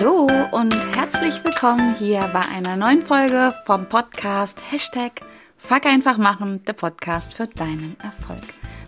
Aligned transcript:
Hallo 0.00 0.26
und 0.52 0.96
herzlich 0.96 1.44
willkommen 1.44 1.94
hier 1.94 2.20
bei 2.32 2.40
einer 2.40 2.74
neuen 2.74 3.02
Folge 3.02 3.54
vom 3.66 3.86
Podcast 3.86 4.58
Hashtag 4.70 5.20
Fuck 5.58 5.84
einfach 5.84 6.16
machen, 6.16 6.64
der 6.64 6.72
Podcast 6.72 7.34
für 7.34 7.46
deinen 7.46 7.98
Erfolg. 8.02 8.40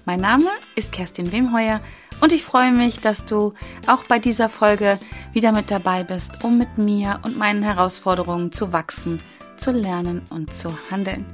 Mein 0.06 0.20
Name 0.20 0.48
ist 0.74 0.90
Kerstin 0.90 1.30
Wemheuer 1.30 1.82
und 2.22 2.32
ich 2.32 2.42
freue 2.42 2.72
mich, 2.72 3.00
dass 3.00 3.26
du 3.26 3.52
auch 3.86 4.04
bei 4.04 4.18
dieser 4.18 4.48
Folge 4.48 4.98
wieder 5.34 5.52
mit 5.52 5.70
dabei 5.70 6.02
bist, 6.02 6.42
um 6.44 6.56
mit 6.56 6.78
mir 6.78 7.20
und 7.24 7.36
meinen 7.36 7.62
Herausforderungen 7.62 8.50
zu 8.50 8.72
wachsen, 8.72 9.22
zu 9.58 9.70
lernen 9.70 10.22
und 10.30 10.56
zu 10.56 10.74
handeln. 10.90 11.26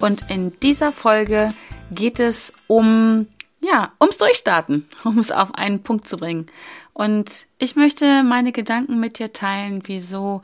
Und 0.00 0.30
in 0.30 0.58
dieser 0.60 0.92
Folge 0.92 1.52
geht 1.90 2.20
es 2.20 2.54
um 2.68 3.26
ja, 3.60 3.92
ums 4.00 4.18
Durchstarten, 4.18 4.88
um 5.04 5.18
es 5.18 5.32
auf 5.32 5.54
einen 5.54 5.82
Punkt 5.82 6.08
zu 6.08 6.16
bringen. 6.16 6.46
Und 6.96 7.46
ich 7.58 7.76
möchte 7.76 8.22
meine 8.22 8.52
Gedanken 8.52 8.98
mit 8.98 9.18
dir 9.18 9.34
teilen, 9.34 9.82
wieso 9.84 10.40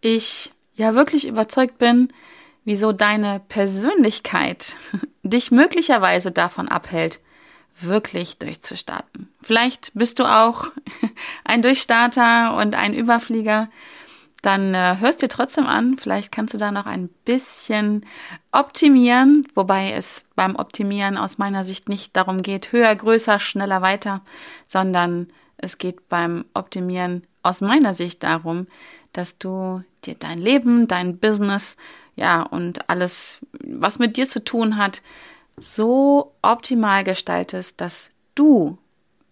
ich 0.00 0.52
ja 0.76 0.94
wirklich 0.94 1.26
überzeugt 1.26 1.78
bin, 1.78 2.12
wieso 2.64 2.92
deine 2.92 3.40
Persönlichkeit 3.48 4.76
dich 5.24 5.50
möglicherweise 5.50 6.30
davon 6.30 6.68
abhält, 6.68 7.18
wirklich 7.80 8.38
durchzustarten. 8.38 9.32
Vielleicht 9.42 9.94
bist 9.94 10.20
du 10.20 10.26
auch 10.26 10.66
ein 11.44 11.62
Durchstarter 11.62 12.56
und 12.56 12.76
ein 12.76 12.94
Überflieger 12.94 13.68
dann 14.42 14.74
äh, 14.74 14.98
hörst 15.00 15.22
dir 15.22 15.28
trotzdem 15.28 15.66
an. 15.66 15.98
Vielleicht 15.98 16.30
kannst 16.30 16.54
du 16.54 16.58
da 16.58 16.70
noch 16.70 16.86
ein 16.86 17.08
bisschen 17.24 18.06
optimieren, 18.52 19.42
wobei 19.56 19.90
es 19.90 20.24
beim 20.36 20.54
Optimieren 20.54 21.16
aus 21.16 21.38
meiner 21.38 21.64
Sicht 21.64 21.88
nicht 21.88 22.14
darum 22.14 22.42
geht, 22.42 22.70
höher, 22.70 22.94
größer, 22.94 23.40
schneller, 23.40 23.82
weiter, 23.82 24.20
sondern 24.68 25.26
es 25.58 25.78
geht 25.78 26.08
beim 26.08 26.44
Optimieren 26.54 27.26
aus 27.42 27.60
meiner 27.60 27.94
Sicht 27.94 28.22
darum, 28.22 28.66
dass 29.12 29.38
du 29.38 29.82
dir 30.04 30.14
dein 30.14 30.38
Leben, 30.38 30.88
dein 30.88 31.18
Business, 31.18 31.76
ja, 32.16 32.42
und 32.42 32.88
alles, 32.88 33.38
was 33.62 33.98
mit 33.98 34.16
dir 34.16 34.28
zu 34.28 34.42
tun 34.42 34.76
hat, 34.76 35.02
so 35.56 36.34
optimal 36.42 37.04
gestaltest, 37.04 37.80
dass 37.80 38.10
du 38.34 38.78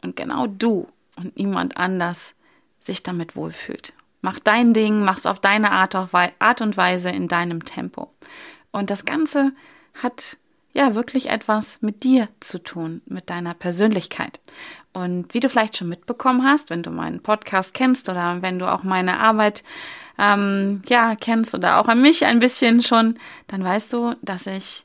und 0.02 0.16
genau 0.16 0.46
du 0.46 0.86
und 1.16 1.36
niemand 1.36 1.76
anders 1.76 2.34
sich 2.80 3.02
damit 3.02 3.36
wohlfühlt. 3.36 3.92
Mach 4.20 4.38
dein 4.38 4.72
Ding, 4.72 5.04
mach's 5.04 5.26
auf 5.26 5.38
deine 5.38 5.70
Art, 5.70 5.94
Art 5.94 6.60
und 6.60 6.76
Weise 6.76 7.10
in 7.10 7.28
deinem 7.28 7.64
Tempo. 7.64 8.10
Und 8.70 8.90
das 8.90 9.04
Ganze 9.04 9.52
hat 10.02 10.38
ja 10.74 10.94
wirklich 10.94 11.30
etwas 11.30 11.80
mit 11.80 12.04
dir 12.04 12.28
zu 12.40 12.62
tun, 12.62 13.00
mit 13.06 13.30
deiner 13.30 13.54
Persönlichkeit. 13.54 14.40
Und 14.92 15.32
wie 15.32 15.40
du 15.40 15.48
vielleicht 15.48 15.76
schon 15.76 15.88
mitbekommen 15.88 16.44
hast, 16.44 16.70
wenn 16.70 16.82
du 16.82 16.90
meinen 16.90 17.22
Podcast 17.22 17.74
kennst 17.74 18.08
oder 18.08 18.42
wenn 18.42 18.58
du 18.58 18.70
auch 18.70 18.82
meine 18.82 19.20
Arbeit 19.20 19.64
ähm, 20.18 20.82
ja 20.88 21.14
kennst 21.14 21.54
oder 21.54 21.78
auch 21.78 21.88
an 21.88 22.02
mich 22.02 22.26
ein 22.26 22.40
bisschen 22.40 22.82
schon, 22.82 23.18
dann 23.46 23.64
weißt 23.64 23.92
du, 23.92 24.14
dass 24.22 24.46
ich 24.46 24.84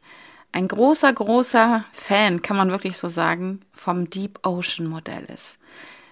ein 0.51 0.67
großer, 0.67 1.11
großer 1.11 1.83
Fan, 1.91 2.41
kann 2.41 2.57
man 2.57 2.71
wirklich 2.71 2.97
so 2.97 3.07
sagen, 3.07 3.61
vom 3.71 4.09
Deep 4.09 4.39
Ocean 4.43 4.87
Modell 4.87 5.25
ist. 5.33 5.59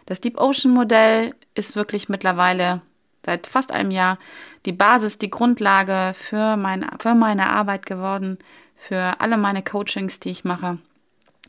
Das 0.05 0.21
Deep 0.21 0.39
Ocean 0.39 0.73
Modell 0.73 1.33
ist 1.55 1.75
wirklich 1.75 2.07
mittlerweile 2.07 2.81
seit 3.25 3.47
fast 3.47 3.71
einem 3.71 3.91
Jahr 3.91 4.19
die 4.65 4.71
Basis, 4.71 5.17
die 5.17 5.29
Grundlage 5.29 6.13
für, 6.13 6.55
mein, 6.55 6.85
für 6.99 7.15
meine 7.15 7.49
Arbeit 7.49 7.85
geworden, 7.85 8.37
für 8.77 9.19
alle 9.19 9.37
meine 9.37 9.63
Coachings, 9.63 10.19
die 10.19 10.29
ich 10.29 10.45
mache, 10.45 10.77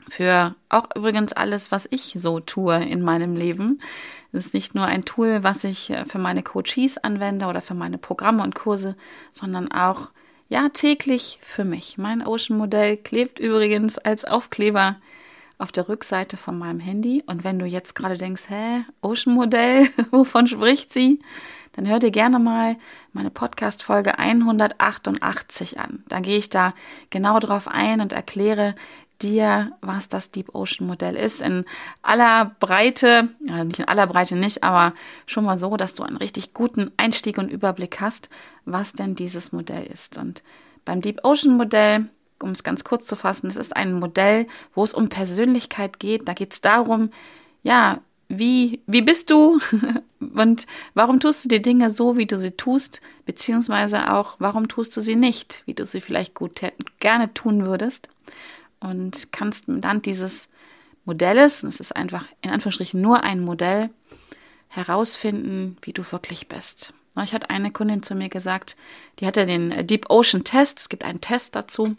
für 0.08 0.54
auch 0.68 0.88
übrigens 0.96 1.32
alles, 1.32 1.70
was 1.70 1.86
ich 1.90 2.14
so 2.16 2.40
tue 2.40 2.82
in 2.82 3.02
meinem 3.02 3.36
Leben. 3.36 3.80
Es 4.32 4.46
ist 4.46 4.54
nicht 4.54 4.74
nur 4.74 4.86
ein 4.86 5.04
Tool, 5.04 5.44
was 5.44 5.64
ich 5.64 5.90
äh, 5.90 6.04
für 6.04 6.18
meine 6.18 6.42
Coaches 6.42 6.98
anwende 6.98 7.46
oder 7.46 7.60
für 7.60 7.74
meine 7.74 7.98
Programme 7.98 8.42
und 8.42 8.54
Kurse, 8.54 8.96
sondern 9.32 9.70
auch 9.70 10.10
ja 10.48 10.70
täglich 10.70 11.38
für 11.42 11.64
mich. 11.64 11.98
Mein 11.98 12.26
Ocean 12.26 12.58
Modell 12.58 12.96
klebt 12.96 13.38
übrigens 13.38 13.98
als 13.98 14.24
Aufkleber 14.24 14.96
auf 15.58 15.72
der 15.72 15.88
Rückseite 15.88 16.36
von 16.36 16.58
meinem 16.58 16.80
Handy. 16.80 17.22
Und 17.26 17.44
wenn 17.44 17.58
du 17.58 17.66
jetzt 17.66 17.94
gerade 17.94 18.16
denkst, 18.16 18.44
hä, 18.48 18.84
Ocean 19.02 19.34
Modell, 19.34 19.88
wovon 20.10 20.46
spricht 20.46 20.92
sie? 20.92 21.20
dann 21.78 21.86
hör 21.86 22.00
dir 22.00 22.10
gerne 22.10 22.40
mal 22.40 22.76
meine 23.12 23.30
Podcast-Folge 23.30 24.18
188 24.18 25.78
an. 25.78 26.02
Da 26.08 26.18
gehe 26.18 26.36
ich 26.36 26.50
da 26.50 26.74
genau 27.10 27.38
drauf 27.38 27.68
ein 27.68 28.00
und 28.00 28.12
erkläre 28.12 28.74
dir, 29.22 29.76
was 29.80 30.08
das 30.08 30.32
Deep 30.32 30.56
Ocean 30.56 30.88
Modell 30.88 31.14
ist. 31.14 31.40
In 31.40 31.64
aller 32.02 32.56
Breite, 32.58 33.28
nicht 33.38 33.78
in 33.78 33.86
aller 33.86 34.08
Breite 34.08 34.34
nicht, 34.34 34.64
aber 34.64 34.92
schon 35.26 35.44
mal 35.44 35.56
so, 35.56 35.76
dass 35.76 35.94
du 35.94 36.02
einen 36.02 36.16
richtig 36.16 36.52
guten 36.52 36.90
Einstieg 36.96 37.38
und 37.38 37.48
Überblick 37.48 38.00
hast, 38.00 38.28
was 38.64 38.92
denn 38.92 39.14
dieses 39.14 39.52
Modell 39.52 39.86
ist. 39.86 40.18
Und 40.18 40.42
beim 40.84 41.00
Deep 41.00 41.20
Ocean 41.22 41.56
Modell, 41.56 42.08
um 42.42 42.50
es 42.50 42.62
ganz 42.62 42.84
kurz 42.84 43.06
zu 43.06 43.16
fassen, 43.16 43.48
es 43.48 43.56
ist 43.56 43.76
ein 43.76 43.92
Modell, 43.94 44.46
wo 44.74 44.84
es 44.84 44.94
um 44.94 45.08
Persönlichkeit 45.08 45.98
geht. 45.98 46.28
Da 46.28 46.34
geht 46.34 46.52
es 46.52 46.60
darum, 46.60 47.10
ja, 47.62 48.00
wie, 48.28 48.80
wie 48.86 49.02
bist 49.02 49.30
du? 49.30 49.58
Und 50.20 50.66
warum 50.94 51.20
tust 51.20 51.44
du 51.44 51.48
die 51.48 51.62
Dinge 51.62 51.90
so, 51.90 52.16
wie 52.16 52.26
du 52.26 52.36
sie 52.36 52.52
tust, 52.52 53.00
beziehungsweise 53.24 54.12
auch, 54.12 54.36
warum 54.38 54.68
tust 54.68 54.96
du 54.96 55.00
sie 55.00 55.16
nicht, 55.16 55.62
wie 55.66 55.74
du 55.74 55.84
sie 55.84 56.00
vielleicht 56.00 56.34
gut 56.34 56.60
gerne 57.00 57.32
tun 57.34 57.66
würdest? 57.66 58.08
Und 58.80 59.32
kannst 59.32 59.64
dann 59.66 60.02
dieses 60.02 60.48
Modells, 61.04 61.64
und 61.64 61.70
es 61.70 61.80
ist 61.80 61.96
einfach 61.96 62.26
in 62.42 62.50
Anführungsstrichen 62.50 63.00
nur 63.00 63.24
ein 63.24 63.40
Modell, 63.40 63.90
herausfinden, 64.68 65.78
wie 65.82 65.94
du 65.94 66.04
wirklich 66.12 66.48
bist. 66.48 66.92
Ich 67.24 67.32
hatte 67.32 67.50
eine 67.50 67.72
Kundin 67.72 68.02
zu 68.02 68.14
mir 68.14 68.28
gesagt, 68.28 68.76
die 69.18 69.26
hatte 69.26 69.46
den 69.46 69.86
Deep 69.86 70.10
Ocean 70.10 70.44
Test, 70.44 70.78
es 70.78 70.88
gibt 70.88 71.04
einen 71.04 71.20
Test 71.20 71.56
dazu, 71.56 71.96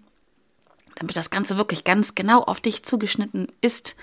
damit 1.00 1.16
das 1.16 1.30
Ganze 1.30 1.58
wirklich 1.58 1.84
ganz 1.84 2.14
genau 2.14 2.42
auf 2.44 2.62
dich 2.62 2.84
zugeschnitten 2.84 3.48
ist, 3.62 3.96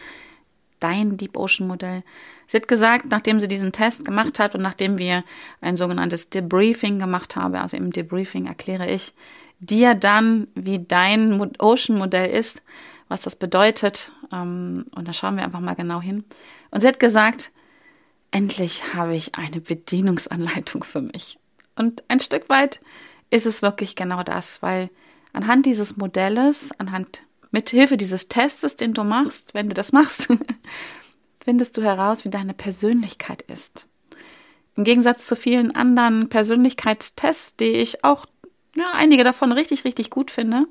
dein 0.80 1.16
Deep 1.16 1.36
Ocean 1.36 1.68
Modell. 1.68 2.02
Sie 2.46 2.56
hat 2.56 2.68
gesagt, 2.68 3.06
nachdem 3.10 3.40
sie 3.40 3.48
diesen 3.48 3.72
Test 3.72 4.04
gemacht 4.04 4.38
hat 4.38 4.54
und 4.54 4.62
nachdem 4.62 4.98
wir 4.98 5.24
ein 5.60 5.76
sogenanntes 5.76 6.30
Debriefing 6.30 6.98
gemacht 6.98 7.36
haben, 7.36 7.54
also 7.54 7.76
im 7.76 7.92
Debriefing 7.92 8.46
erkläre 8.46 8.88
ich 8.88 9.12
dir 9.58 9.94
dann, 9.94 10.48
wie 10.54 10.78
dein 10.78 11.40
Ocean 11.58 11.98
Modell 11.98 12.30
ist, 12.30 12.62
was 13.08 13.20
das 13.20 13.36
bedeutet. 13.36 14.12
Ähm, 14.32 14.86
und 14.94 15.08
da 15.08 15.12
schauen 15.12 15.36
wir 15.36 15.44
einfach 15.44 15.60
mal 15.60 15.74
genau 15.74 16.00
hin. 16.00 16.24
Und 16.70 16.80
sie 16.80 16.88
hat 16.88 17.00
gesagt, 17.00 17.52
endlich 18.30 18.94
habe 18.94 19.16
ich 19.16 19.34
eine 19.34 19.60
Bedienungsanleitung 19.60 20.84
für 20.84 21.00
mich. 21.00 21.38
Und 21.74 22.04
ein 22.08 22.20
Stück 22.20 22.48
weit 22.48 22.80
ist 23.30 23.46
es 23.46 23.62
wirklich 23.62 23.96
genau 23.96 24.22
das, 24.22 24.62
weil 24.62 24.90
anhand 25.36 25.66
dieses 25.66 25.98
Modells, 25.98 26.70
anhand 26.78 27.22
mit 27.50 27.69
Hilfe 27.70 27.97
dieses 27.97 28.28
Tests, 28.28 28.76
den 28.76 28.94
du 28.94 29.04
machst, 29.04 29.52
wenn 29.54 29.69
du 29.69 29.74
das 29.74 29.92
machst, 29.92 30.28
findest 31.41 31.76
du 31.76 31.82
heraus, 31.82 32.24
wie 32.24 32.30
deine 32.30 32.54
Persönlichkeit 32.54 33.42
ist. 33.42 33.86
Im 34.76 34.84
Gegensatz 34.84 35.26
zu 35.26 35.36
vielen 35.36 35.74
anderen 35.74 36.28
Persönlichkeitstests, 36.28 37.56
die 37.56 37.66
ich 37.66 38.02
auch, 38.02 38.26
ja, 38.76 38.86
einige 38.94 39.24
davon 39.24 39.52
richtig, 39.52 39.84
richtig 39.84 40.10
gut 40.10 40.30
finde, 40.30 40.62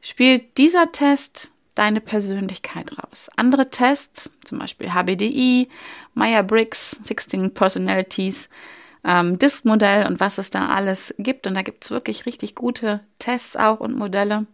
spielt 0.00 0.58
dieser 0.58 0.90
Test 0.90 1.52
deine 1.76 2.00
Persönlichkeit 2.00 2.98
raus. 2.98 3.30
Andere 3.36 3.70
Tests, 3.70 4.30
zum 4.44 4.58
Beispiel 4.58 4.90
HBDI, 4.90 5.68
Meyer-Briggs, 6.14 6.98
16 7.02 7.54
Personalities, 7.54 8.48
ähm, 9.04 9.38
Disk-Modell 9.38 10.06
und 10.06 10.20
was 10.20 10.38
es 10.38 10.50
da 10.50 10.68
alles 10.68 11.14
gibt. 11.18 11.46
Und 11.46 11.54
da 11.54 11.62
gibt 11.62 11.84
es 11.84 11.90
wirklich 11.90 12.26
richtig 12.26 12.54
gute 12.54 13.00
Tests 13.18 13.56
auch 13.56 13.80
und 13.80 13.96
Modelle. 13.96 14.46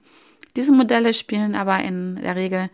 Diese 0.56 0.72
Modelle 0.72 1.12
spielen 1.12 1.54
aber 1.54 1.80
in 1.80 2.16
der 2.16 2.36
Regel 2.36 2.70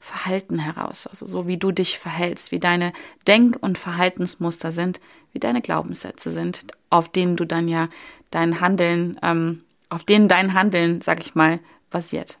Verhalten 0.00 0.60
heraus, 0.60 1.08
also 1.08 1.26
so 1.26 1.48
wie 1.48 1.56
du 1.56 1.72
dich 1.72 1.98
verhältst, 1.98 2.52
wie 2.52 2.60
deine 2.60 2.92
Denk- 3.26 3.58
und 3.60 3.78
Verhaltensmuster 3.78 4.70
sind, 4.70 5.00
wie 5.32 5.40
deine 5.40 5.60
Glaubenssätze 5.60 6.30
sind, 6.30 6.66
auf 6.88 7.08
denen 7.08 7.36
du 7.36 7.44
dann 7.44 7.66
ja 7.66 7.88
dein 8.30 8.60
Handeln, 8.60 9.18
ähm, 9.22 9.64
auf 9.88 10.04
denen 10.04 10.28
dein 10.28 10.54
Handeln, 10.54 11.00
sag 11.00 11.20
ich 11.20 11.34
mal, 11.34 11.58
basiert. 11.90 12.38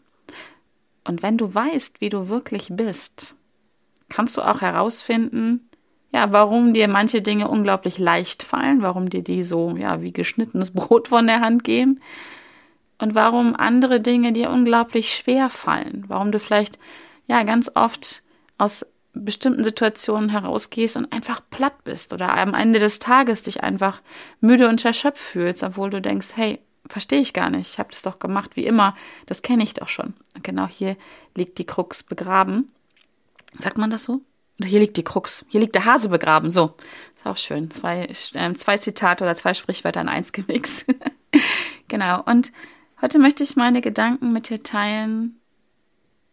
Und 1.04 1.22
wenn 1.22 1.36
du 1.36 1.52
weißt, 1.52 2.00
wie 2.00 2.10
du 2.10 2.28
wirklich 2.28 2.68
bist, 2.70 3.34
kannst 4.08 4.36
du 4.36 4.42
auch 4.42 4.60
herausfinden, 4.60 5.67
ja, 6.12 6.32
warum 6.32 6.72
dir 6.72 6.88
manche 6.88 7.20
Dinge 7.20 7.48
unglaublich 7.48 7.98
leicht 7.98 8.42
fallen, 8.42 8.82
warum 8.82 9.10
dir 9.10 9.22
die 9.22 9.42
so, 9.42 9.76
ja, 9.76 10.00
wie 10.00 10.12
geschnittenes 10.12 10.70
Brot 10.74 11.08
von 11.08 11.26
der 11.26 11.40
Hand 11.40 11.64
gehen 11.64 12.00
und 12.98 13.14
warum 13.14 13.54
andere 13.54 14.00
Dinge 14.00 14.32
dir 14.32 14.50
unglaublich 14.50 15.14
schwer 15.14 15.50
fallen, 15.50 16.04
warum 16.08 16.32
du 16.32 16.38
vielleicht 16.38 16.78
ja 17.26 17.42
ganz 17.42 17.70
oft 17.74 18.22
aus 18.56 18.86
bestimmten 19.12 19.64
Situationen 19.64 20.30
herausgehst 20.30 20.96
und 20.96 21.12
einfach 21.12 21.40
platt 21.50 21.84
bist 21.84 22.12
oder 22.12 22.36
am 22.36 22.54
Ende 22.54 22.78
des 22.78 22.98
Tages 22.98 23.42
dich 23.42 23.62
einfach 23.62 24.00
müde 24.40 24.68
und 24.68 24.84
erschöpft 24.84 25.22
fühlst, 25.22 25.62
obwohl 25.62 25.90
du 25.90 26.00
denkst, 26.00 26.28
hey, 26.34 26.60
verstehe 26.86 27.20
ich 27.20 27.32
gar 27.34 27.50
nicht, 27.50 27.72
ich 27.72 27.78
habe 27.78 27.90
das 27.90 28.02
doch 28.02 28.18
gemacht 28.18 28.56
wie 28.56 28.64
immer, 28.64 28.94
das 29.26 29.42
kenne 29.42 29.62
ich 29.62 29.74
doch 29.74 29.88
schon. 29.88 30.14
Und 30.34 30.44
genau 30.44 30.66
hier 30.66 30.96
liegt 31.36 31.58
die 31.58 31.66
Krux 31.66 32.02
begraben. 32.02 32.72
Sagt 33.58 33.78
man 33.78 33.90
das 33.90 34.04
so? 34.04 34.20
Oder 34.58 34.68
hier 34.68 34.80
liegt 34.80 34.96
die 34.96 35.04
Krux, 35.04 35.44
hier 35.48 35.60
liegt 35.60 35.74
der 35.74 35.84
Hase 35.84 36.08
begraben. 36.08 36.50
So, 36.50 36.74
ist 37.16 37.26
auch 37.26 37.36
schön. 37.36 37.70
Zwei, 37.70 38.06
äh, 38.34 38.54
zwei 38.54 38.76
Zitate 38.78 39.24
oder 39.24 39.36
zwei 39.36 39.54
Sprichwörter 39.54 40.00
in 40.00 40.08
eins 40.08 40.32
gemixt. 40.32 40.86
genau. 41.88 42.22
Und 42.22 42.52
heute 43.00 43.18
möchte 43.18 43.44
ich 43.44 43.56
meine 43.56 43.80
Gedanken 43.80 44.32
mit 44.32 44.48
dir 44.48 44.62
teilen, 44.62 45.40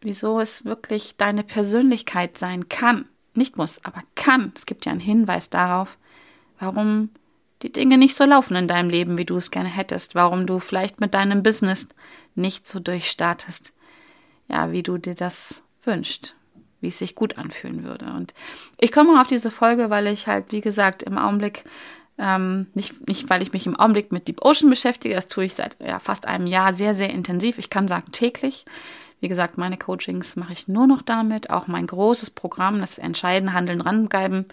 wieso 0.02 0.40
es 0.40 0.66
wirklich 0.66 1.18
deine 1.18 1.44
Persönlichkeit 1.44 2.38
sein 2.38 2.68
kann. 2.70 3.08
Nicht 3.34 3.58
muss, 3.58 3.84
aber 3.84 4.02
kann. 4.16 4.54
Es 4.56 4.66
gibt 4.66 4.86
ja 4.86 4.92
einen 4.92 5.02
Hinweis 5.02 5.50
darauf, 5.50 5.98
warum 6.60 7.10
die 7.62 7.72
Dinge 7.72 7.98
nicht 7.98 8.16
so 8.16 8.26
laufen 8.26 8.56
in 8.56 8.68
deinem 8.68 8.90
Leben, 8.90 9.18
wie 9.18 9.26
du 9.26 9.38
es 9.38 9.52
gerne 9.52 9.70
hättest, 9.70 10.16
warum 10.16 10.46
du 10.46 10.60
vielleicht 10.60 11.00
mit 11.00 11.14
deinem 11.14 11.44
Business 11.44 11.88
nicht 12.36 12.68
so 12.68 12.80
durchstartest, 12.80 13.74
ja, 14.48 14.72
wie 14.72 14.84
du 14.84 14.98
dir 14.98 15.16
das 15.16 15.64
wünschst, 15.84 16.36
wie 16.86 16.90
es 16.90 17.00
sich 17.00 17.16
gut 17.16 17.40
anfühlen 17.40 17.84
würde. 17.84 18.06
Und 18.14 18.36
ich 18.80 18.92
komme 18.92 19.20
auf 19.20 19.26
diese 19.26 19.50
Folge, 19.50 19.90
weil 19.90 20.06
ich 20.06 20.28
halt, 20.28 20.52
wie 20.52 20.62
gesagt, 20.62 21.02
im 21.02 21.18
Augenblick, 21.18 21.64
ähm, 22.20 22.68
nicht, 22.76 23.08
nicht 23.08 23.28
weil 23.28 23.42
ich 23.42 23.54
mich 23.54 23.66
im 23.66 23.76
Augenblick 23.76 24.12
mit 24.12 24.28
Deep 24.28 24.46
Ocean 24.46 24.70
beschäftige, 24.70 25.16
das 25.16 25.28
tue 25.28 25.46
ich 25.46 25.56
seit 25.56 25.78
ja, 25.82 25.98
fast 25.98 26.28
einem 26.28 26.46
Jahr 26.46 26.74
sehr, 26.74 26.94
sehr 26.94 27.10
intensiv. 27.10 27.58
Ich 27.58 27.72
kann 27.72 27.88
sagen 27.88 28.12
täglich. 28.12 28.66
Wie 29.20 29.28
gesagt, 29.28 29.58
meine 29.58 29.78
Coachings 29.78 30.36
mache 30.36 30.54
ich 30.54 30.68
nur 30.68 30.86
noch 30.86 31.02
damit. 31.02 31.50
Auch 31.50 31.66
mein 31.66 31.88
großes 31.88 32.30
Programm, 32.30 32.80
das 32.80 33.00
Entscheiden, 33.00 33.54
Handeln, 33.54 33.82
Ranbleiben 33.82 34.46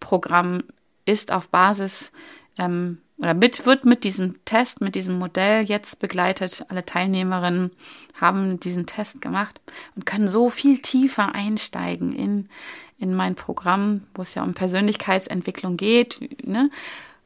Programm 0.00 0.62
ist 1.04 1.30
auf 1.30 1.48
Basis 1.50 2.12
ähm, 2.56 2.98
oder 3.18 3.34
mit, 3.34 3.64
wird 3.64 3.84
mit 3.84 4.04
diesem 4.04 4.44
Test, 4.44 4.80
mit 4.80 4.94
diesem 4.94 5.18
Modell 5.18 5.64
jetzt 5.64 6.00
begleitet. 6.00 6.64
Alle 6.68 6.84
Teilnehmerinnen 6.84 7.70
haben 8.20 8.58
diesen 8.58 8.86
Test 8.86 9.20
gemacht 9.20 9.60
und 9.94 10.04
können 10.04 10.28
so 10.28 10.50
viel 10.50 10.78
tiefer 10.80 11.34
einsteigen 11.34 12.14
in, 12.14 12.48
in 12.98 13.14
mein 13.14 13.34
Programm, 13.34 14.02
wo 14.14 14.22
es 14.22 14.34
ja 14.34 14.42
um 14.42 14.54
Persönlichkeitsentwicklung 14.54 15.76
geht. 15.76 16.46
Ne? 16.46 16.70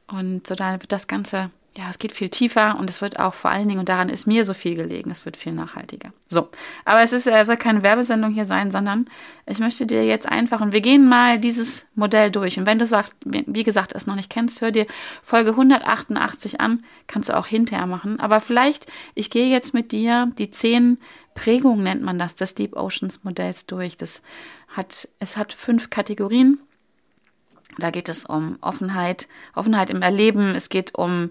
Und 0.06 0.46
so 0.46 0.54
dann 0.54 0.80
wird 0.80 0.92
das 0.92 1.06
Ganze 1.06 1.50
ja, 1.78 1.88
es 1.88 2.00
geht 2.00 2.10
viel 2.10 2.28
tiefer 2.28 2.76
und 2.76 2.90
es 2.90 3.00
wird 3.00 3.20
auch 3.20 3.34
vor 3.34 3.52
allen 3.52 3.68
Dingen, 3.68 3.78
und 3.78 3.88
daran 3.88 4.08
ist 4.08 4.26
mir 4.26 4.44
so 4.44 4.52
viel 4.52 4.74
gelegen, 4.74 5.12
es 5.12 5.24
wird 5.24 5.36
viel 5.36 5.52
nachhaltiger. 5.52 6.12
So, 6.26 6.48
aber 6.84 7.02
es 7.02 7.12
ist, 7.12 7.28
äh, 7.28 7.44
soll 7.44 7.56
keine 7.56 7.84
Werbesendung 7.84 8.32
hier 8.32 8.46
sein, 8.46 8.72
sondern 8.72 9.08
ich 9.46 9.60
möchte 9.60 9.86
dir 9.86 10.04
jetzt 10.04 10.26
einfach, 10.26 10.60
und 10.60 10.72
wir 10.72 10.80
gehen 10.80 11.08
mal 11.08 11.38
dieses 11.38 11.86
Modell 11.94 12.32
durch. 12.32 12.58
Und 12.58 12.66
wenn 12.66 12.80
du 12.80 12.86
sagst, 12.86 13.14
wie 13.22 13.62
gesagt, 13.62 13.92
es 13.94 14.08
noch 14.08 14.16
nicht 14.16 14.28
kennst, 14.28 14.60
hör 14.60 14.72
dir 14.72 14.88
Folge 15.22 15.50
188 15.50 16.60
an, 16.60 16.82
kannst 17.06 17.28
du 17.28 17.36
auch 17.36 17.46
hinterher 17.46 17.86
machen. 17.86 18.18
Aber 18.18 18.40
vielleicht, 18.40 18.90
ich 19.14 19.30
gehe 19.30 19.46
jetzt 19.46 19.72
mit 19.72 19.92
dir 19.92 20.32
die 20.36 20.50
zehn 20.50 20.98
Prägungen, 21.36 21.84
nennt 21.84 22.02
man 22.02 22.18
das, 22.18 22.34
des 22.34 22.56
Deep 22.56 22.76
Oceans 22.76 23.22
Modells 23.22 23.66
durch. 23.66 23.96
Das 23.96 24.22
hat, 24.66 25.08
es 25.20 25.36
hat 25.36 25.52
fünf 25.52 25.90
Kategorien. 25.90 26.58
Da 27.78 27.92
geht 27.92 28.08
es 28.08 28.24
um 28.24 28.58
Offenheit, 28.62 29.28
Offenheit 29.54 29.90
im 29.90 30.02
Erleben, 30.02 30.56
es 30.56 30.70
geht 30.70 30.96
um 30.96 31.30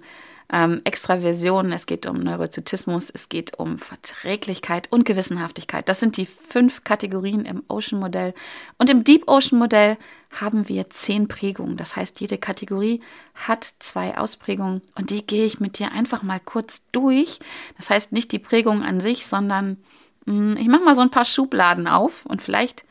ähm, 0.50 0.82
Extraversion, 0.86 1.74
es 1.74 1.86
geht 1.86 2.06
um 2.06 2.20
Neurozytismus, 2.20 3.10
es 3.10 3.28
geht 3.28 3.60
um 3.60 3.78
Verträglichkeit 3.78 4.90
und 4.92 5.04
Gewissenhaftigkeit. 5.04 5.90
Das 5.90 6.00
sind 6.00 6.16
die 6.16 6.26
fünf 6.26 6.84
Kategorien 6.86 7.46
im 7.46 7.64
Ocean-Modell. 7.68 8.34
Und 8.78 8.90
im 8.90 9.04
Deep 9.04 9.28
Ocean-Modell 9.28 9.98
haben 10.40 10.70
wir 10.70 10.90
zehn 10.90 11.28
Prägungen. 11.28 11.76
Das 11.76 11.96
heißt, 11.96 12.22
jede 12.22 12.38
Kategorie 12.38 13.02
hat 13.36 13.66
zwei 13.80 14.18
Ausprägungen 14.18 14.82
und 14.96 15.10
die 15.10 15.26
gehe 15.26 15.46
ich 15.46 15.60
mit 15.60 15.80
dir 15.80 15.92
einfach 15.92 16.24
mal 16.24 16.40
kurz 16.40 16.86
durch. 16.92 17.40
Das 17.76 17.90
heißt 17.90 18.14
nicht 18.14 18.32
die 18.32 18.40
Prägung 18.40 18.84
an 18.84 19.02
sich, 19.02 19.26
sondern 19.26 19.78
mh, 20.26 20.34
hm, 20.34 20.58
ich 20.58 20.68
mache 20.68 20.84
mal 20.84 20.96
so 20.96 21.02
ein 21.02 21.12
paar 21.12 21.26
Schubladen 21.26 21.88
auf 21.88 22.26
und 22.26 22.42
vielleicht 22.42 22.86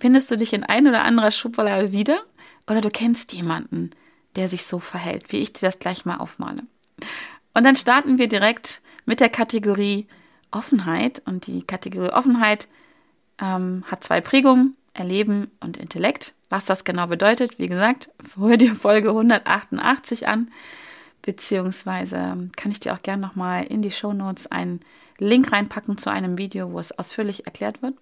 findest 0.00 0.30
du 0.30 0.36
dich 0.36 0.52
in 0.52 0.64
ein 0.64 0.88
oder 0.88 1.04
anderer 1.04 1.30
Schublade 1.30 1.92
wieder 1.92 2.24
oder 2.66 2.80
du 2.80 2.90
kennst 2.90 3.32
jemanden, 3.32 3.90
der 4.36 4.48
sich 4.48 4.66
so 4.66 4.78
verhält, 4.78 5.32
wie 5.32 5.38
ich 5.38 5.52
dir 5.52 5.66
das 5.66 5.78
gleich 5.78 6.04
mal 6.04 6.16
aufmale. 6.16 6.62
Und 7.54 7.64
dann 7.64 7.76
starten 7.76 8.18
wir 8.18 8.28
direkt 8.28 8.82
mit 9.06 9.20
der 9.20 9.28
Kategorie 9.28 10.06
Offenheit. 10.50 11.22
Und 11.24 11.46
die 11.46 11.62
Kategorie 11.62 12.10
Offenheit 12.10 12.68
ähm, 13.40 13.84
hat 13.86 14.04
zwei 14.04 14.20
Prägungen, 14.20 14.76
Erleben 14.92 15.50
und 15.60 15.76
Intellekt. 15.76 16.34
Was 16.48 16.64
das 16.64 16.84
genau 16.84 17.08
bedeutet, 17.08 17.58
wie 17.58 17.66
gesagt, 17.66 18.10
hör 18.36 18.56
dir 18.56 18.74
Folge 18.74 19.08
188 19.08 20.28
an, 20.28 20.52
beziehungsweise 21.22 22.48
kann 22.56 22.70
ich 22.70 22.80
dir 22.80 22.94
auch 22.94 23.02
gerne 23.02 23.22
nochmal 23.22 23.64
in 23.64 23.82
die 23.82 23.90
Show 23.90 24.12
Notes 24.12 24.46
einen 24.46 24.80
Link 25.18 25.50
reinpacken 25.50 25.98
zu 25.98 26.10
einem 26.10 26.38
Video, 26.38 26.72
wo 26.72 26.78
es 26.78 26.96
ausführlich 26.96 27.46
erklärt 27.46 27.82
wird. 27.82 27.94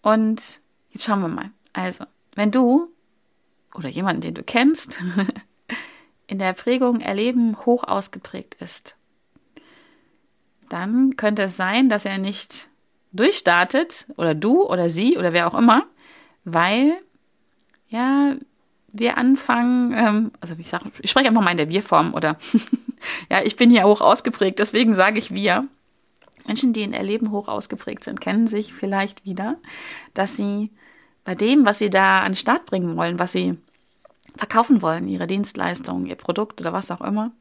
Und 0.00 0.60
jetzt 0.90 1.04
schauen 1.04 1.20
wir 1.20 1.28
mal. 1.28 1.50
Also, 1.74 2.04
wenn 2.34 2.50
du 2.50 2.88
oder 3.74 3.88
jemanden, 3.88 4.22
den 4.22 4.34
du 4.34 4.42
kennst, 4.42 5.00
in 6.26 6.38
der 6.38 6.52
Prägung 6.52 7.00
Erleben 7.00 7.56
hoch 7.64 7.84
ausgeprägt 7.84 8.56
ist, 8.60 8.96
dann 10.68 11.16
könnte 11.16 11.44
es 11.44 11.56
sein, 11.56 11.88
dass 11.88 12.04
er 12.04 12.18
nicht 12.18 12.68
durchstartet 13.12 14.06
oder 14.16 14.34
du 14.34 14.62
oder 14.62 14.88
sie 14.88 15.16
oder 15.16 15.32
wer 15.32 15.46
auch 15.46 15.54
immer, 15.54 15.86
weil 16.44 16.92
ja 17.88 18.36
wir 18.92 19.18
anfangen, 19.18 19.92
ähm, 19.92 20.32
also 20.40 20.54
ich 20.58 20.68
sage, 20.68 20.90
ich 21.00 21.10
spreche 21.10 21.28
einfach 21.28 21.42
mal 21.42 21.50
in 21.50 21.56
der 21.56 21.68
Wir-Form 21.68 22.14
oder 22.14 22.36
ja, 23.30 23.42
ich 23.42 23.56
bin 23.56 23.70
hier 23.70 23.84
hoch 23.84 24.00
ausgeprägt, 24.00 24.58
deswegen 24.58 24.94
sage 24.94 25.18
ich 25.18 25.32
wir. 25.32 25.66
Menschen, 26.46 26.72
die 26.72 26.82
in 26.82 26.94
Erleben 26.94 27.30
hoch 27.30 27.48
ausgeprägt 27.48 28.04
sind, 28.04 28.20
kennen 28.20 28.46
sich 28.46 28.72
vielleicht 28.72 29.26
wieder, 29.26 29.56
dass 30.14 30.36
sie 30.36 30.70
bei 31.28 31.34
dem, 31.34 31.66
was 31.66 31.78
sie 31.78 31.90
da 31.90 32.20
an 32.20 32.32
den 32.32 32.36
Start 32.36 32.64
bringen 32.64 32.96
wollen, 32.96 33.18
was 33.18 33.32
sie 33.32 33.58
verkaufen 34.34 34.80
wollen, 34.80 35.08
ihre 35.08 35.26
Dienstleistung, 35.26 36.06
ihr 36.06 36.14
Produkt 36.14 36.58
oder 36.62 36.72
was 36.72 36.90
auch 36.90 37.02
immer, 37.02 37.32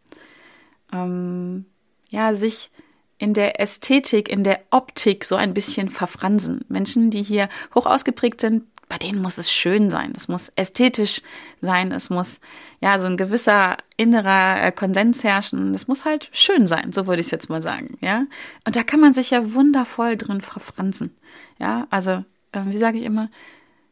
ähm, 0.92 1.64
ja, 2.10 2.34
sich 2.34 2.70
in 3.18 3.34
der 3.34 3.62
Ästhetik, 3.62 4.28
in 4.28 4.44
der 4.44 4.60
Optik 4.72 5.24
so 5.24 5.38
ein 5.38 5.54
bisschen 5.54 5.88
verfransen. 5.88 6.66
Menschen, 6.68 7.12
die 7.12 7.24
hier 7.24 7.48
hoch 7.76 7.86
ausgeprägt 7.86 8.42
sind, 8.42 8.64
bei 8.90 8.98
denen 8.98 9.22
muss 9.22 9.38
es 9.38 9.50
schön 9.50 9.90
sein, 9.90 10.12
es 10.18 10.28
muss 10.28 10.52
ästhetisch 10.58 11.22
sein, 11.62 11.94
es 11.94 12.10
muss 12.10 12.42
ja 12.82 13.00
so 13.00 13.08
ein 13.08 13.16
gewisser 13.16 13.78
innerer 13.96 14.64
äh, 14.64 14.74
Konsens 14.74 15.24
herrschen, 15.24 15.74
es 15.74 15.88
muss 15.88 16.04
halt 16.04 16.28
schön 16.34 16.68
sein, 16.68 16.92
so 16.92 17.08
würde 17.08 17.22
ich 17.22 17.28
es 17.28 17.32
jetzt 17.32 17.50
mal 17.50 17.62
sagen, 17.62 17.98
ja. 18.02 18.26
Und 18.66 18.76
da 18.76 18.84
kann 18.84 19.00
man 19.00 19.14
sich 19.14 19.30
ja 19.30 19.54
wundervoll 19.54 20.18
drin 20.18 20.42
verfransen, 20.42 21.16
ja. 21.58 21.88
Also 21.90 22.26
äh, 22.52 22.64
wie 22.66 22.78
sage 22.78 22.98
ich 22.98 23.06
immer, 23.06 23.30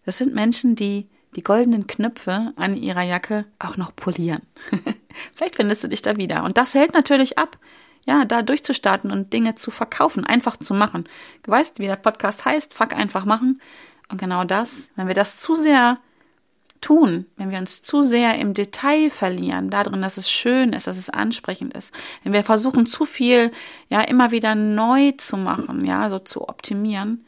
das 0.05 0.17
sind 0.17 0.33
Menschen, 0.33 0.75
die 0.75 1.07
die 1.35 1.43
goldenen 1.43 1.88
Knöpfe 1.88 2.53
an 2.55 2.77
ihrer 2.77 3.01
Jacke 3.01 3.45
auch 3.59 3.77
noch 3.77 3.95
polieren. 3.95 4.43
Vielleicht 5.35 5.57
findest 5.57 5.83
du 5.83 5.89
dich 5.89 6.01
da 6.01 6.15
wieder. 6.15 6.43
Und 6.43 6.57
das 6.57 6.74
hält 6.74 6.93
natürlich 6.93 7.38
ab, 7.38 7.57
ja, 8.05 8.24
da 8.25 8.41
durchzustarten 8.41 9.12
und 9.12 9.33
Dinge 9.33 9.55
zu 9.55 9.71
verkaufen, 9.71 10.25
einfach 10.25 10.57
zu 10.57 10.74
machen. 10.74 11.05
Du 11.43 11.51
weißt, 11.51 11.79
wie 11.79 11.88
der 11.88 11.95
Podcast 11.97 12.45
heißt, 12.45 12.74
fuck 12.74 12.93
einfach 12.93 13.25
machen. 13.25 13.62
Und 14.09 14.19
genau 14.19 14.43
das, 14.43 14.91
wenn 14.95 15.07
wir 15.07 15.15
das 15.15 15.39
zu 15.39 15.55
sehr 15.55 15.97
tun, 16.81 17.25
wenn 17.35 17.50
wir 17.50 17.57
uns 17.57 17.81
zu 17.81 18.03
sehr 18.03 18.38
im 18.38 18.53
Detail 18.53 19.09
verlieren, 19.09 19.71
darin, 19.71 20.01
dass 20.01 20.17
es 20.17 20.29
schön 20.29 20.71
ist, 20.74 20.85
dass 20.85 20.97
es 20.97 21.09
ansprechend 21.09 21.74
ist, 21.74 21.93
wenn 22.24 22.33
wir 22.33 22.43
versuchen 22.43 22.85
zu 22.85 23.05
viel, 23.05 23.51
ja, 23.89 24.01
immer 24.01 24.31
wieder 24.31 24.53
neu 24.53 25.12
zu 25.13 25.35
machen, 25.35 25.83
ja, 25.85 26.09
so 26.09 26.19
zu 26.19 26.47
optimieren, 26.47 27.25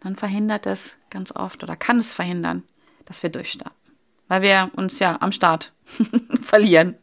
dann 0.00 0.16
verhindert 0.16 0.66
es 0.66 0.98
ganz 1.10 1.34
oft 1.34 1.62
oder 1.62 1.76
kann 1.76 1.98
es 1.98 2.14
verhindern, 2.14 2.62
dass 3.04 3.22
wir 3.22 3.30
durchstarten. 3.30 3.76
Weil 4.28 4.42
wir 4.42 4.70
uns 4.76 4.98
ja 4.98 5.18
am 5.20 5.32
Start 5.32 5.72
verlieren 6.42 6.96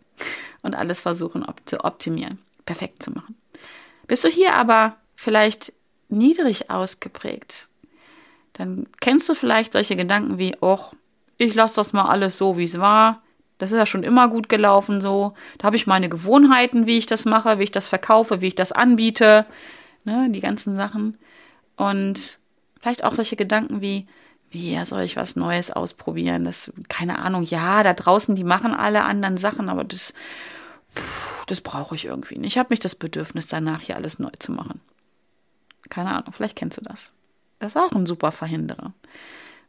und 0.61 0.75
alles 0.75 1.01
versuchen 1.01 1.43
op 1.43 1.61
zu 1.65 1.83
optimieren, 1.83 2.39
perfekt 2.65 3.03
zu 3.03 3.11
machen. 3.11 3.35
Bist 4.07 4.23
du 4.23 4.29
hier 4.29 4.53
aber 4.55 4.97
vielleicht 5.15 5.73
niedrig 6.09 6.69
ausgeprägt, 6.69 7.67
dann 8.53 8.87
kennst 9.01 9.27
du 9.27 9.35
vielleicht 9.35 9.73
solche 9.73 9.95
Gedanken 9.95 10.37
wie, 10.37 10.55
och, 10.61 10.93
ich 11.37 11.53
lasse 11.55 11.75
das 11.75 11.91
mal 11.91 12.05
alles 12.05 12.37
so, 12.37 12.57
wie 12.57 12.63
es 12.63 12.79
war. 12.79 13.21
Das 13.57 13.71
ist 13.71 13.77
ja 13.77 13.85
schon 13.85 14.03
immer 14.03 14.29
gut 14.29 14.47
gelaufen 14.47 15.01
so. 15.01 15.33
Da 15.57 15.65
habe 15.65 15.75
ich 15.75 15.87
meine 15.87 16.07
Gewohnheiten, 16.07 16.85
wie 16.85 16.97
ich 16.97 17.05
das 17.05 17.25
mache, 17.25 17.59
wie 17.59 17.63
ich 17.63 17.71
das 17.71 17.87
verkaufe, 17.87 18.41
wie 18.41 18.47
ich 18.47 18.55
das 18.55 18.71
anbiete. 18.71 19.45
Ne, 20.05 20.29
die 20.29 20.39
ganzen 20.39 20.75
Sachen. 20.75 21.17
Und 21.75 22.39
vielleicht 22.85 23.03
auch 23.03 23.15
solche 23.15 23.35
Gedanken 23.35 23.81
wie, 23.81 24.05
wie 24.51 24.79
soll 24.85 25.01
ich 25.01 25.15
was 25.15 25.35
Neues 25.35 25.71
ausprobieren? 25.71 26.45
Das, 26.45 26.71
keine 26.87 27.17
Ahnung, 27.17 27.41
ja, 27.41 27.81
da 27.81 27.95
draußen, 27.95 28.35
die 28.35 28.43
machen 28.43 28.75
alle 28.75 29.05
anderen 29.05 29.37
Sachen, 29.37 29.69
aber 29.69 29.83
das, 29.83 30.13
das 31.47 31.61
brauche 31.61 31.95
ich 31.95 32.05
irgendwie 32.05 32.37
nicht. 32.37 32.53
Ich 32.53 32.57
habe 32.59 32.71
nicht 32.71 32.85
das 32.85 32.93
Bedürfnis 32.93 33.47
danach, 33.47 33.81
hier 33.81 33.95
alles 33.95 34.19
neu 34.19 34.29
zu 34.37 34.51
machen. 34.51 34.81
Keine 35.89 36.11
Ahnung, 36.11 36.31
vielleicht 36.31 36.57
kennst 36.57 36.77
du 36.77 36.81
das. 36.81 37.11
Das 37.57 37.73
ist 37.73 37.81
auch 37.81 37.91
ein 37.93 38.05
super 38.05 38.31
Verhinderer, 38.31 38.93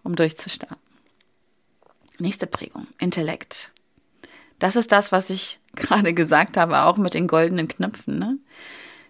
um 0.02 0.14
durchzustarten. 0.14 0.76
Nächste 2.18 2.46
Prägung, 2.46 2.87
Intellekt. 2.99 3.73
Das 4.58 4.76
ist 4.76 4.92
das, 4.92 5.11
was 5.11 5.30
ich 5.30 5.58
gerade 5.75 6.12
gesagt 6.12 6.58
habe, 6.58 6.82
auch 6.82 6.99
mit 6.99 7.14
den 7.14 7.28
goldenen 7.28 7.66
Knöpfen. 7.66 8.18
Ne? 8.18 8.37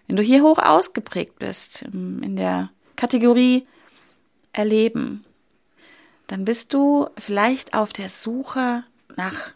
Wenn 0.07 0.15
du 0.15 0.23
hier 0.23 0.43
hoch 0.43 0.59
ausgeprägt 0.59 1.39
bist, 1.39 1.81
in 1.81 2.37
der 2.37 2.69
Kategorie 2.95 3.67
Erleben, 4.57 5.23
dann 6.27 6.45
bist 6.45 6.73
du 6.73 7.07
vielleicht 7.17 7.73
auf 7.73 7.93
der 7.93 8.09
Suche 8.09 8.83
nach 9.15 9.53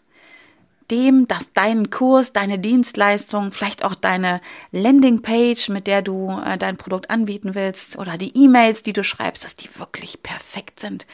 dem, 0.90 1.26
dass 1.26 1.52
dein 1.54 1.90
Kurs, 1.90 2.32
deine 2.32 2.58
Dienstleistung, 2.58 3.50
vielleicht 3.50 3.84
auch 3.84 3.94
deine 3.94 4.40
Landingpage, 4.72 5.70
mit 5.70 5.86
der 5.86 6.02
du 6.02 6.38
äh, 6.44 6.58
dein 6.58 6.76
Produkt 6.76 7.08
anbieten 7.08 7.54
willst, 7.54 7.98
oder 7.98 8.18
die 8.18 8.36
E-Mails, 8.36 8.82
die 8.82 8.92
du 8.92 9.02
schreibst, 9.02 9.44
dass 9.44 9.54
die 9.54 9.70
wirklich 9.78 10.22
perfekt 10.22 10.80
sind. 10.80 11.06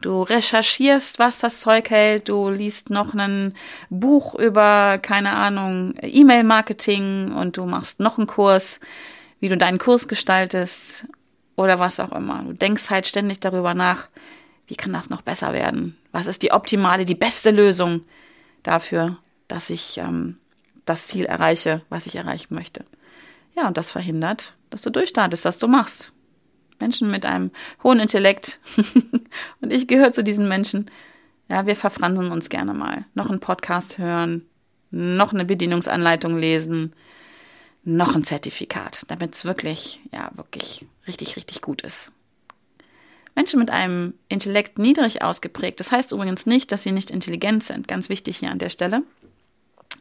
Du 0.00 0.22
recherchierst, 0.22 1.18
was 1.18 1.40
das 1.40 1.60
Zeug 1.60 1.90
hält, 1.90 2.28
du 2.30 2.48
liest 2.48 2.90
noch 2.90 3.14
ein 3.14 3.54
Buch 3.90 4.34
über, 4.34 4.98
keine 5.02 5.32
Ahnung, 5.32 5.94
E-Mail-Marketing 6.00 7.32
und 7.32 7.58
du 7.58 7.66
machst 7.66 8.00
noch 8.00 8.18
einen 8.18 8.26
Kurs, 8.26 8.80
wie 9.38 9.48
du 9.48 9.56
deinen 9.58 9.78
Kurs 9.78 10.08
gestaltest 10.08 11.06
oder 11.56 11.78
was 11.78 12.00
auch 12.00 12.12
immer. 12.12 12.42
Du 12.44 12.52
denkst 12.52 12.90
halt 12.90 13.06
ständig 13.06 13.40
darüber 13.40 13.74
nach, 13.74 14.08
wie 14.66 14.76
kann 14.76 14.92
das 14.92 15.10
noch 15.10 15.22
besser 15.22 15.52
werden? 15.52 15.96
Was 16.12 16.26
ist 16.26 16.42
die 16.42 16.52
optimale, 16.52 17.04
die 17.04 17.14
beste 17.14 17.50
Lösung 17.50 18.02
dafür, 18.62 19.16
dass 19.48 19.70
ich 19.70 19.98
ähm, 19.98 20.38
das 20.84 21.06
Ziel 21.06 21.24
erreiche, 21.24 21.82
was 21.88 22.06
ich 22.06 22.16
erreichen 22.16 22.54
möchte? 22.54 22.84
Ja, 23.56 23.66
und 23.66 23.76
das 23.76 23.90
verhindert, 23.90 24.54
dass 24.70 24.82
du 24.82 24.90
durchstartest, 24.90 25.44
dass 25.44 25.58
du 25.58 25.66
machst. 25.68 26.12
Menschen 26.78 27.10
mit 27.10 27.24
einem 27.24 27.50
hohen 27.82 28.00
Intellekt, 28.00 28.58
und 29.60 29.72
ich 29.72 29.88
gehöre 29.88 30.12
zu 30.12 30.22
diesen 30.22 30.46
Menschen, 30.46 30.90
ja, 31.48 31.66
wir 31.66 31.76
verfransen 31.76 32.30
uns 32.30 32.48
gerne 32.48 32.74
mal. 32.74 33.06
Noch 33.14 33.30
einen 33.30 33.40
Podcast 33.40 33.98
hören, 33.98 34.44
noch 34.90 35.32
eine 35.32 35.44
Bedienungsanleitung 35.44 36.36
lesen, 36.36 36.92
noch 37.86 38.16
ein 38.16 38.24
Zertifikat, 38.24 39.04
damit 39.08 39.34
es 39.34 39.44
wirklich, 39.44 40.00
ja, 40.12 40.30
wirklich 40.34 40.84
richtig, 41.06 41.36
richtig 41.36 41.62
gut 41.62 41.82
ist. 41.82 42.12
Menschen 43.36 43.60
mit 43.60 43.70
einem 43.70 44.14
Intellekt 44.28 44.78
niedrig 44.78 45.22
ausgeprägt, 45.22 45.78
das 45.78 45.92
heißt 45.92 46.12
übrigens 46.12 46.46
nicht, 46.46 46.72
dass 46.72 46.82
sie 46.82 46.90
nicht 46.90 47.10
intelligent 47.10 47.62
sind, 47.62 47.86
ganz 47.86 48.08
wichtig 48.08 48.38
hier 48.38 48.50
an 48.50 48.58
der 48.58 48.70
Stelle. 48.70 49.02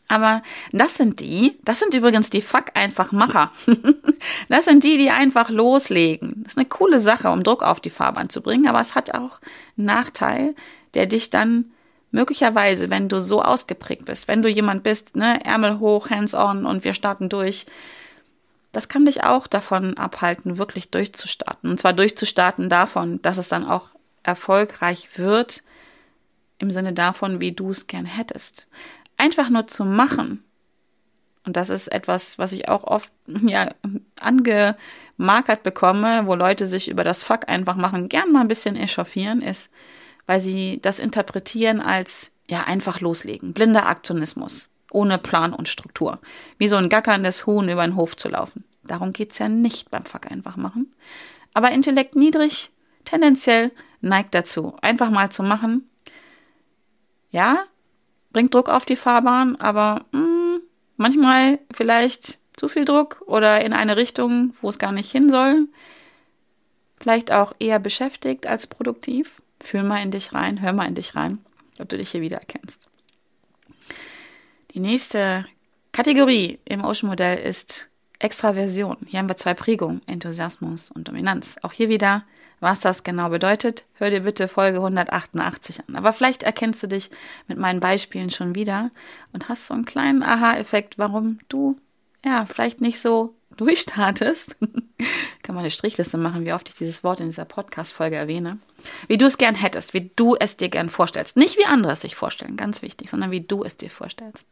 Aber 0.08 0.42
das 0.72 0.96
sind 0.96 1.20
die, 1.20 1.58
das 1.64 1.80
sind 1.80 1.94
übrigens 1.94 2.30
die 2.30 2.42
Fuck-Einfach-Macher. 2.42 3.52
das 4.50 4.66
sind 4.66 4.84
die, 4.84 4.98
die 4.98 5.10
einfach 5.10 5.50
loslegen. 5.50 6.44
Das 6.44 6.54
ist 6.54 6.58
eine 6.58 6.68
coole 6.68 7.00
Sache, 7.00 7.30
um 7.30 7.44
Druck 7.44 7.64
auf 7.64 7.80
die 7.80 7.90
Fahrbahn 7.90 8.30
zu 8.30 8.42
bringen, 8.42 8.68
aber 8.68 8.80
es 8.80 8.96
hat 8.96 9.14
auch 9.14 9.40
einen 9.78 9.86
Nachteil, 9.86 10.56
der 10.94 11.06
dich 11.06 11.30
dann 11.30 11.72
möglicherweise, 12.16 12.90
wenn 12.90 13.10
du 13.10 13.20
so 13.20 13.44
ausgeprägt 13.44 14.06
bist, 14.06 14.30
wenn 14.30 14.42
du 14.42 14.50
jemand 14.50 14.84
bist, 14.84 15.18
ne, 15.18 15.44
Ärmel 15.44 15.80
hoch, 15.80 16.10
hands 16.10 16.34
on 16.34 16.66
und 16.66 16.86
wir 16.86 16.94
starten 16.94 17.28
durch, 17.28 17.66
das 18.72 18.88
kann 18.88 19.06
dich 19.06 19.24
auch 19.24 19.48
davon 19.48 19.98
abhalten, 19.98 20.58
wirklich 20.58 20.90
durchzustarten. 20.90 21.70
Und 21.70 21.80
zwar 21.80 21.94
durchzustarten 21.94 22.70
davon, 22.70 23.22
dass 23.22 23.38
es 23.38 23.50
dann 23.50 23.66
auch 23.66 23.90
erfolgreich 24.24 25.18
wird, 25.18 25.62
im 26.58 26.72
Sinne 26.72 26.94
davon, 26.94 27.42
wie 27.42 27.52
du 27.52 27.72
es 27.72 27.88
gern 27.88 28.06
hättest. 28.06 28.68
Einfach 29.18 29.50
nur 29.50 29.68
zu 29.68 29.84
machen. 29.84 30.42
Und 31.46 31.58
das 31.58 31.70
ist 31.70 31.90
etwas, 31.90 32.40
was 32.40 32.54
ich 32.54 32.70
auch 32.70 32.86
oft 32.86 33.12
ja, 33.28 33.72
angemarkert 34.22 35.64
bekomme, 35.64 36.28
wo 36.28 36.36
Leute 36.36 36.66
sich 36.66 36.90
über 36.90 37.04
das 37.04 37.24
Fuck 37.24 37.50
einfach 37.50 37.76
machen, 37.76 38.08
gern 38.08 38.32
mal 38.32 38.42
ein 38.42 38.48
bisschen 38.48 38.78
echauffieren, 38.78 39.42
ist, 39.42 39.70
weil 40.26 40.40
sie 40.40 40.80
das 40.82 41.00
interpretieren 41.00 41.82
als 41.82 42.32
ja 42.48 42.64
einfach 42.64 43.02
loslegen, 43.02 43.54
blinder 43.54 43.86
Aktionismus 43.88 44.70
ohne 44.92 45.18
Plan 45.18 45.54
und 45.54 45.68
Struktur. 45.68 46.20
Wie 46.58 46.68
so 46.68 46.78
ein 46.78 46.90
gackerndes 46.90 47.46
Huhn 47.46 47.68
über 47.68 47.86
den 47.86 47.96
Hof 47.96 48.16
zu 48.16 48.30
laufen. 48.30 48.64
Darum 48.84 49.12
geht's 49.12 49.40
ja 49.40 49.50
nicht 49.50 49.92
beim 49.92 50.06
Fuck 50.06 50.32
einfach 50.32 50.56
machen. 50.56 50.94
Aber 51.54 51.72
Intellekt 51.72 52.16
niedrig, 52.16 52.72
tendenziell 53.04 53.72
neigt 54.02 54.34
dazu, 54.34 54.76
einfach 54.82 55.10
mal 55.10 55.32
zu 55.32 55.44
machen. 55.44 55.90
Ja, 57.32 57.64
bringt 58.32 58.54
Druck 58.54 58.70
auf 58.70 58.86
die 58.86 58.96
Fahrbahn, 58.96 59.56
aber 59.58 60.06
mh, 60.12 60.20
hm, 60.20 60.62
manchmal 60.98 61.60
vielleicht 61.72 62.40
zu 62.56 62.70
viel 62.70 62.86
Druck 62.86 63.22
oder 63.26 63.62
in 63.62 63.74
eine 63.74 63.98
Richtung, 63.98 64.54
wo 64.62 64.70
es 64.70 64.80
gar 64.80 64.92
nicht 64.92 65.12
hin 65.12 65.30
soll. 65.30 65.68
Vielleicht 66.98 67.32
auch 67.32 67.54
eher 67.60 67.80
beschäftigt 67.80 68.48
als 68.48 68.68
produktiv. 68.68 69.42
Fühl 69.66 69.82
mal 69.82 70.04
in 70.04 70.12
dich 70.12 70.32
rein, 70.32 70.62
hör 70.62 70.74
mal 70.74 70.88
in 70.88 70.94
dich 70.94 71.16
rein, 71.16 71.40
ob 71.80 71.90
du 71.90 71.98
dich 71.98 72.12
hier 72.12 72.22
wiedererkennst. 72.22 72.88
Die 74.76 74.80
nächste 74.80 75.46
Kategorie 75.92 76.60
im 76.66 76.84
Ocean-Modell 76.84 77.40
ist 77.40 77.90
Extraversion. 78.20 78.98
Hier 79.08 79.18
haben 79.20 79.28
wir 79.28 79.38
zwei 79.38 79.56
Prägungen, 79.56 80.02
Enthusiasmus 80.06 80.92
und 80.92 81.08
Dominanz. 81.08 81.58
Auch 81.64 81.72
hier 81.72 81.90
wieder, 81.90 82.26
was 82.60 82.80
das 82.82 83.04
genau 83.04 83.30
bedeutet, 83.30 83.86
hör 83.94 84.12
dir 84.12 84.22
bitte 84.22 84.48
Folge 84.48 84.78
188 84.78 85.82
an. 85.88 85.96
Aber 85.96 86.14
vielleicht 86.14 86.44
erkennst 86.44 86.84
du 86.84 86.88
dich 86.88 87.10
mit 87.48 87.58
meinen 87.58 87.80
Beispielen 87.80 88.30
schon 88.30 88.54
wieder 88.54 88.92
und 89.34 89.50
hast 89.50 89.66
so 89.66 89.74
einen 89.74 89.86
kleinen 89.86 90.22
Aha-Effekt, 90.22 91.00
warum 91.00 91.40
du 91.50 91.80
ja 92.24 92.46
vielleicht 92.46 92.82
nicht 92.82 93.00
so 93.00 93.35
durchstartest. 93.58 94.56
Kann 95.44 95.56
man 95.56 95.64
eine 95.64 95.72
Strichliste 95.72 96.18
machen, 96.18 96.46
wie 96.46 96.54
oft 96.54 96.70
ich 96.70 96.76
dieses 96.76 97.04
Wort 97.04 97.20
in 97.20 97.28
dieser 97.28 97.46
Podcast-Folge 97.46 98.16
erwähne. 98.16 98.58
Wie 99.08 99.18
du 99.18 99.26
es 99.26 99.38
gern 99.38 99.56
hättest, 99.56 99.94
wie 99.94 100.12
du 100.16 100.36
es 100.36 100.58
dir 100.58 100.70
gern 100.70 100.90
vorstellst. 100.90 101.38
Nicht 101.38 101.58
wie 101.58 101.66
andere 101.66 101.94
es 101.94 102.02
sich 102.02 102.16
vorstellen, 102.16 102.58
ganz 102.58 102.82
wichtig, 102.82 103.10
sondern 103.10 103.32
wie 103.32 103.42
du 103.42 103.64
es 103.64 103.78
dir 103.78 103.90
vorstellst. 103.90 104.48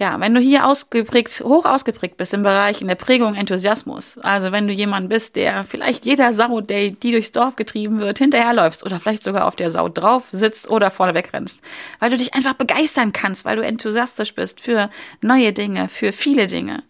Ja, 0.00 0.18
wenn 0.18 0.32
du 0.32 0.40
hier 0.40 0.66
ausgeprägt, 0.66 1.42
hoch 1.44 1.66
ausgeprägt 1.66 2.16
bist 2.16 2.32
im 2.32 2.42
Bereich 2.42 2.80
in 2.80 2.88
der 2.88 2.94
Prägung 2.94 3.34
Enthusiasmus, 3.34 4.16
also 4.16 4.50
wenn 4.50 4.66
du 4.66 4.72
jemand 4.72 5.10
bist, 5.10 5.36
der 5.36 5.62
vielleicht 5.62 6.06
jeder 6.06 6.32
Sau, 6.32 6.62
der, 6.62 6.88
die 6.88 7.12
durchs 7.12 7.32
Dorf 7.32 7.54
getrieben 7.54 8.00
wird, 8.00 8.16
hinterherläufst 8.16 8.82
oder 8.82 8.98
vielleicht 8.98 9.22
sogar 9.22 9.46
auf 9.46 9.56
der 9.56 9.70
Sau 9.70 9.90
drauf 9.90 10.28
sitzt 10.32 10.70
oder 10.70 10.90
vorne 10.90 11.12
wegrennst, 11.12 11.60
weil 11.98 12.08
du 12.08 12.16
dich 12.16 12.32
einfach 12.32 12.54
begeistern 12.54 13.12
kannst, 13.12 13.44
weil 13.44 13.56
du 13.56 13.62
enthusiastisch 13.62 14.34
bist 14.34 14.62
für 14.62 14.88
neue 15.20 15.52
Dinge, 15.52 15.86
für 15.86 16.12
viele 16.12 16.46
Dinge, 16.46 16.82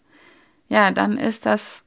ja, 0.71 0.91
dann 0.91 1.17
ist 1.17 1.45
das 1.45 1.83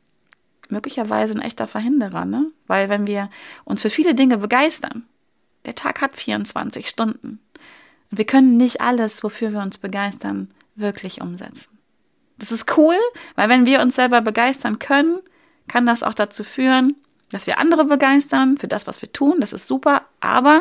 möglicherweise 0.69 1.33
ein 1.33 1.41
echter 1.41 1.67
Verhinderer, 1.67 2.27
ne? 2.27 2.51
Weil 2.67 2.91
wenn 2.91 3.07
wir 3.07 3.31
uns 3.65 3.81
für 3.81 3.89
viele 3.89 4.15
Dinge 4.15 4.37
begeistern, 4.37 5.07
der 5.65 5.75
Tag 5.75 6.03
hat 6.03 6.15
24 6.15 6.87
Stunden. 6.87 7.41
Und 8.11 8.19
wir 8.19 8.27
können 8.27 8.59
nicht 8.59 8.83
alles, 8.83 9.25
wofür 9.25 9.55
wir 9.55 9.61
uns 9.61 9.79
begeistern, 9.79 10.51
wirklich 10.75 11.23
umsetzen. 11.23 11.79
Das 12.37 12.53
ist 12.53 12.77
cool, 12.77 12.97
weil 13.37 13.49
wenn 13.49 13.65
wir 13.65 13.81
uns 13.81 13.97
selber 13.97 14.21
begeistern 14.21 14.79
können, 14.79 15.21
kann 15.67 15.87
das 15.87 16.03
auch 16.03 16.13
dazu 16.13 16.45
führen, 16.45 16.95
dass 17.31 17.47
wir 17.47 17.57
andere 17.57 17.87
begeistern 17.87 18.59
für 18.59 18.69
das, 18.69 18.87
was 18.87 19.01
wir 19.01 19.11
tun. 19.11 19.37
Das 19.41 19.55
ist 19.55 19.67
super. 19.67 20.03
Aber 20.21 20.61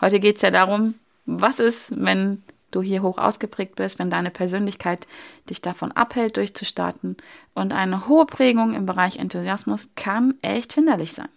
heute 0.00 0.20
geht 0.20 0.36
es 0.36 0.42
ja 0.42 0.50
darum, 0.50 0.94
was 1.26 1.58
ist, 1.58 1.92
wenn 2.02 2.42
du 2.70 2.82
hier 2.82 3.02
hoch 3.02 3.18
ausgeprägt 3.18 3.76
bist, 3.76 3.98
wenn 3.98 4.10
deine 4.10 4.30
Persönlichkeit 4.30 5.06
dich 5.48 5.60
davon 5.60 5.92
abhält, 5.92 6.36
durchzustarten. 6.36 7.16
Und 7.54 7.72
eine 7.72 8.08
hohe 8.08 8.26
Prägung 8.26 8.74
im 8.74 8.86
Bereich 8.86 9.18
Enthusiasmus 9.18 9.90
kann 9.96 10.34
echt 10.42 10.72
hinderlich 10.72 11.12
sein. 11.12 11.28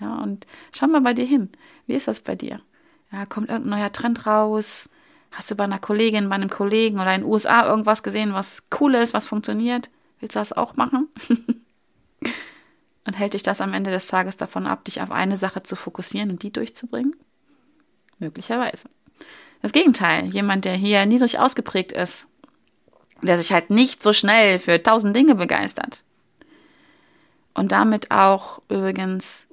Ja, 0.00 0.16
und 0.16 0.46
schau 0.72 0.86
mal 0.86 1.00
bei 1.00 1.14
dir 1.14 1.26
hin. 1.26 1.50
Wie 1.86 1.94
ist 1.94 2.08
das 2.08 2.20
bei 2.20 2.34
dir? 2.34 2.56
Ja, 3.12 3.26
kommt 3.26 3.48
irgendein 3.48 3.78
neuer 3.78 3.92
Trend 3.92 4.26
raus? 4.26 4.90
Hast 5.32 5.50
du 5.50 5.56
bei 5.56 5.64
einer 5.64 5.78
Kollegin, 5.78 6.28
bei 6.28 6.36
einem 6.36 6.50
Kollegen 6.50 7.00
oder 7.00 7.14
in 7.14 7.22
den 7.22 7.30
USA 7.30 7.66
irgendwas 7.66 8.02
gesehen, 8.02 8.34
was 8.34 8.62
cool 8.80 8.94
ist, 8.94 9.14
was 9.14 9.26
funktioniert? 9.26 9.90
Willst 10.20 10.36
du 10.36 10.40
das 10.40 10.52
auch 10.52 10.76
machen? 10.76 11.08
und 13.04 13.18
hält 13.18 13.34
dich 13.34 13.42
das 13.42 13.60
am 13.60 13.72
Ende 13.72 13.90
des 13.90 14.06
Tages 14.06 14.36
davon 14.36 14.66
ab, 14.66 14.84
dich 14.84 15.00
auf 15.00 15.10
eine 15.10 15.36
Sache 15.36 15.62
zu 15.62 15.76
fokussieren 15.76 16.30
und 16.30 16.42
die 16.42 16.52
durchzubringen? 16.52 17.16
Möglicherweise. 18.18 18.88
Das 19.64 19.72
Gegenteil, 19.72 20.26
jemand, 20.26 20.66
der 20.66 20.74
hier 20.74 21.06
niedrig 21.06 21.38
ausgeprägt 21.38 21.90
ist, 21.90 22.28
der 23.22 23.38
sich 23.38 23.50
halt 23.50 23.70
nicht 23.70 24.02
so 24.02 24.12
schnell 24.12 24.58
für 24.58 24.82
tausend 24.82 25.16
Dinge 25.16 25.36
begeistert 25.36 26.04
und 27.54 27.72
damit 27.72 28.10
auch 28.10 28.60
übrigens 28.68 29.46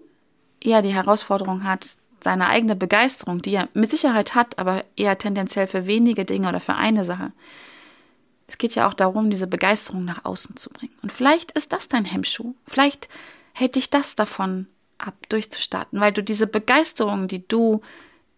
eher 0.60 0.82
die 0.82 0.94
Herausforderung 0.94 1.64
hat, 1.64 1.96
seine 2.20 2.50
eigene 2.50 2.76
Begeisterung, 2.76 3.42
die 3.42 3.56
er 3.56 3.70
mit 3.74 3.90
Sicherheit 3.90 4.36
hat, 4.36 4.60
aber 4.60 4.82
eher 4.98 5.18
tendenziell 5.18 5.66
für 5.66 5.88
wenige 5.88 6.26
Dinge 6.26 6.50
oder 6.50 6.60
für 6.60 6.76
eine 6.76 7.06
Sache. 7.06 7.32
Es 8.48 8.58
geht 8.58 8.76
ja 8.76 8.90
auch 8.90 8.94
darum, 8.94 9.30
diese 9.30 9.48
Begeisterung 9.48 10.04
nach 10.04 10.26
außen 10.26 10.58
zu 10.58 10.72
bringen. 10.72 10.94
Und 11.02 11.14
vielleicht 11.14 11.54
ist 11.54 11.72
das 11.72 11.88
dein 11.88 12.04
Hemmschuh. 12.04 12.54
Vielleicht 12.68 13.08
hält 13.54 13.76
dich 13.76 13.90
das 13.90 14.18
davon 14.18 14.68
ab, 14.98 15.16
durchzustarten, 15.30 16.02
weil 16.02 16.12
du 16.12 16.22
diese 16.22 16.48
Begeisterung, 16.48 17.30
die 17.30 17.48
du 17.48 17.80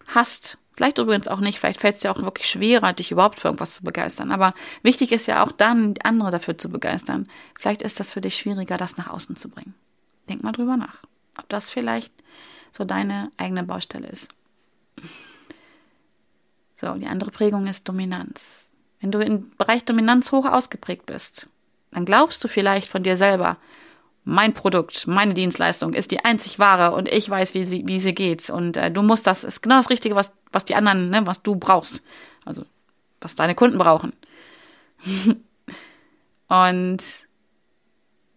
hast, 0.05 0.59
Vielleicht 0.75 0.97
übrigens 0.97 1.27
auch 1.27 1.39
nicht, 1.39 1.59
vielleicht 1.59 1.79
fällt 1.79 1.95
es 1.95 2.01
dir 2.01 2.11
auch 2.11 2.21
wirklich 2.21 2.47
schwerer, 2.47 2.93
dich 2.93 3.11
überhaupt 3.11 3.39
für 3.39 3.49
irgendwas 3.49 3.75
zu 3.75 3.83
begeistern. 3.83 4.31
Aber 4.31 4.53
wichtig 4.81 5.11
ist 5.11 5.27
ja 5.27 5.43
auch 5.43 5.51
dann, 5.51 5.93
andere 6.03 6.31
dafür 6.31 6.57
zu 6.57 6.69
begeistern. 6.69 7.27
Vielleicht 7.55 7.83
ist 7.83 7.99
das 7.99 8.11
für 8.11 8.21
dich 8.21 8.35
schwieriger, 8.35 8.77
das 8.77 8.97
nach 8.97 9.07
außen 9.07 9.35
zu 9.35 9.49
bringen. 9.49 9.75
Denk 10.29 10.43
mal 10.43 10.51
drüber 10.51 10.77
nach, 10.77 10.97
ob 11.37 11.47
das 11.49 11.69
vielleicht 11.69 12.11
so 12.71 12.85
deine 12.85 13.31
eigene 13.37 13.63
Baustelle 13.63 14.07
ist. 14.07 14.29
So, 16.75 16.93
die 16.95 17.07
andere 17.07 17.29
Prägung 17.29 17.67
ist 17.67 17.87
Dominanz. 17.87 18.71
Wenn 18.99 19.11
du 19.11 19.19
im 19.19 19.51
Bereich 19.57 19.85
Dominanz 19.85 20.31
hoch 20.31 20.45
ausgeprägt 20.45 21.05
bist, 21.05 21.49
dann 21.91 22.05
glaubst 22.05 22.43
du 22.43 22.47
vielleicht 22.47 22.89
von 22.89 23.03
dir 23.03 23.15
selber, 23.15 23.57
mein 24.25 24.53
Produkt, 24.53 25.05
meine 25.07 25.33
Dienstleistung 25.33 25.93
ist 25.93 26.11
die 26.11 26.23
einzig 26.23 26.59
wahre 26.59 26.95
und 26.95 27.09
ich 27.09 27.29
weiß, 27.29 27.53
wie 27.53 27.65
sie, 27.65 27.83
wie 27.85 27.99
sie 27.99 28.13
geht. 28.13 28.49
Und 28.49 28.77
äh, 28.77 28.89
du 28.89 29.01
musst 29.01 29.27
das, 29.27 29.43
ist 29.43 29.61
genau 29.61 29.77
das 29.77 29.89
Richtige, 29.89 30.15
was, 30.15 30.33
was 30.51 30.65
die 30.65 30.75
anderen, 30.75 31.09
ne, 31.09 31.25
was 31.25 31.41
du 31.41 31.55
brauchst. 31.55 32.01
Also, 32.45 32.65
was 33.19 33.35
deine 33.35 33.55
Kunden 33.55 33.77
brauchen. 33.77 34.13
und 36.47 37.03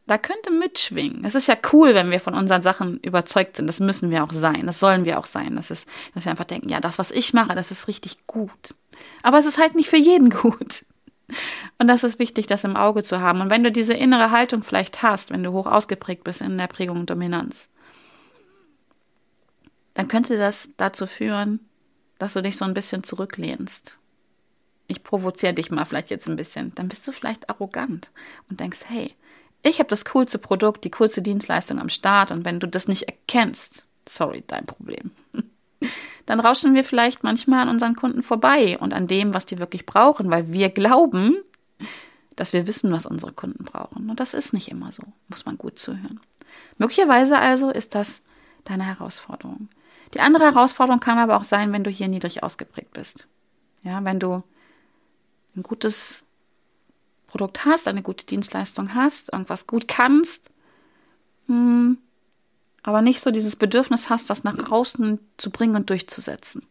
da 0.06 0.18
könnte 0.18 0.50
mitschwingen. 0.52 1.24
Es 1.24 1.34
ist 1.34 1.48
ja 1.48 1.56
cool, 1.72 1.94
wenn 1.94 2.10
wir 2.10 2.20
von 2.20 2.34
unseren 2.34 2.62
Sachen 2.62 2.98
überzeugt 3.00 3.56
sind. 3.56 3.66
Das 3.66 3.80
müssen 3.80 4.10
wir 4.10 4.22
auch 4.22 4.32
sein. 4.32 4.66
Das 4.66 4.78
sollen 4.78 5.04
wir 5.04 5.18
auch 5.18 5.26
sein. 5.26 5.56
Das 5.56 5.70
ist, 5.70 5.88
dass 6.14 6.24
wir 6.24 6.30
einfach 6.30 6.44
denken, 6.44 6.68
ja, 6.68 6.80
das, 6.80 6.98
was 6.98 7.10
ich 7.10 7.32
mache, 7.32 7.54
das 7.54 7.72
ist 7.72 7.88
richtig 7.88 8.26
gut. 8.26 8.74
Aber 9.22 9.38
es 9.38 9.46
ist 9.46 9.58
halt 9.58 9.74
nicht 9.74 9.88
für 9.88 9.96
jeden 9.96 10.30
gut. 10.42 10.84
Und 11.78 11.88
das 11.88 12.04
ist 12.04 12.18
wichtig, 12.18 12.46
das 12.46 12.64
im 12.64 12.76
Auge 12.76 13.02
zu 13.02 13.20
haben. 13.20 13.40
Und 13.40 13.50
wenn 13.50 13.64
du 13.64 13.72
diese 13.72 13.94
innere 13.94 14.30
Haltung 14.30 14.62
vielleicht 14.62 15.02
hast, 15.02 15.30
wenn 15.30 15.42
du 15.42 15.52
hoch 15.52 15.66
ausgeprägt 15.66 16.24
bist 16.24 16.40
in 16.40 16.58
der 16.58 16.68
Prägung 16.68 17.00
und 17.00 17.10
Dominanz, 17.10 17.70
dann 19.94 20.08
könnte 20.08 20.36
das 20.36 20.70
dazu 20.76 21.06
führen, 21.06 21.60
dass 22.18 22.34
du 22.34 22.42
dich 22.42 22.56
so 22.56 22.64
ein 22.64 22.74
bisschen 22.74 23.02
zurücklehnst. 23.02 23.98
Ich 24.88 25.02
provoziere 25.02 25.54
dich 25.54 25.70
mal 25.70 25.84
vielleicht 25.84 26.10
jetzt 26.10 26.28
ein 26.28 26.36
bisschen. 26.36 26.72
Dann 26.74 26.88
bist 26.88 27.06
du 27.06 27.12
vielleicht 27.12 27.50
arrogant 27.50 28.10
und 28.48 28.60
denkst, 28.60 28.80
hey, 28.86 29.14
ich 29.62 29.78
habe 29.78 29.88
das 29.88 30.04
coolste 30.04 30.38
Produkt, 30.38 30.84
die 30.84 30.90
coolste 30.90 31.22
Dienstleistung 31.22 31.80
am 31.80 31.88
Start 31.88 32.30
und 32.30 32.44
wenn 32.44 32.60
du 32.60 32.68
das 32.68 32.88
nicht 32.88 33.04
erkennst, 33.04 33.88
sorry, 34.08 34.44
dein 34.46 34.64
Problem. 34.64 35.10
Dann 36.26 36.40
rauschen 36.40 36.74
wir 36.74 36.84
vielleicht 36.84 37.22
manchmal 37.22 37.60
an 37.60 37.68
unseren 37.68 37.94
Kunden 37.94 38.22
vorbei 38.22 38.76
und 38.78 38.92
an 38.92 39.06
dem, 39.06 39.32
was 39.32 39.46
die 39.46 39.58
wirklich 39.58 39.86
brauchen, 39.86 40.28
weil 40.30 40.52
wir 40.52 40.70
glauben, 40.70 41.36
dass 42.34 42.52
wir 42.52 42.66
wissen, 42.66 42.92
was 42.92 43.06
unsere 43.06 43.32
Kunden 43.32 43.64
brauchen. 43.64 44.10
Und 44.10 44.20
das 44.20 44.34
ist 44.34 44.52
nicht 44.52 44.68
immer 44.68 44.92
so, 44.92 45.04
muss 45.28 45.46
man 45.46 45.56
gut 45.56 45.78
zuhören. 45.78 46.20
Möglicherweise 46.78 47.38
also 47.38 47.70
ist 47.70 47.94
das 47.94 48.22
deine 48.64 48.84
Herausforderung. 48.84 49.68
Die 50.14 50.20
andere 50.20 50.44
Herausforderung 50.44 51.00
kann 51.00 51.18
aber 51.18 51.36
auch 51.36 51.44
sein, 51.44 51.72
wenn 51.72 51.84
du 51.84 51.90
hier 51.90 52.08
niedrig 52.08 52.42
ausgeprägt 52.42 52.92
bist. 52.92 53.26
Ja, 53.82 54.04
wenn 54.04 54.18
du 54.18 54.42
ein 55.56 55.62
gutes 55.62 56.26
Produkt 57.26 57.64
hast, 57.64 57.88
eine 57.88 58.02
gute 58.02 58.26
Dienstleistung 58.26 58.94
hast, 58.94 59.32
irgendwas 59.32 59.66
gut 59.66 59.88
kannst, 59.88 60.50
hm, 61.46 61.98
aber 62.86 63.02
nicht 63.02 63.20
so 63.20 63.32
dieses 63.32 63.56
Bedürfnis 63.56 64.10
hast, 64.10 64.30
das 64.30 64.44
nach 64.44 64.70
außen 64.70 65.18
zu 65.38 65.50
bringen 65.50 65.74
und 65.74 65.90
durchzusetzen. 65.90 66.64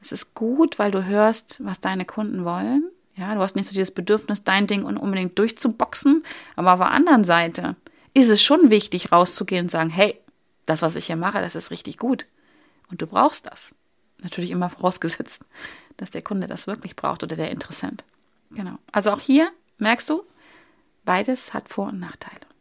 Es 0.00 0.12
ist 0.12 0.34
gut, 0.34 0.78
weil 0.78 0.92
du 0.92 1.04
hörst, 1.04 1.56
was 1.64 1.80
deine 1.80 2.04
Kunden 2.04 2.44
wollen. 2.44 2.84
Ja, 3.16 3.34
du 3.34 3.40
hast 3.40 3.56
nicht 3.56 3.66
so 3.66 3.74
dieses 3.74 3.90
Bedürfnis, 3.90 4.44
dein 4.44 4.68
Ding 4.68 4.84
unbedingt 4.84 5.36
durchzuboxen. 5.36 6.22
Aber 6.54 6.74
auf 6.74 6.78
der 6.78 6.92
anderen 6.92 7.24
Seite 7.24 7.74
ist 8.14 8.30
es 8.30 8.40
schon 8.40 8.70
wichtig, 8.70 9.10
rauszugehen 9.10 9.64
und 9.64 9.68
sagen, 9.68 9.90
hey, 9.90 10.20
das, 10.64 10.80
was 10.80 10.94
ich 10.94 11.06
hier 11.06 11.16
mache, 11.16 11.40
das 11.40 11.56
ist 11.56 11.72
richtig 11.72 11.98
gut. 11.98 12.26
Und 12.88 13.02
du 13.02 13.08
brauchst 13.08 13.46
das. 13.46 13.74
Natürlich 14.22 14.52
immer 14.52 14.70
vorausgesetzt, 14.70 15.44
dass 15.96 16.12
der 16.12 16.22
Kunde 16.22 16.46
das 16.46 16.68
wirklich 16.68 16.94
braucht 16.94 17.24
oder 17.24 17.34
der 17.34 17.50
Interessent. 17.50 18.04
Genau. 18.52 18.78
Also 18.92 19.10
auch 19.10 19.20
hier 19.20 19.50
merkst 19.78 20.08
du, 20.08 20.22
beides 21.04 21.52
hat 21.52 21.68
Vor- 21.68 21.88
und 21.88 21.98
Nachteile. 21.98 22.53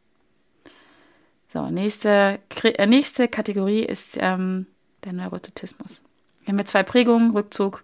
So, 1.53 1.69
nächste, 1.69 2.39
äh, 2.63 2.87
nächste 2.87 3.27
Kategorie 3.27 3.83
ist 3.83 4.17
ähm, 4.19 4.65
der 5.03 5.13
Neurotismus. 5.13 6.01
Hier 6.39 6.47
haben 6.47 6.57
wir 6.57 6.65
zwei 6.65 6.81
Prägungen, 6.81 7.29
Rückzug 7.29 7.83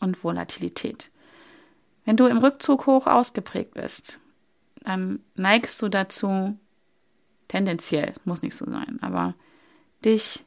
und 0.00 0.24
Volatilität. 0.24 1.10
Wenn 2.06 2.16
du 2.16 2.24
im 2.24 2.38
Rückzug 2.38 2.86
hoch 2.86 3.06
ausgeprägt 3.06 3.74
bist, 3.74 4.18
dann 4.82 5.20
neigst 5.34 5.82
du 5.82 5.90
dazu, 5.90 6.58
tendenziell, 7.48 8.08
es 8.08 8.24
muss 8.24 8.40
nicht 8.40 8.56
so 8.56 8.64
sein, 8.64 8.98
aber 9.02 9.34
dich 10.02 10.42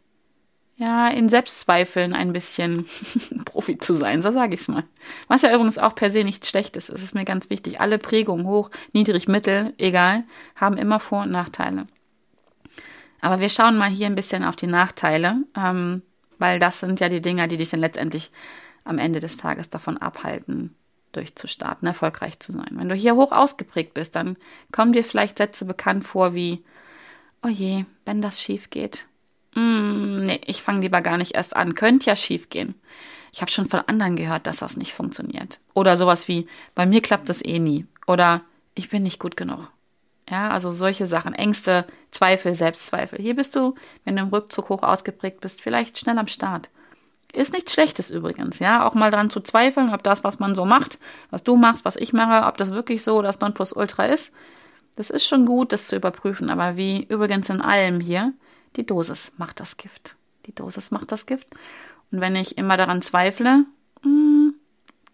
ja, 0.75 1.07
in 1.09 1.29
Selbstzweifeln 1.29 2.13
ein 2.13 2.33
bisschen 2.33 2.87
Profi 3.45 3.77
zu 3.77 3.93
sein, 3.93 4.23
so 4.23 4.31
sage 4.31 4.55
ich 4.55 4.61
es 4.61 4.67
mal. 4.69 4.85
Was 5.27 5.43
ja 5.43 5.53
übrigens 5.53 5.77
auch 5.77 5.93
per 5.93 6.09
se 6.09 6.23
nichts 6.23 6.49
Schlechtes 6.49 6.89
ist, 6.89 7.03
ist 7.03 7.13
mir 7.13 7.25
ganz 7.25 7.51
wichtig. 7.51 7.79
Alle 7.79 7.99
Prägungen, 7.99 8.47
hoch, 8.47 8.71
niedrig, 8.91 9.27
mittel, 9.27 9.75
egal, 9.77 10.23
haben 10.55 10.77
immer 10.77 10.99
Vor- 10.99 11.21
und 11.21 11.31
Nachteile. 11.31 11.85
Aber 13.25 13.41
wir 13.41 13.49
schauen 13.49 13.75
mal 13.75 13.89
hier 13.89 14.05
ein 14.05 14.13
bisschen 14.13 14.43
auf 14.43 14.55
die 14.55 14.67
Nachteile, 14.67 15.37
ähm, 15.57 16.03
weil 16.37 16.59
das 16.59 16.79
sind 16.79 16.99
ja 16.99 17.09
die 17.09 17.23
Dinge, 17.23 17.47
die 17.47 17.57
dich 17.57 17.71
dann 17.71 17.79
letztendlich 17.79 18.29
am 18.83 18.99
Ende 18.99 19.19
des 19.19 19.37
Tages 19.37 19.71
davon 19.71 19.97
abhalten, 19.97 20.75
durchzustarten, 21.11 21.87
erfolgreich 21.87 22.39
zu 22.39 22.51
sein. 22.51 22.69
Wenn 22.73 22.87
du 22.87 22.93
hier 22.93 23.15
hoch 23.15 23.31
ausgeprägt 23.31 23.95
bist, 23.95 24.15
dann 24.15 24.37
kommen 24.71 24.93
dir 24.93 25.03
vielleicht 25.03 25.39
Sätze 25.39 25.65
bekannt 25.65 26.05
vor 26.05 26.35
wie, 26.35 26.63
oh 27.41 27.47
je, 27.47 27.85
wenn 28.05 28.21
das 28.21 28.43
schief 28.43 28.69
geht, 28.69 29.07
mm, 29.55 30.25
nee, 30.25 30.41
ich 30.45 30.61
fange 30.61 30.81
lieber 30.81 31.01
gar 31.01 31.17
nicht 31.17 31.33
erst 31.33 31.55
an. 31.55 31.73
Könnte 31.73 32.05
ja 32.05 32.15
schief 32.15 32.49
gehen. 32.49 32.75
Ich 33.33 33.41
habe 33.41 33.49
schon 33.49 33.65
von 33.65 33.79
anderen 33.87 34.17
gehört, 34.17 34.45
dass 34.45 34.57
das 34.57 34.77
nicht 34.77 34.93
funktioniert. 34.93 35.59
Oder 35.73 35.97
sowas 35.97 36.27
wie, 36.27 36.45
bei 36.75 36.85
mir 36.85 37.01
klappt 37.01 37.29
das 37.29 37.43
eh 37.43 37.57
nie. 37.57 37.87
Oder 38.05 38.41
ich 38.75 38.91
bin 38.91 39.01
nicht 39.01 39.17
gut 39.19 39.35
genug. 39.35 39.71
Ja, 40.29 40.49
also 40.49 40.71
solche 40.71 41.05
Sachen, 41.05 41.33
Ängste, 41.33 41.85
Zweifel, 42.09 42.53
Selbstzweifel. 42.53 43.21
Hier 43.21 43.35
bist 43.35 43.55
du, 43.55 43.75
wenn 44.03 44.15
du 44.15 44.23
im 44.23 44.29
Rückzug 44.29 44.69
hoch 44.69 44.81
ausgeprägt 44.81 45.39
bist, 45.39 45.61
vielleicht 45.61 45.99
schnell 45.99 46.17
am 46.17 46.27
Start. 46.27 46.69
Ist 47.33 47.53
nichts 47.53 47.73
Schlechtes 47.73 48.09
übrigens, 48.09 48.59
ja, 48.59 48.87
auch 48.87 48.93
mal 48.93 49.11
dran 49.11 49.29
zu 49.29 49.41
zweifeln, 49.41 49.93
ob 49.93 50.01
das, 50.03 50.23
was 50.23 50.39
man 50.39 50.55
so 50.55 50.65
macht, 50.65 50.99
was 51.31 51.43
du 51.43 51.57
machst, 51.57 51.85
was 51.85 51.97
ich 51.97 52.13
mache, 52.13 52.47
ob 52.47 52.57
das 52.57 52.71
wirklich 52.71 53.03
so 53.03 53.21
das 53.21 53.39
Nonplusultra 53.39 54.05
ist. 54.05 54.33
Das 54.95 55.09
ist 55.09 55.27
schon 55.27 55.45
gut, 55.45 55.73
das 55.73 55.87
zu 55.87 55.97
überprüfen, 55.97 56.49
aber 56.49 56.77
wie 56.77 57.03
übrigens 57.03 57.49
in 57.49 57.61
allem 57.61 57.99
hier, 57.99 58.33
die 58.77 58.85
Dosis 58.85 59.33
macht 59.37 59.59
das 59.59 59.77
Gift. 59.77 60.15
Die 60.45 60.55
Dosis 60.55 60.91
macht 60.91 61.11
das 61.11 61.25
Gift. 61.25 61.47
Und 62.11 62.21
wenn 62.21 62.35
ich 62.35 62.57
immer 62.57 62.77
daran 62.77 63.01
zweifle, 63.01 63.65
hm, 64.01 64.53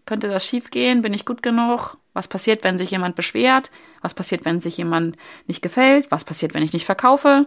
könnte 0.06 0.28
das 0.28 0.46
schiefgehen? 0.46 1.02
Bin 1.02 1.14
ich 1.14 1.26
gut 1.26 1.42
genug? 1.42 1.96
Was 2.14 2.28
passiert, 2.28 2.64
wenn 2.64 2.78
sich 2.78 2.90
jemand 2.90 3.16
beschwert? 3.16 3.70
Was 4.02 4.14
passiert, 4.14 4.44
wenn 4.44 4.60
sich 4.60 4.76
jemand 4.76 5.16
nicht 5.46 5.62
gefällt? 5.62 6.10
Was 6.10 6.24
passiert, 6.24 6.54
wenn 6.54 6.62
ich 6.62 6.72
nicht 6.72 6.84
verkaufe? 6.84 7.46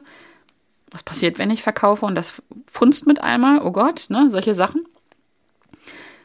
Was 0.91 1.03
passiert, 1.03 1.37
wenn 1.37 1.51
ich 1.51 1.61
verkaufe 1.61 2.05
und 2.05 2.15
das 2.15 2.41
funzt 2.65 3.05
mit 3.05 3.21
einmal? 3.21 3.61
Oh 3.61 3.71
Gott, 3.71 4.05
ne, 4.09 4.29
solche 4.29 4.53
Sachen. 4.53 4.85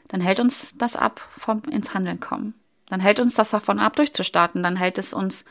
Dann 0.08 0.20
hält 0.20 0.40
uns 0.40 0.76
das 0.76 0.96
ab 0.96 1.20
vom 1.30 1.62
ins 1.70 1.94
Handeln 1.94 2.20
kommen. 2.20 2.54
Dann 2.86 3.00
hält 3.00 3.20
uns 3.20 3.34
das 3.34 3.50
davon 3.50 3.78
ab, 3.78 3.96
durchzustarten. 3.96 4.62
Dann 4.62 4.76
hält 4.76 4.98
es 4.98 5.14
uns 5.14 5.44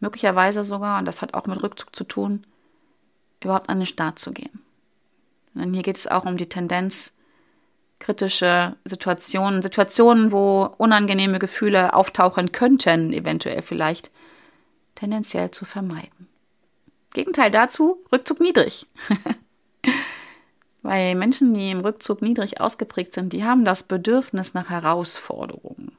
möglicherweise 0.00 0.64
sogar, 0.64 0.98
und 0.98 1.04
das 1.04 1.22
hat 1.22 1.34
auch 1.34 1.46
mit 1.46 1.62
Rückzug 1.62 1.94
zu 1.94 2.04
tun, 2.04 2.46
überhaupt 3.42 3.68
an 3.68 3.78
den 3.78 3.86
Start 3.86 4.18
zu 4.18 4.32
gehen. 4.32 4.62
Denn 5.54 5.74
hier 5.74 5.82
geht 5.82 5.96
es 5.96 6.06
auch 6.06 6.24
um 6.24 6.36
die 6.36 6.48
Tendenz, 6.48 7.12
kritische 7.98 8.76
Situationen, 8.84 9.62
Situationen, 9.62 10.32
wo 10.32 10.70
unangenehme 10.78 11.38
Gefühle 11.38 11.94
auftauchen 11.94 12.52
könnten, 12.52 13.12
eventuell 13.12 13.62
vielleicht, 13.62 14.10
tendenziell 14.94 15.50
zu 15.50 15.64
vermeiden. 15.64 16.28
Gegenteil 17.14 17.50
dazu, 17.50 17.98
Rückzug 18.12 18.40
niedrig. 18.40 18.86
Weil 20.82 21.14
Menschen, 21.16 21.54
die 21.54 21.70
im 21.70 21.80
Rückzug 21.80 22.22
niedrig 22.22 22.60
ausgeprägt 22.60 23.14
sind, 23.14 23.32
die 23.32 23.44
haben 23.44 23.64
das 23.64 23.82
Bedürfnis 23.82 24.54
nach 24.54 24.70
Herausforderungen. 24.70 25.92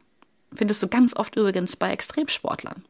Findest 0.53 0.81
du 0.81 0.87
ganz 0.87 1.15
oft 1.15 1.35
übrigens 1.35 1.75
bei 1.75 1.91
Extremsportlern. 1.91 2.83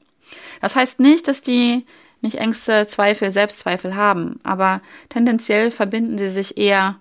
Das 0.62 0.76
heißt 0.76 1.00
nicht, 1.00 1.28
dass 1.28 1.42
die 1.42 1.86
nicht 2.22 2.36
Ängste, 2.36 2.86
Zweifel, 2.86 3.32
Selbstzweifel 3.32 3.96
haben, 3.96 4.40
aber 4.44 4.82
tendenziell 5.10 5.72
verbinden 5.72 6.18
sie 6.18 6.28
sich 6.28 6.58
eher 6.58 7.00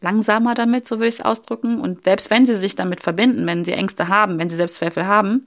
langsamer 0.00 0.54
damit, 0.54 0.86
so 0.86 1.00
will 1.00 1.08
ich 1.08 1.16
es 1.16 1.24
ausdrücken. 1.24 1.80
Und 1.80 2.04
selbst 2.04 2.30
wenn 2.30 2.46
sie 2.46 2.54
sich 2.54 2.74
damit 2.76 3.00
verbinden, 3.00 3.46
wenn 3.46 3.64
sie 3.64 3.72
Ängste 3.72 4.08
haben, 4.08 4.38
wenn 4.38 4.48
sie 4.48 4.56
Selbstzweifel 4.56 5.06
haben, 5.06 5.46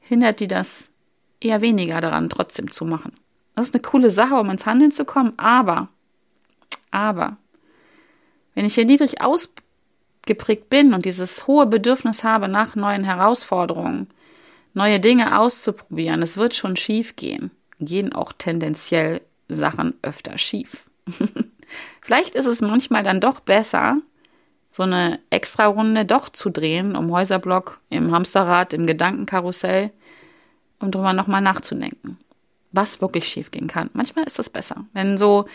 hindert 0.00 0.40
die 0.40 0.48
das 0.48 0.90
eher 1.40 1.60
weniger 1.60 2.00
daran, 2.00 2.28
trotzdem 2.28 2.70
zu 2.70 2.84
machen. 2.84 3.12
Das 3.54 3.68
ist 3.68 3.74
eine 3.74 3.82
coole 3.82 4.10
Sache, 4.10 4.34
um 4.34 4.50
ins 4.50 4.66
Handeln 4.66 4.90
zu 4.90 5.04
kommen, 5.04 5.32
aber, 5.38 5.88
aber, 6.90 7.38
wenn 8.54 8.66
ich 8.66 8.74
hier 8.74 8.84
niedrig 8.84 9.20
ausgeprägt 9.22 10.68
bin 10.68 10.92
und 10.92 11.04
dieses 11.04 11.46
hohe 11.46 11.66
Bedürfnis 11.66 12.24
habe 12.24 12.48
nach 12.48 12.74
neuen 12.74 13.04
Herausforderungen, 13.04 14.08
neue 14.74 15.00
Dinge 15.00 15.38
auszuprobieren, 15.38 16.22
es 16.22 16.36
wird 16.36 16.54
schon 16.54 16.76
schief 16.76 17.16
gehen, 17.16 17.50
gehen 17.80 18.12
auch 18.12 18.32
tendenziell 18.32 19.22
Sachen 19.48 19.94
öfter 20.02 20.36
schief. 20.36 20.90
Vielleicht 22.06 22.36
ist 22.36 22.46
es 22.46 22.60
manchmal 22.60 23.02
dann 23.02 23.20
doch 23.20 23.40
besser, 23.40 23.96
so 24.70 24.84
eine 24.84 25.18
Extra-Runde 25.30 26.04
doch 26.04 26.28
zu 26.28 26.50
drehen, 26.50 26.94
um 26.94 27.10
Häuserblock, 27.10 27.80
im 27.90 28.12
Hamsterrad, 28.12 28.72
im 28.72 28.86
Gedankenkarussell, 28.86 29.90
um 30.78 30.92
drüber 30.92 31.12
nochmal 31.12 31.40
nachzudenken, 31.40 32.16
was 32.70 33.00
wirklich 33.00 33.28
schief 33.28 33.50
gehen 33.50 33.66
kann. 33.66 33.90
Manchmal 33.92 34.24
ist 34.24 34.38
das 34.38 34.50
besser. 34.50 34.84
Wenn 34.92 35.18
so 35.18 35.46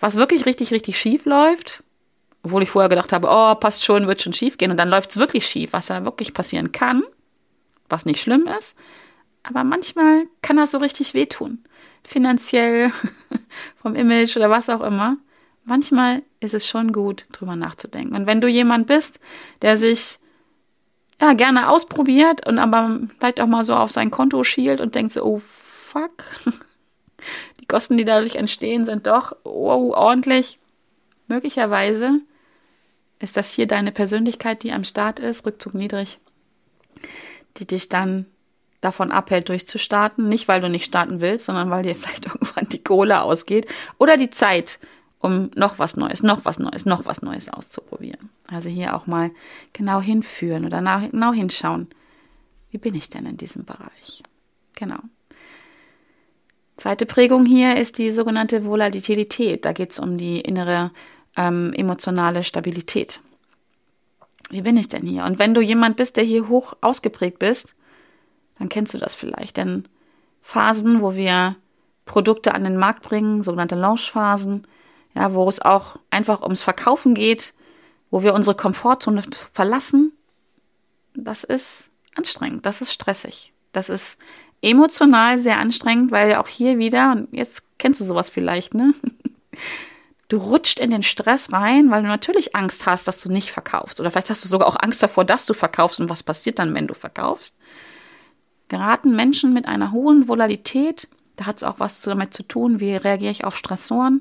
was 0.00 0.14
wirklich 0.14 0.46
richtig, 0.46 0.70
richtig 0.70 0.98
schief 0.98 1.26
läuft, 1.26 1.84
obwohl 2.42 2.62
ich 2.62 2.70
vorher 2.70 2.88
gedacht 2.88 3.12
habe, 3.12 3.28
oh, 3.30 3.54
passt 3.54 3.84
schon, 3.84 4.06
wird 4.06 4.22
schon 4.22 4.32
schief 4.32 4.56
gehen, 4.56 4.70
und 4.70 4.78
dann 4.78 4.88
läuft 4.88 5.10
es 5.10 5.18
wirklich 5.18 5.46
schief, 5.46 5.74
was 5.74 5.88
da 5.88 6.06
wirklich 6.06 6.32
passieren 6.32 6.72
kann, 6.72 7.02
was 7.90 8.06
nicht 8.06 8.22
schlimm 8.22 8.46
ist, 8.58 8.74
aber 9.42 9.64
manchmal 9.64 10.24
kann 10.40 10.56
das 10.56 10.70
so 10.70 10.78
richtig 10.78 11.12
wehtun. 11.12 11.62
finanziell, 12.02 12.90
vom 13.76 13.94
Image 13.96 14.34
oder 14.38 14.48
was 14.48 14.70
auch 14.70 14.80
immer. 14.80 15.18
Manchmal 15.64 16.22
ist 16.40 16.54
es 16.54 16.68
schon 16.68 16.92
gut, 16.92 17.26
drüber 17.32 17.56
nachzudenken. 17.56 18.14
Und 18.14 18.26
wenn 18.26 18.40
du 18.40 18.48
jemand 18.48 18.86
bist, 18.86 19.18
der 19.62 19.78
sich 19.78 20.18
ja 21.20 21.32
gerne 21.32 21.70
ausprobiert 21.70 22.46
und 22.46 22.58
aber 22.58 23.00
vielleicht 23.18 23.40
auch 23.40 23.46
mal 23.46 23.64
so 23.64 23.74
auf 23.74 23.90
sein 23.90 24.10
Konto 24.10 24.44
schielt 24.44 24.80
und 24.80 24.94
denkt 24.94 25.12
so, 25.12 25.22
oh 25.22 25.40
fuck, 25.42 26.24
die 27.60 27.66
Kosten, 27.66 27.96
die 27.96 28.04
dadurch 28.04 28.36
entstehen, 28.36 28.84
sind 28.84 29.06
doch 29.06 29.34
oh, 29.44 29.92
ordentlich. 29.94 30.58
Möglicherweise 31.28 32.20
ist 33.18 33.36
das 33.38 33.52
hier 33.52 33.66
deine 33.66 33.92
Persönlichkeit, 33.92 34.62
die 34.62 34.72
am 34.72 34.84
Start 34.84 35.18
ist, 35.18 35.46
Rückzug 35.46 35.72
niedrig, 35.72 36.18
die 37.56 37.66
dich 37.66 37.88
dann 37.88 38.26
davon 38.82 39.12
abhält, 39.12 39.48
durchzustarten. 39.48 40.28
Nicht, 40.28 40.46
weil 40.46 40.60
du 40.60 40.68
nicht 40.68 40.84
starten 40.84 41.22
willst, 41.22 41.46
sondern 41.46 41.70
weil 41.70 41.82
dir 41.82 41.94
vielleicht 41.94 42.26
irgendwann 42.26 42.68
die 42.68 42.82
Kohle 42.82 43.22
ausgeht 43.22 43.66
oder 43.98 44.18
die 44.18 44.30
Zeit, 44.30 44.78
um 45.24 45.50
noch 45.54 45.78
was 45.78 45.96
Neues, 45.96 46.22
noch 46.22 46.44
was 46.44 46.58
Neues, 46.58 46.84
noch 46.84 47.06
was 47.06 47.22
Neues 47.22 47.48
auszuprobieren. 47.48 48.28
Also 48.48 48.68
hier 48.68 48.94
auch 48.94 49.06
mal 49.06 49.30
genau 49.72 50.02
hinführen 50.02 50.66
oder 50.66 50.82
genau 51.10 51.32
hinschauen. 51.32 51.88
Wie 52.70 52.76
bin 52.76 52.94
ich 52.94 53.08
denn 53.08 53.24
in 53.24 53.38
diesem 53.38 53.64
Bereich? 53.64 54.22
Genau. 54.76 54.98
Zweite 56.76 57.06
Prägung 57.06 57.46
hier 57.46 57.78
ist 57.78 57.96
die 57.96 58.10
sogenannte 58.10 58.66
Volatilität. 58.66 59.64
Da 59.64 59.72
geht 59.72 59.92
es 59.92 59.98
um 59.98 60.18
die 60.18 60.42
innere 60.42 60.90
ähm, 61.36 61.72
emotionale 61.74 62.44
Stabilität. 62.44 63.22
Wie 64.50 64.60
bin 64.60 64.76
ich 64.76 64.88
denn 64.88 65.06
hier? 65.06 65.24
Und 65.24 65.38
wenn 65.38 65.54
du 65.54 65.62
jemand 65.62 65.96
bist, 65.96 66.18
der 66.18 66.24
hier 66.24 66.48
hoch 66.48 66.74
ausgeprägt 66.82 67.38
bist, 67.38 67.74
dann 68.58 68.68
kennst 68.68 68.92
du 68.92 68.98
das 68.98 69.14
vielleicht. 69.14 69.56
Denn 69.56 69.84
Phasen, 70.42 71.00
wo 71.00 71.16
wir 71.16 71.56
Produkte 72.04 72.54
an 72.54 72.64
den 72.64 72.76
Markt 72.76 73.02
bringen, 73.02 73.42
sogenannte 73.42 73.74
Launchphasen, 73.74 74.66
ja, 75.14 75.34
wo 75.34 75.48
es 75.48 75.60
auch 75.60 75.96
einfach 76.10 76.42
ums 76.42 76.62
Verkaufen 76.62 77.14
geht, 77.14 77.54
wo 78.10 78.22
wir 78.22 78.34
unsere 78.34 78.56
Komfortzone 78.56 79.22
verlassen, 79.52 80.12
das 81.14 81.44
ist 81.44 81.90
anstrengend, 82.16 82.66
das 82.66 82.82
ist 82.82 82.92
stressig, 82.92 83.52
das 83.72 83.88
ist 83.88 84.18
emotional 84.62 85.38
sehr 85.38 85.58
anstrengend, 85.58 86.10
weil 86.10 86.34
auch 86.36 86.48
hier 86.48 86.78
wieder, 86.78 87.12
und 87.12 87.28
jetzt 87.32 87.64
kennst 87.78 88.00
du 88.00 88.04
sowas 88.04 88.30
vielleicht, 88.30 88.74
ne? 88.74 88.94
Du 90.28 90.38
rutscht 90.38 90.80
in 90.80 90.90
den 90.90 91.02
Stress 91.02 91.52
rein, 91.52 91.90
weil 91.90 92.00
du 92.00 92.08
natürlich 92.08 92.56
Angst 92.56 92.86
hast, 92.86 93.06
dass 93.06 93.20
du 93.20 93.30
nicht 93.30 93.52
verkaufst. 93.52 94.00
Oder 94.00 94.10
vielleicht 94.10 94.30
hast 94.30 94.42
du 94.42 94.48
sogar 94.48 94.66
auch 94.66 94.76
Angst 94.80 95.02
davor, 95.02 95.24
dass 95.26 95.44
du 95.44 95.52
verkaufst 95.52 96.00
und 96.00 96.08
was 96.08 96.22
passiert 96.22 96.58
dann, 96.58 96.74
wenn 96.74 96.86
du 96.86 96.94
verkaufst 96.94 97.54
geraten 98.68 99.14
Menschen 99.14 99.52
mit 99.52 99.68
einer 99.68 99.92
hohen 99.92 100.28
Volatilität, 100.28 101.08
da 101.36 101.46
hat 101.46 101.56
es 101.56 101.64
auch 101.64 101.80
was 101.80 102.00
damit 102.00 102.32
zu 102.34 102.42
tun, 102.42 102.80
wie 102.80 102.94
reagiere 102.94 103.30
ich 103.30 103.44
auf 103.44 103.56
Stressoren, 103.56 104.20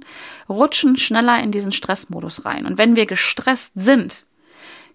rutschen 0.50 0.98
schneller 0.98 1.42
in 1.42 1.52
diesen 1.52 1.72
Stressmodus 1.72 2.46
rein. 2.46 2.66
Und 2.66 2.78
wenn 2.78 2.96
wir 2.96 3.06
gestresst 3.06 3.74
sind, 3.76 4.26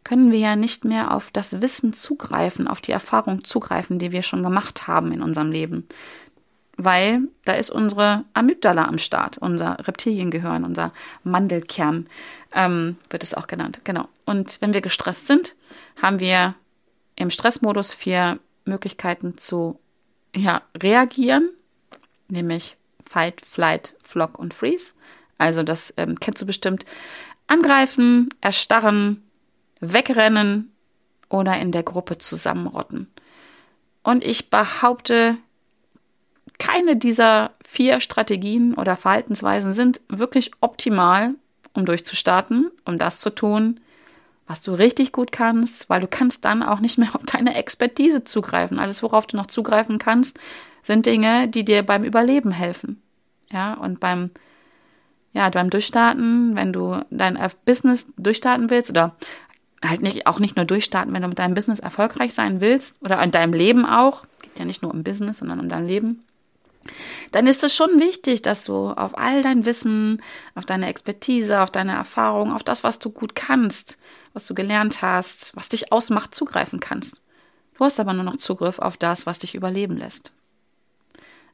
können 0.05 0.33
wir 0.33 0.39
ja 0.39 0.57
nicht 0.57 0.85
mehr 0.85 1.13
auf 1.15 1.31
das 1.31 1.61
Wissen 1.61 1.93
zugreifen, 1.93 2.67
auf 2.69 2.81
die 2.81 2.93
Erfahrung 2.93 3.45
zugreifen, 3.45 3.99
die 3.99 4.13
wir 4.13 4.23
schon 4.23 4.43
gemacht 4.43 4.87
haben 4.87 5.13
in 5.13 5.23
unserem 5.23 5.53
Leben. 5.53 5.87
Weil 6.77 7.23
da 7.45 7.55
ist 7.55 7.71
unsere 7.71 8.25
Amygdala 8.35 8.85
am 8.85 8.99
Start, 8.99 9.39
unser 9.39 9.87
Reptiliengehirn, 9.87 10.65
unser 10.65 10.93
Mandelkern, 11.25 12.09
ähm, 12.55 12.97
wird 13.11 13.25
es 13.25 13.35
auch 13.35 13.49
genannt. 13.49 13.81
Genau. 13.83 14.09
Und 14.25 14.61
wenn 14.61 14.73
wir 14.73 14.81
gestresst 14.81 15.27
sind, 15.27 15.57
haben 16.01 16.21
wir 16.21 16.55
im 17.17 17.31
Stressmodus 17.31 17.93
vier 17.93 18.39
Möglichkeiten 18.65 19.37
zu 19.39 19.81
ja, 20.37 20.63
reagieren, 20.81 21.51
nämlich 22.29 22.77
Fight, 23.05 23.41
Flight, 23.41 23.97
Flock 24.03 24.39
und 24.39 24.55
Freeze. 24.55 24.95
Also 25.39 25.63
das 25.63 25.93
ähm, 25.97 26.19
kennst 26.21 26.43
du 26.43 26.47
bestimmt. 26.47 26.85
Angreifen, 27.47 28.29
erstarren, 28.41 29.23
wegrennen 29.81 30.73
oder 31.29 31.59
in 31.59 31.73
der 31.73 31.83
Gruppe 31.83 32.19
zusammenrotten. 32.19 33.11
Und 34.03 34.25
ich 34.25 34.51
behaupte, 34.51 35.39
keine 36.59 36.97
dieser 36.97 37.53
vier 37.65 38.01
Strategien 38.01 38.75
oder 38.75 38.97
Verhaltensweisen 38.97 39.73
sind 39.73 40.01
wirklich 40.09 40.51
optimal, 40.61 41.35
um 41.75 41.87
durchzustarten, 41.87 42.71
um 42.85 42.99
das 42.99 43.21
zu 43.21 43.31
tun, 43.31 43.81
was 44.49 44.63
du 44.63 44.73
richtig 44.73 45.13
gut 45.13 45.31
kannst, 45.31 45.89
weil 45.89 46.01
du 46.01 46.09
kannst 46.09 46.45
dann 46.45 46.65
auch 46.65 46.81
nicht 46.81 46.99
mehr 46.99 47.11
auf 47.15 47.23
deine 47.25 47.55
Expertise 47.55 48.25
zugreifen. 48.25 48.81
Alles, 48.81 49.03
worauf 49.05 49.27
du 49.27 49.37
noch 49.37 49.47
zugreifen 49.47 49.99
kannst, 49.99 50.41
sind 50.83 51.07
Dinge, 51.07 51.47
die 51.47 51.65
dir 51.65 51.85
beim 51.85 52.03
Überleben 52.03 52.51
helfen. 52.51 53.01
Ja, 53.51 53.75
und 53.75 54.01
beim, 54.01 54.31
ja, 55.33 55.49
beim 55.51 55.71
Durchstarten, 55.71 56.57
wenn 56.57 56.73
du 56.73 57.05
dein 57.11 57.39
Business 57.65 58.09
durchstarten 58.17 58.71
willst 58.71 58.91
oder 58.91 59.15
halt 59.83 60.03
nicht, 60.03 60.27
auch 60.27 60.39
nicht 60.39 60.57
nur 60.57 60.65
durchstarten, 60.65 61.13
wenn 61.15 61.23
du 61.23 61.29
mit 61.29 61.39
deinem 61.39 61.55
Business 61.55 61.79
erfolgreich 61.79 62.35
sein 62.35 62.61
willst 62.61 62.97
oder 63.01 63.23
in 63.23 63.31
deinem 63.31 63.53
Leben 63.53 63.87
auch, 63.87 64.25
geht 64.43 64.59
ja 64.59 64.65
nicht 64.65 64.83
nur 64.83 64.93
um 64.93 65.05
Business, 65.05 65.39
sondern 65.39 65.61
um 65.61 65.69
dein 65.69 65.87
Leben, 65.87 66.25
dann 67.33 67.47
ist 67.47 67.65
es 67.65 67.75
schon 67.75 68.01
wichtig, 68.01 68.43
dass 68.43 68.65
du 68.65 68.91
auf 68.91 69.17
all 69.17 69.43
dein 69.43 69.65
Wissen, 69.65 70.23
auf 70.55 70.65
deine 70.65 70.89
Expertise, 70.89 71.61
auf 71.61 71.71
deine 71.71 71.93
Erfahrung, 71.93 72.53
auf 72.53 72.63
das, 72.63 72.85
was 72.85 72.99
du 72.99 73.11
gut 73.11 73.35
kannst, 73.35 73.99
was 74.33 74.47
du 74.47 74.55
gelernt 74.55 75.03
hast, 75.03 75.55
was 75.57 75.69
dich 75.69 75.93
ausmacht, 75.93 76.35
zugreifen 76.35 76.81
kannst. 76.81 77.23
Du 77.77 77.85
hast 77.85 78.01
aber 78.01 78.13
nur 78.13 78.25
noch 78.25 78.37
Zugriff 78.37 78.79
auf 78.79 78.97
das, 78.97 79.27
was 79.27 79.39
dich 79.39 79.55
überleben 79.55 79.97
lässt. 79.97 80.33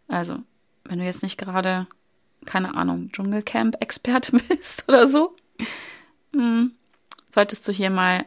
Also, 0.09 0.39
wenn 0.85 0.99
du 0.99 1.05
jetzt 1.05 1.23
nicht 1.23 1.39
gerade, 1.39 1.87
keine 2.45 2.75
Ahnung, 2.75 3.11
Dschungelcamp-Experte 3.13 4.33
bist 4.49 4.85
oder 4.89 5.07
so, 5.09 5.35
hm, 6.33 6.73
solltest 7.31 7.67
du 7.69 7.73
hier 7.73 7.91
mal 7.91 8.25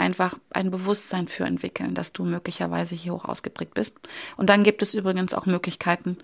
einfach 0.00 0.36
ein 0.50 0.70
Bewusstsein 0.70 1.28
für 1.28 1.44
entwickeln, 1.44 1.94
dass 1.94 2.12
du 2.12 2.24
möglicherweise 2.24 2.94
hier 2.94 3.12
hoch 3.12 3.24
ausgeprägt 3.24 3.74
bist. 3.74 3.98
Und 4.36 4.48
dann 4.48 4.64
gibt 4.64 4.82
es 4.82 4.94
übrigens 4.94 5.34
auch 5.34 5.46
Möglichkeiten, 5.46 6.18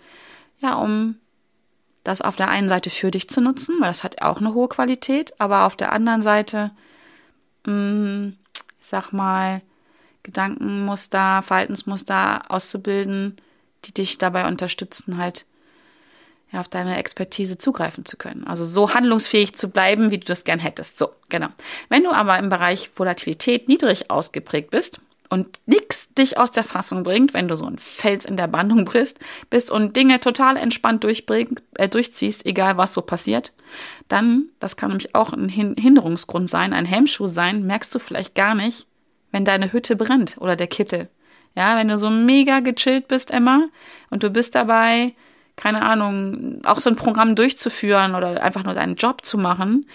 ja, 0.59 0.75
um 0.75 1.17
das 2.03 2.23
auf 2.23 2.37
der 2.37 2.49
einen 2.49 2.69
Seite 2.69 2.91
für 2.91 3.11
dich 3.11 3.29
zu 3.29 3.41
nutzen, 3.41 3.77
weil 3.81 3.89
das 3.89 4.05
hat 4.05 4.23
auch 4.23 4.39
eine 4.39 4.55
hohe 4.55 4.69
Qualität, 4.69 5.39
aber 5.41 5.67
auf 5.67 5.77
der 5.77 5.93
anderen 5.93 6.23
Seite, 6.23 6.71
mh, 7.67 7.73
hm, 7.73 8.37
ich 8.81 8.87
sag 8.87 9.13
mal, 9.13 9.63
Gedankenmuster, 10.23 11.43
Verhaltensmuster 11.43 12.51
auszubilden, 12.51 13.37
die 13.85 13.95
dich 13.95 14.19
dabei 14.19 14.49
unterstützen, 14.49 15.19
halt 15.19 15.47
ja, 16.53 16.61
auf 16.61 16.69
deine 16.69 16.97
Expertise 16.97 17.59
zugreifen 17.59 18.05
zu 18.05 18.17
können. 18.17 18.47
Also 18.47 18.65
so 18.65 18.95
handlungsfähig 18.95 19.55
zu 19.55 19.69
bleiben, 19.69 20.11
wie 20.11 20.19
du 20.19 20.27
das 20.27 20.45
gern 20.45 20.59
hättest. 20.59 20.99
So, 20.99 21.11
genau. 21.29 21.49
Wenn 21.89 22.05
du 22.05 22.11
aber 22.11 22.39
im 22.39 22.49
Bereich 22.49 22.91
Volatilität 22.95 23.69
niedrig 23.69 24.11
ausgeprägt 24.11 24.71
bist 24.71 25.01
und 25.29 25.49
nichts 25.67 26.15
dich 26.15 26.39
aus 26.39 26.53
der 26.53 26.63
Fassung 26.63 27.03
bringt, 27.03 27.35
wenn 27.35 27.49
du 27.49 27.57
so 27.57 27.67
ein 27.67 27.79
Fels 27.79 28.25
in 28.25 28.37
der 28.37 28.47
Bandung 28.47 28.85
bist, 28.93 29.19
bist 29.51 29.73
und 29.73 29.97
Dinge 29.97 30.21
total 30.21 30.57
entspannt 30.57 31.05
äh, 31.05 31.89
durchziehst, 31.89 32.47
egal 32.47 32.77
was 32.77 32.93
so 32.93 33.03
passiert, 33.03 33.53
dann, 34.07 34.51
das 34.61 34.77
kann 34.77 34.91
nämlich 34.91 35.17
auch 35.17 35.33
ein 35.33 35.49
Hinderungsgrund 35.49 36.49
sein, 36.49 36.73
ein 36.73 36.85
Hemmschuh 36.85 37.27
sein, 37.27 37.67
merkst 37.67 37.93
du 37.93 37.99
vielleicht 37.99 38.37
gar 38.37 38.55
nicht, 38.55 38.87
wenn 39.33 39.45
deine 39.45 39.73
Hütte 39.73 39.97
brennt 39.97 40.37
oder 40.39 40.55
der 40.55 40.69
Kittel. 40.69 41.09
Ja, 41.57 41.77
wenn 41.77 41.89
du 41.89 41.99
so 41.99 42.11
mega 42.11 42.61
gechillt 42.61 43.09
bist, 43.09 43.31
Emma, 43.31 43.67
und 44.11 44.23
du 44.23 44.31
bist 44.31 44.55
dabei, 44.55 45.15
keine 45.57 45.83
Ahnung, 45.83 46.61
auch 46.65 46.79
so 46.79 46.91
ein 46.91 46.97
Programm 46.97 47.35
durchzuführen 47.35 48.15
oder 48.15 48.43
einfach 48.43 48.63
nur 48.63 48.75
deinen 48.75 48.97
Job 48.97 49.25
zu 49.25 49.39
machen. 49.39 49.87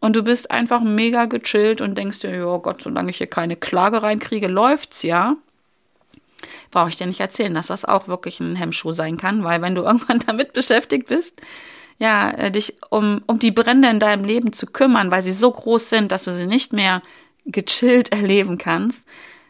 Und 0.00 0.16
du 0.16 0.22
bist 0.22 0.50
einfach 0.50 0.80
mega 0.80 1.26
gechillt 1.26 1.82
und 1.82 1.96
denkst 1.96 2.20
dir, 2.20 2.48
oh 2.48 2.58
Gott, 2.58 2.82
solange 2.82 3.10
ich 3.10 3.18
hier 3.18 3.26
keine 3.26 3.56
Klage 3.56 4.02
reinkriege, 4.02 4.48
läuft's 4.48 5.02
ja. 5.02 5.36
Brauche 6.70 6.88
ich 6.88 6.96
dir 6.96 7.06
nicht 7.06 7.20
erzählen, 7.20 7.52
dass 7.52 7.66
das 7.66 7.84
auch 7.84 8.08
wirklich 8.08 8.40
ein 8.40 8.56
Hemmschuh 8.56 8.92
sein 8.92 9.18
kann, 9.18 9.44
weil 9.44 9.60
wenn 9.60 9.74
du 9.74 9.82
irgendwann 9.84 10.20
damit 10.20 10.54
beschäftigt 10.54 11.08
bist, 11.08 11.42
ja, 11.98 12.30
äh, 12.30 12.50
dich 12.50 12.76
um, 12.88 13.22
um 13.26 13.38
die 13.38 13.50
Brände 13.50 13.90
in 13.90 14.00
deinem 14.00 14.24
Leben 14.24 14.54
zu 14.54 14.66
kümmern, 14.66 15.10
weil 15.10 15.20
sie 15.20 15.32
so 15.32 15.50
groß 15.50 15.90
sind, 15.90 16.12
dass 16.12 16.24
du 16.24 16.32
sie 16.32 16.46
nicht 16.46 16.72
mehr 16.72 17.02
gechillt 17.44 18.10
erleben 18.12 18.56
kannst, 18.56 19.04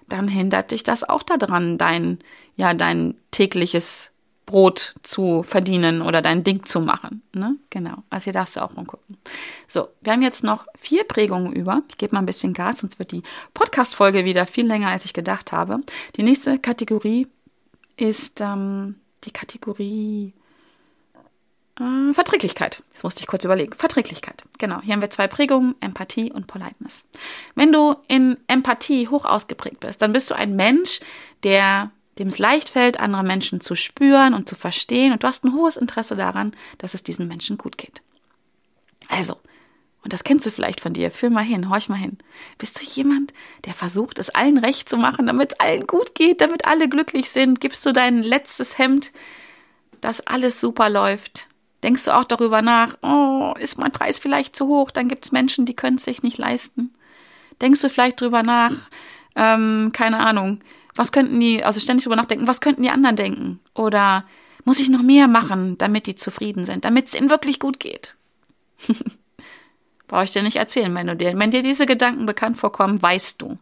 dann 0.09 0.27
hindert 0.27 0.73
dich 0.73 0.83
das 0.83 1.09
auch 1.09 1.23
daran, 1.23 1.79
dein, 1.79 2.19
ja, 2.57 2.75
dein 2.75 3.15
tägliches 3.31 4.10
Brot 4.51 4.95
zu 5.03 5.45
verdienen 5.45 6.03
oder 6.03 6.23
dein 6.23 6.43
Ding 6.43 6.65
zu 6.67 6.81
machen. 6.81 7.23
Ne? 7.33 7.55
Genau. 7.71 8.03
Also 8.11 8.25
hier 8.25 8.33
darfst 8.33 8.57
du 8.57 8.61
auch 8.63 8.75
mal 8.75 8.85
gucken. 8.85 9.17
So, 9.69 9.91
wir 10.01 10.13
haben 10.13 10.23
jetzt 10.23 10.43
noch 10.43 10.67
vier 10.77 11.05
Prägungen 11.05 11.53
über. 11.53 11.83
Ich 11.89 11.99
gebe 11.99 12.17
mal 12.17 12.19
ein 12.21 12.27
bisschen 12.27 12.53
Gas, 12.53 12.81
sonst 12.81 12.99
wird 12.99 13.13
die 13.13 13.23
Podcast-Folge 13.55 14.25
wieder 14.25 14.47
viel 14.47 14.67
länger, 14.67 14.89
als 14.89 15.05
ich 15.05 15.13
gedacht 15.13 15.53
habe. 15.53 15.79
Die 16.17 16.25
nächste 16.25 16.59
Kategorie 16.59 17.29
ist 17.97 18.41
ähm, 18.41 18.97
die 19.23 19.31
Kategorie 19.31 20.33
äh, 21.79 22.13
Verträglichkeit. 22.13 22.83
Das 22.93 23.05
musste 23.05 23.21
ich 23.21 23.29
kurz 23.29 23.45
überlegen. 23.45 23.73
Verträglichkeit. 23.73 24.43
Genau. 24.59 24.81
Hier 24.81 24.95
haben 24.95 25.01
wir 25.01 25.11
zwei 25.11 25.29
Prägungen, 25.29 25.77
Empathie 25.79 26.33
und 26.33 26.49
Politeness. 26.49 27.05
Wenn 27.55 27.71
du 27.71 27.95
in 28.09 28.37
Empathie 28.49 29.07
hoch 29.07 29.27
ausgeprägt 29.27 29.79
bist, 29.79 30.03
dann 30.03 30.13
bist 30.13 30.29
du 30.29 30.35
ein 30.35 30.57
Mensch, 30.57 30.99
der 31.45 31.93
dem 32.21 32.29
es 32.29 32.39
leicht 32.39 32.69
fällt, 32.69 33.01
andere 33.01 33.25
Menschen 33.25 33.63
zu 33.63 33.75
spüren 33.75 34.35
und 34.35 34.47
zu 34.47 34.55
verstehen 34.55 35.13
und 35.13 35.23
du 35.23 35.27
hast 35.27 35.43
ein 35.43 35.55
hohes 35.55 35.79
Interesse 35.79 36.17
daran, 36.17 36.53
dass 36.77 36.93
es 36.93 37.03
diesen 37.03 37.27
Menschen 37.27 37.57
gut 37.57 37.79
geht. 37.79 38.03
Also, 39.09 39.39
und 40.03 40.13
das 40.13 40.23
kennst 40.23 40.45
du 40.45 40.51
vielleicht 40.51 40.83
von 40.83 40.93
dir, 40.93 41.11
fühl 41.11 41.31
mal 41.31 41.43
hin, 41.45 41.71
horch 41.71 41.89
mal 41.89 41.97
hin. 41.97 42.19
Bist 42.59 42.79
du 42.81 42.85
jemand, 42.85 43.33
der 43.65 43.73
versucht, 43.73 44.19
es 44.19 44.29
allen 44.29 44.59
recht 44.59 44.89
zu 44.89 44.99
machen, 44.99 45.27
damit 45.27 45.53
es 45.53 45.61
allen 45.61 45.87
gut 45.87 46.15
geht, 46.15 46.43
damit 46.43 46.67
alle 46.67 46.91
glücklich 46.91 47.31
sind? 47.31 47.59
Gibst 47.59 47.87
du 47.87 47.93
dein 47.93 48.23
letztes 48.23 48.77
Hemd, 48.77 49.13
dass 50.03 50.27
alles 50.27 50.61
super 50.61 50.91
läuft? 50.91 51.49
Denkst 51.83 52.05
du 52.05 52.15
auch 52.15 52.25
darüber 52.25 52.61
nach, 52.61 52.99
oh, 53.01 53.55
ist 53.59 53.79
mein 53.79 53.93
Preis 53.93 54.19
vielleicht 54.19 54.55
zu 54.55 54.67
hoch? 54.67 54.91
Dann 54.91 55.09
gibt 55.09 55.25
es 55.25 55.33
Menschen, 55.33 55.65
die 55.65 55.75
können 55.75 55.97
es 55.97 56.05
sich 56.05 56.23
nicht 56.23 56.37
leisten. 56.37 56.93
Denkst 57.63 57.81
du 57.81 57.89
vielleicht 57.89 58.21
darüber 58.21 58.43
nach, 58.43 58.73
ähm, 59.37 59.91
keine 59.95 60.19
Ahnung, 60.19 60.61
was 60.95 61.13
könnten 61.13 61.39
die, 61.41 61.63
also 61.63 61.81
ständig 61.81 62.05
drüber 62.05 62.17
nachdenken, 62.17 62.47
was 62.47 62.61
könnten 62.61 62.83
die 62.83 62.91
anderen 62.91 63.17
denken? 63.17 63.61
Oder 63.75 64.25
muss 64.65 64.81
ich 64.81 64.89
noch 64.89 65.03
mehr 65.03 65.29
machen, 65.29 65.79
damit 65.79 66.07
die 66.07 66.15
zufrieden 66.15 66.65
sind, 66.65 66.85
damit 66.85 67.07
es 67.07 67.15
ihnen 67.15 67.31
wirklich 67.31 67.59
gut 67.59 67.81
geht? 67.81 68.17
Brauche 70.09 70.25
ich 70.25 70.33
dir 70.33 70.43
nicht 70.43 70.57
erzählen, 70.57 70.95
wenn 70.95 71.07
du 71.07 71.17
dir, 71.17 71.39
wenn 71.39 71.51
dir 71.51 71.63
diese 71.63 71.87
Gedanken 71.87 72.27
bekannt 72.27 72.57
vorkommen, 72.57 73.01
weißt 73.01 73.41
du, 73.41 73.59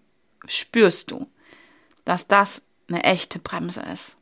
spürst 0.46 1.10
du, 1.10 1.26
dass 2.04 2.26
das 2.26 2.62
eine 2.88 3.04
echte 3.04 3.38
Bremse 3.38 3.82
ist. 3.82 4.16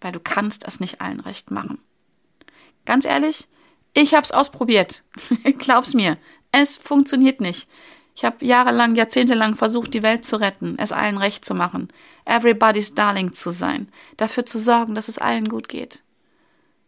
Weil 0.00 0.12
du 0.12 0.20
kannst 0.20 0.66
es 0.66 0.80
nicht 0.80 1.00
allen 1.00 1.20
recht 1.20 1.50
machen. 1.50 1.80
Ganz 2.84 3.04
ehrlich, 3.04 3.48
ich 3.94 4.14
habe 4.14 4.24
es 4.24 4.32
ausprobiert. 4.32 5.04
Glaub's 5.58 5.94
mir, 5.94 6.18
es 6.52 6.76
funktioniert 6.76 7.40
nicht. 7.40 7.68
Ich 8.14 8.24
habe 8.24 8.44
jahrelang, 8.44 8.94
jahrzehntelang 8.94 9.56
versucht, 9.56 9.92
die 9.92 10.04
Welt 10.04 10.24
zu 10.24 10.36
retten, 10.36 10.76
es 10.78 10.92
allen 10.92 11.18
recht 11.18 11.44
zu 11.44 11.54
machen, 11.54 11.88
everybody's 12.24 12.94
darling 12.94 13.32
zu 13.32 13.50
sein, 13.50 13.88
dafür 14.16 14.46
zu 14.46 14.58
sorgen, 14.58 14.94
dass 14.94 15.08
es 15.08 15.18
allen 15.18 15.48
gut 15.48 15.68
geht. 15.68 16.02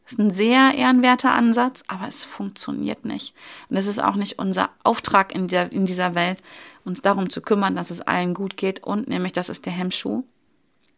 Das 0.05 0.12
ist 0.12 0.19
ein 0.21 0.31
sehr 0.31 0.73
ehrenwerter 0.77 1.33
Ansatz, 1.33 1.83
aber 1.89 2.07
es 2.07 2.23
funktioniert 2.23 3.05
nicht. 3.05 3.35
Und 3.69 3.77
es 3.77 3.89
ist 3.89 4.01
auch 4.01 4.15
nicht 4.15 4.39
unser 4.39 4.71
Auftrag 4.85 5.35
in, 5.35 5.49
der, 5.49 5.73
in 5.73 5.85
dieser 5.85 6.15
Welt, 6.15 6.41
uns 6.85 7.03
darum 7.03 7.29
zu 7.29 7.43
kümmern, 7.43 7.75
dass 7.75 7.91
es 7.91 8.03
allen 8.03 8.33
gut 8.33 8.57
geht 8.57 8.85
und 8.85 9.09
nämlich, 9.09 9.33
das 9.33 9.49
ist 9.49 9.67
der 9.67 9.73
Hemmschuh, 9.73 10.23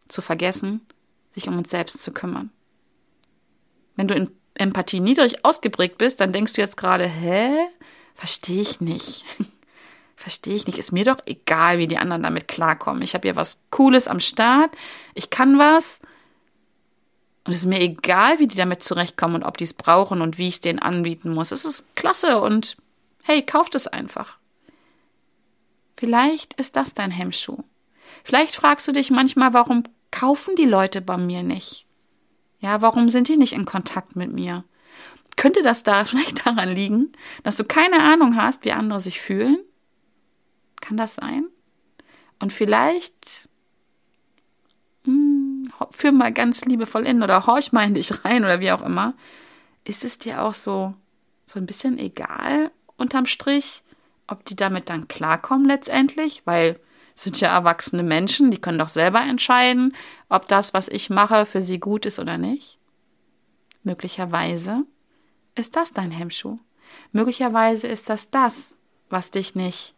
zu 0.08 0.20
vergessen, 0.20 0.82
sich 1.30 1.48
um 1.48 1.56
uns 1.56 1.70
selbst 1.70 2.02
zu 2.02 2.12
kümmern. 2.12 2.50
Wenn 3.96 4.08
du 4.08 4.14
in 4.14 4.30
Empathie 4.54 5.00
niedrig 5.00 5.42
ausgeprägt 5.42 5.96
bist, 5.96 6.20
dann 6.20 6.32
denkst 6.32 6.52
du 6.52 6.60
jetzt 6.60 6.76
gerade, 6.76 7.06
hä? 7.06 7.50
Verstehe 8.14 8.60
ich 8.60 8.82
nicht. 8.82 9.24
Verstehe 10.18 10.56
ich 10.56 10.66
nicht. 10.66 10.78
Ist 10.78 10.90
mir 10.90 11.04
doch 11.04 11.18
egal, 11.26 11.78
wie 11.78 11.86
die 11.86 11.96
anderen 11.96 12.24
damit 12.24 12.48
klarkommen. 12.48 13.02
Ich 13.02 13.14
habe 13.14 13.28
hier 13.28 13.36
was 13.36 13.60
Cooles 13.70 14.08
am 14.08 14.18
Start. 14.18 14.76
Ich 15.14 15.30
kann 15.30 15.60
was. 15.60 16.00
Und 17.44 17.52
es 17.52 17.58
ist 17.58 17.66
mir 17.66 17.80
egal, 17.80 18.40
wie 18.40 18.48
die 18.48 18.56
damit 18.56 18.82
zurechtkommen 18.82 19.36
und 19.36 19.44
ob 19.44 19.56
die 19.58 19.64
es 19.64 19.74
brauchen 19.74 20.20
und 20.20 20.36
wie 20.36 20.48
ich 20.48 20.54
es 20.54 20.60
denen 20.60 20.80
anbieten 20.80 21.32
muss. 21.32 21.52
Es 21.52 21.64
ist 21.64 21.94
klasse 21.94 22.40
und 22.40 22.76
hey, 23.22 23.42
kauft 23.42 23.76
es 23.76 23.86
einfach. 23.86 24.38
Vielleicht 25.96 26.54
ist 26.54 26.74
das 26.74 26.94
dein 26.94 27.12
Hemmschuh. 27.12 27.62
Vielleicht 28.24 28.56
fragst 28.56 28.88
du 28.88 28.92
dich 28.92 29.12
manchmal, 29.12 29.54
warum 29.54 29.84
kaufen 30.10 30.56
die 30.56 30.66
Leute 30.66 31.00
bei 31.00 31.16
mir 31.16 31.44
nicht? 31.44 31.86
Ja, 32.58 32.82
warum 32.82 33.08
sind 33.08 33.28
die 33.28 33.36
nicht 33.36 33.52
in 33.52 33.66
Kontakt 33.66 34.16
mit 34.16 34.32
mir? 34.32 34.64
Könnte 35.36 35.62
das 35.62 35.84
da 35.84 36.04
vielleicht 36.04 36.44
daran 36.44 36.70
liegen, 36.70 37.12
dass 37.44 37.56
du 37.56 37.62
keine 37.62 38.02
Ahnung 38.02 38.34
hast, 38.34 38.64
wie 38.64 38.72
andere 38.72 39.00
sich 39.00 39.20
fühlen? 39.20 39.58
Kann 40.80 40.96
das 40.96 41.14
sein? 41.16 41.48
Und 42.38 42.52
vielleicht 42.52 43.48
hm, 45.04 45.64
führ 45.90 46.12
mal 46.12 46.32
ganz 46.32 46.64
liebevoll 46.64 47.06
in 47.06 47.22
oder 47.22 47.46
horch 47.46 47.72
mal 47.72 47.86
in 47.86 47.94
dich 47.94 48.24
rein 48.24 48.44
oder 48.44 48.60
wie 48.60 48.72
auch 48.72 48.82
immer. 48.82 49.14
Ist 49.84 50.04
es 50.04 50.18
dir 50.18 50.42
auch 50.42 50.54
so, 50.54 50.94
so 51.46 51.58
ein 51.58 51.66
bisschen 51.66 51.98
egal 51.98 52.70
unterm 52.96 53.26
Strich, 53.26 53.82
ob 54.26 54.44
die 54.44 54.56
damit 54.56 54.90
dann 54.90 55.08
klarkommen 55.08 55.66
letztendlich? 55.66 56.42
Weil 56.44 56.78
sind 57.14 57.40
ja 57.40 57.52
erwachsene 57.52 58.02
Menschen, 58.02 58.50
die 58.50 58.58
können 58.58 58.78
doch 58.78 58.88
selber 58.88 59.20
entscheiden, 59.20 59.94
ob 60.28 60.46
das, 60.46 60.72
was 60.72 60.88
ich 60.88 61.10
mache, 61.10 61.46
für 61.46 61.60
sie 61.60 61.80
gut 61.80 62.06
ist 62.06 62.18
oder 62.18 62.38
nicht. 62.38 62.78
Möglicherweise 63.82 64.84
ist 65.54 65.74
das 65.74 65.92
dein 65.92 66.10
Hemmschuh. 66.10 66.58
Möglicherweise 67.12 67.88
ist 67.88 68.08
das 68.08 68.30
das, 68.30 68.76
was 69.10 69.30
dich 69.30 69.54
nicht 69.54 69.94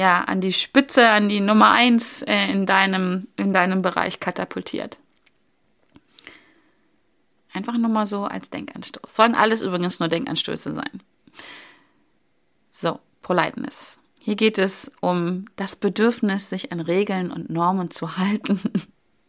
ja, 0.00 0.24
an 0.24 0.40
die 0.40 0.54
Spitze, 0.54 1.10
an 1.10 1.28
die 1.28 1.40
Nummer 1.40 1.72
eins 1.72 2.22
äh, 2.22 2.46
in, 2.50 2.64
deinem, 2.64 3.28
in 3.36 3.52
deinem 3.52 3.82
Bereich 3.82 4.18
katapultiert. 4.18 4.98
Einfach 7.52 7.76
nur 7.76 7.90
mal 7.90 8.06
so 8.06 8.24
als 8.24 8.48
Denkanstoß. 8.48 9.14
Sollen 9.14 9.34
alles 9.34 9.60
übrigens 9.60 10.00
nur 10.00 10.08
Denkanstöße 10.08 10.72
sein. 10.72 11.02
So, 12.70 12.98
Politeness. 13.20 14.00
Hier 14.22 14.36
geht 14.36 14.56
es 14.56 14.90
um 15.02 15.44
das 15.56 15.76
Bedürfnis, 15.76 16.48
sich 16.48 16.72
an 16.72 16.80
Regeln 16.80 17.30
und 17.30 17.50
Normen 17.50 17.90
zu 17.90 18.16
halten. 18.16 18.58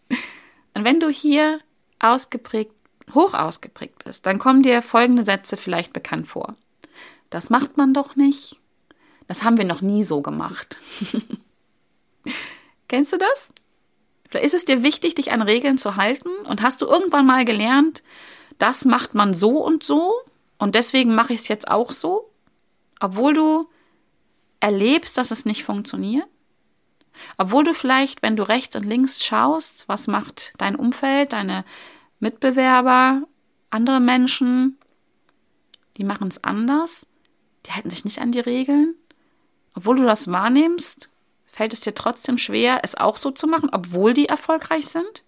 Und 0.73 0.85
wenn 0.85 1.01
du 1.01 1.09
hier 1.09 1.59
ausgeprägt, 1.99 2.71
hoch 3.13 3.33
ausgeprägt 3.33 4.05
bist, 4.05 4.25
dann 4.25 4.39
kommen 4.39 4.63
dir 4.63 4.81
folgende 4.81 5.23
Sätze 5.23 5.57
vielleicht 5.57 5.91
bekannt 5.91 6.27
vor. 6.27 6.55
Das 7.29 7.49
macht 7.49 7.75
man 7.75 7.93
doch 7.93 8.15
nicht. 8.15 8.60
Das 9.31 9.45
haben 9.45 9.57
wir 9.57 9.63
noch 9.63 9.79
nie 9.79 10.03
so 10.03 10.21
gemacht. 10.21 10.81
Kennst 12.89 13.13
du 13.13 13.17
das? 13.17 13.47
Vielleicht 14.27 14.47
ist 14.47 14.53
es 14.53 14.65
dir 14.65 14.83
wichtig, 14.83 15.15
dich 15.15 15.31
an 15.31 15.41
Regeln 15.41 15.77
zu 15.77 15.95
halten 15.95 16.27
und 16.43 16.61
hast 16.61 16.81
du 16.81 16.85
irgendwann 16.85 17.25
mal 17.25 17.45
gelernt, 17.45 18.03
das 18.57 18.83
macht 18.83 19.15
man 19.15 19.33
so 19.33 19.63
und 19.63 19.83
so 19.83 20.11
und 20.57 20.75
deswegen 20.75 21.15
mache 21.15 21.31
ich 21.31 21.39
es 21.39 21.47
jetzt 21.47 21.69
auch 21.69 21.93
so, 21.93 22.29
obwohl 22.99 23.33
du 23.33 23.69
erlebst, 24.59 25.17
dass 25.17 25.31
es 25.31 25.45
nicht 25.45 25.63
funktioniert? 25.63 26.27
Obwohl 27.37 27.63
du 27.63 27.73
vielleicht, 27.73 28.23
wenn 28.23 28.35
du 28.35 28.43
rechts 28.43 28.75
und 28.75 28.83
links 28.85 29.23
schaust, 29.23 29.87
was 29.87 30.07
macht 30.07 30.51
dein 30.57 30.75
Umfeld, 30.75 31.31
deine 31.31 31.63
Mitbewerber, 32.19 33.21
andere 33.69 34.01
Menschen, 34.01 34.77
die 35.95 36.03
machen 36.03 36.27
es 36.27 36.43
anders, 36.43 37.07
die 37.65 37.71
halten 37.71 37.91
sich 37.91 38.03
nicht 38.03 38.19
an 38.19 38.33
die 38.33 38.41
Regeln 38.41 38.95
obwohl 39.73 39.97
du 39.97 40.03
das 40.03 40.31
wahrnimmst, 40.31 41.09
fällt 41.45 41.73
es 41.73 41.81
dir 41.81 41.93
trotzdem 41.93 42.37
schwer, 42.37 42.79
es 42.83 42.95
auch 42.95 43.17
so 43.17 43.31
zu 43.31 43.47
machen, 43.47 43.69
obwohl 43.71 44.13
die 44.13 44.27
erfolgreich 44.27 44.87
sind? 44.87 45.23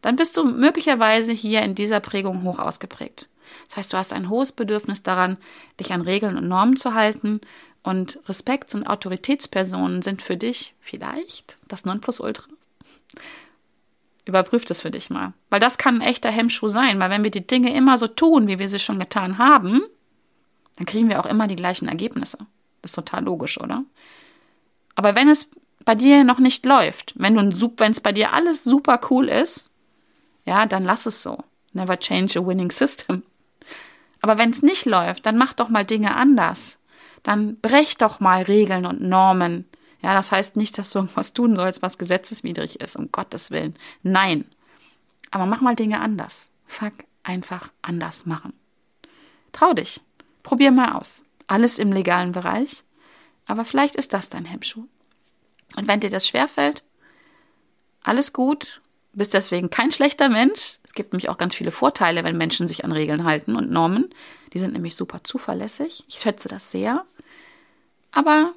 Dann 0.00 0.16
bist 0.16 0.36
du 0.36 0.44
möglicherweise 0.44 1.32
hier 1.32 1.62
in 1.62 1.74
dieser 1.74 2.00
Prägung 2.00 2.42
hoch 2.42 2.58
ausgeprägt. 2.58 3.28
Das 3.68 3.76
heißt, 3.76 3.92
du 3.92 3.96
hast 3.96 4.12
ein 4.12 4.28
hohes 4.28 4.52
Bedürfnis 4.52 5.02
daran, 5.02 5.36
dich 5.78 5.92
an 5.92 6.00
Regeln 6.00 6.36
und 6.36 6.48
Normen 6.48 6.76
zu 6.76 6.94
halten 6.94 7.40
und 7.82 8.18
Respekts- 8.28 8.74
und 8.74 8.86
Autoritätspersonen 8.86 10.02
sind 10.02 10.22
für 10.22 10.36
dich 10.36 10.74
vielleicht 10.80 11.58
das 11.68 11.84
Nonplusultra. 11.84 12.48
Überprüf 14.24 14.64
das 14.64 14.80
für 14.80 14.90
dich 14.90 15.10
mal. 15.10 15.32
Weil 15.50 15.60
das 15.60 15.78
kann 15.78 15.96
ein 15.96 16.08
echter 16.08 16.30
Hemmschuh 16.30 16.68
sein, 16.68 17.00
weil 17.00 17.10
wenn 17.10 17.24
wir 17.24 17.32
die 17.32 17.46
Dinge 17.46 17.74
immer 17.74 17.98
so 17.98 18.06
tun, 18.06 18.46
wie 18.46 18.60
wir 18.60 18.68
sie 18.68 18.78
schon 18.78 19.00
getan 19.00 19.38
haben, 19.38 19.82
dann 20.76 20.86
kriegen 20.86 21.08
wir 21.08 21.18
auch 21.20 21.26
immer 21.26 21.48
die 21.48 21.56
gleichen 21.56 21.88
Ergebnisse. 21.88 22.38
Das 22.82 22.90
ist 22.90 22.96
total 22.96 23.24
logisch, 23.24 23.60
oder? 23.60 23.84
Aber 24.94 25.14
wenn 25.14 25.28
es 25.28 25.48
bei 25.84 25.94
dir 25.94 26.24
noch 26.24 26.38
nicht 26.38 26.66
läuft, 26.66 27.14
wenn 27.16 27.34
du 27.34 27.72
wenn 27.76 27.92
es 27.92 28.00
bei 28.00 28.12
dir 28.12 28.32
alles 28.32 28.64
super 28.64 29.00
cool 29.10 29.28
ist, 29.28 29.70
ja, 30.44 30.66
dann 30.66 30.84
lass 30.84 31.06
es 31.06 31.22
so. 31.22 31.38
Never 31.72 31.98
change 31.98 32.38
a 32.38 32.46
winning 32.46 32.70
system. 32.70 33.22
Aber 34.20 34.38
wenn 34.38 34.50
es 34.50 34.62
nicht 34.62 34.84
läuft, 34.84 35.26
dann 35.26 35.38
mach 35.38 35.54
doch 35.54 35.68
mal 35.68 35.86
Dinge 35.86 36.16
anders. 36.16 36.78
Dann 37.22 37.56
brech 37.60 37.96
doch 37.96 38.20
mal 38.20 38.42
Regeln 38.42 38.84
und 38.84 39.00
Normen. 39.00 39.68
Ja, 40.02 40.14
das 40.14 40.32
heißt 40.32 40.56
nicht, 40.56 40.76
dass 40.78 40.90
du 40.90 40.98
irgendwas 40.98 41.32
tun 41.32 41.54
sollst, 41.56 41.82
was 41.82 41.98
gesetzeswidrig 41.98 42.80
ist, 42.80 42.96
um 42.96 43.10
Gottes 43.12 43.50
Willen. 43.50 43.74
Nein. 44.02 44.44
Aber 45.30 45.46
mach 45.46 45.60
mal 45.60 45.76
Dinge 45.76 46.00
anders. 46.00 46.50
Fuck, 46.66 46.92
einfach 47.22 47.70
anders 47.80 48.26
machen. 48.26 48.52
Trau 49.52 49.72
dich. 49.72 50.00
Probier 50.42 50.72
mal 50.72 50.92
aus 50.92 51.24
alles 51.46 51.78
im 51.78 51.92
legalen 51.92 52.32
Bereich. 52.32 52.84
Aber 53.46 53.64
vielleicht 53.64 53.96
ist 53.96 54.12
das 54.12 54.28
dein 54.28 54.44
Hemmschuh. 54.44 54.86
Und 55.76 55.88
wenn 55.88 56.00
dir 56.00 56.10
das 56.10 56.26
schwerfällt, 56.26 56.84
alles 58.02 58.32
gut, 58.32 58.80
bist 59.12 59.34
deswegen 59.34 59.70
kein 59.70 59.92
schlechter 59.92 60.28
Mensch. 60.28 60.78
Es 60.84 60.94
gibt 60.94 61.12
nämlich 61.12 61.28
auch 61.28 61.38
ganz 61.38 61.54
viele 61.54 61.70
Vorteile, 61.70 62.24
wenn 62.24 62.36
Menschen 62.36 62.66
sich 62.66 62.84
an 62.84 62.92
Regeln 62.92 63.24
halten 63.24 63.56
und 63.56 63.70
Normen. 63.70 64.10
Die 64.52 64.58
sind 64.58 64.72
nämlich 64.72 64.96
super 64.96 65.22
zuverlässig. 65.22 66.04
Ich 66.08 66.20
schätze 66.20 66.48
das 66.48 66.70
sehr. 66.70 67.04
Aber 68.10 68.54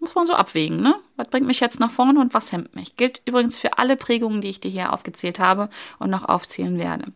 muss 0.00 0.14
man 0.14 0.26
so 0.26 0.34
abwägen, 0.34 0.80
ne? 0.80 0.96
Was 1.16 1.28
bringt 1.28 1.46
mich 1.46 1.60
jetzt 1.60 1.80
nach 1.80 1.90
vorne 1.90 2.20
und 2.20 2.34
was 2.34 2.52
hemmt 2.52 2.74
mich? 2.74 2.96
Gilt 2.96 3.22
übrigens 3.24 3.58
für 3.58 3.78
alle 3.78 3.96
Prägungen, 3.96 4.40
die 4.40 4.48
ich 4.48 4.60
dir 4.60 4.70
hier 4.70 4.92
aufgezählt 4.92 5.38
habe 5.38 5.70
und 5.98 6.10
noch 6.10 6.28
aufzählen 6.28 6.78
werde. 6.78 7.12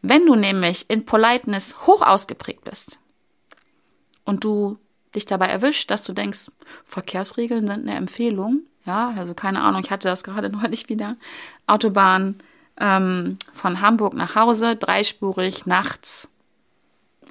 Wenn 0.00 0.26
du 0.26 0.36
nämlich 0.36 0.88
in 0.88 1.04
Politeness 1.04 1.86
hoch 1.86 2.02
ausgeprägt 2.02 2.64
bist, 2.64 2.99
und 4.24 4.44
du 4.44 4.78
dich 5.14 5.26
dabei 5.26 5.46
erwischt, 5.46 5.90
dass 5.90 6.02
du 6.02 6.12
denkst, 6.12 6.50
Verkehrsregeln 6.84 7.66
sind 7.66 7.88
eine 7.88 7.96
Empfehlung. 7.96 8.60
Ja, 8.86 9.12
also 9.16 9.34
keine 9.34 9.60
Ahnung, 9.60 9.82
ich 9.84 9.90
hatte 9.90 10.08
das 10.08 10.24
gerade 10.24 10.50
neulich 10.50 10.88
wieder. 10.88 11.16
Autobahn, 11.66 12.36
ähm, 12.78 13.38
von 13.52 13.80
Hamburg 13.80 14.14
nach 14.14 14.34
Hause, 14.34 14.76
dreispurig, 14.76 15.66
nachts 15.66 16.30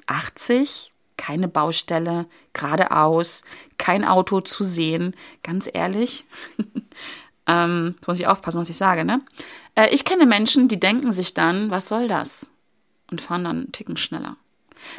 80, 0.06 0.92
keine 1.16 1.48
Baustelle, 1.48 2.26
geradeaus, 2.52 3.42
kein 3.78 4.04
Auto 4.04 4.40
zu 4.40 4.64
sehen, 4.64 5.14
ganz 5.42 5.68
ehrlich. 5.72 6.24
ähm, 7.46 7.94
jetzt 7.96 8.08
muss 8.08 8.20
ich 8.20 8.26
aufpassen, 8.26 8.60
was 8.60 8.70
ich 8.70 8.78
sage, 8.78 9.04
ne? 9.04 9.20
Äh, 9.74 9.94
ich 9.94 10.04
kenne 10.04 10.26
Menschen, 10.26 10.68
die 10.68 10.80
denken 10.80 11.12
sich 11.12 11.34
dann, 11.34 11.70
was 11.70 11.88
soll 11.88 12.08
das? 12.08 12.50
Und 13.10 13.20
fahren 13.20 13.44
dann 13.44 13.56
einen 13.56 13.72
Ticken 13.72 13.96
schneller. 13.96 14.36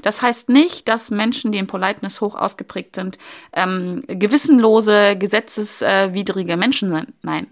Das 0.02 0.22
heißt 0.22 0.50
nicht, 0.50 0.88
dass 0.88 1.12
Menschen, 1.12 1.52
die 1.52 1.58
in 1.58 1.68
Politeness 1.68 2.22
hoch 2.22 2.36
ausgeprägt 2.36 2.96
sind, 2.96 3.18
ähm, 3.54 4.04
gewissenlose, 4.08 5.16
gesetzeswidrige 5.18 6.58
Menschen 6.58 6.90
sind. 6.90 7.14
Nein. 7.24 7.48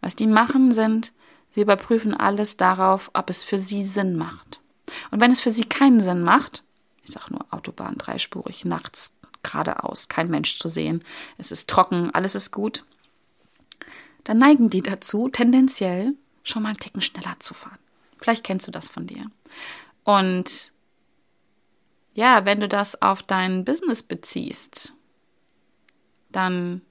Was 0.00 0.16
die 0.16 0.26
machen, 0.26 0.72
sind, 0.72 1.12
sie 1.50 1.60
überprüfen 1.60 2.14
alles 2.14 2.56
darauf, 2.56 3.10
ob 3.12 3.30
es 3.30 3.42
für 3.42 3.58
sie 3.58 3.84
Sinn 3.84 4.16
macht. 4.16 4.60
Und 5.10 5.20
wenn 5.20 5.30
es 5.30 5.40
für 5.40 5.50
sie 5.50 5.64
keinen 5.64 6.00
Sinn 6.00 6.22
macht, 6.22 6.64
ich 7.02 7.10
sage 7.10 7.32
nur 7.32 7.46
Autobahn 7.50 7.96
dreispurig, 7.98 8.64
nachts 8.64 9.14
geradeaus, 9.42 10.08
kein 10.08 10.28
Mensch 10.28 10.58
zu 10.58 10.68
sehen, 10.68 11.04
es 11.38 11.50
ist 11.50 11.68
trocken, 11.68 12.10
alles 12.14 12.34
ist 12.34 12.50
gut, 12.50 12.84
dann 14.24 14.38
neigen 14.38 14.70
die 14.70 14.82
dazu, 14.82 15.28
tendenziell 15.28 16.14
schon 16.42 16.62
mal 16.62 16.70
einen 16.70 16.78
Ticken 16.78 17.02
schneller 17.02 17.36
zu 17.38 17.54
fahren. 17.54 17.78
Vielleicht 18.18 18.44
kennst 18.44 18.66
du 18.66 18.70
das 18.70 18.88
von 18.88 19.06
dir. 19.06 19.30
Und 20.04 20.72
ja, 22.14 22.44
wenn 22.44 22.60
du 22.60 22.68
das 22.68 23.00
auf 23.00 23.22
dein 23.22 23.64
Business 23.64 24.02
beziehst, 24.02 24.94
dann 26.30 26.82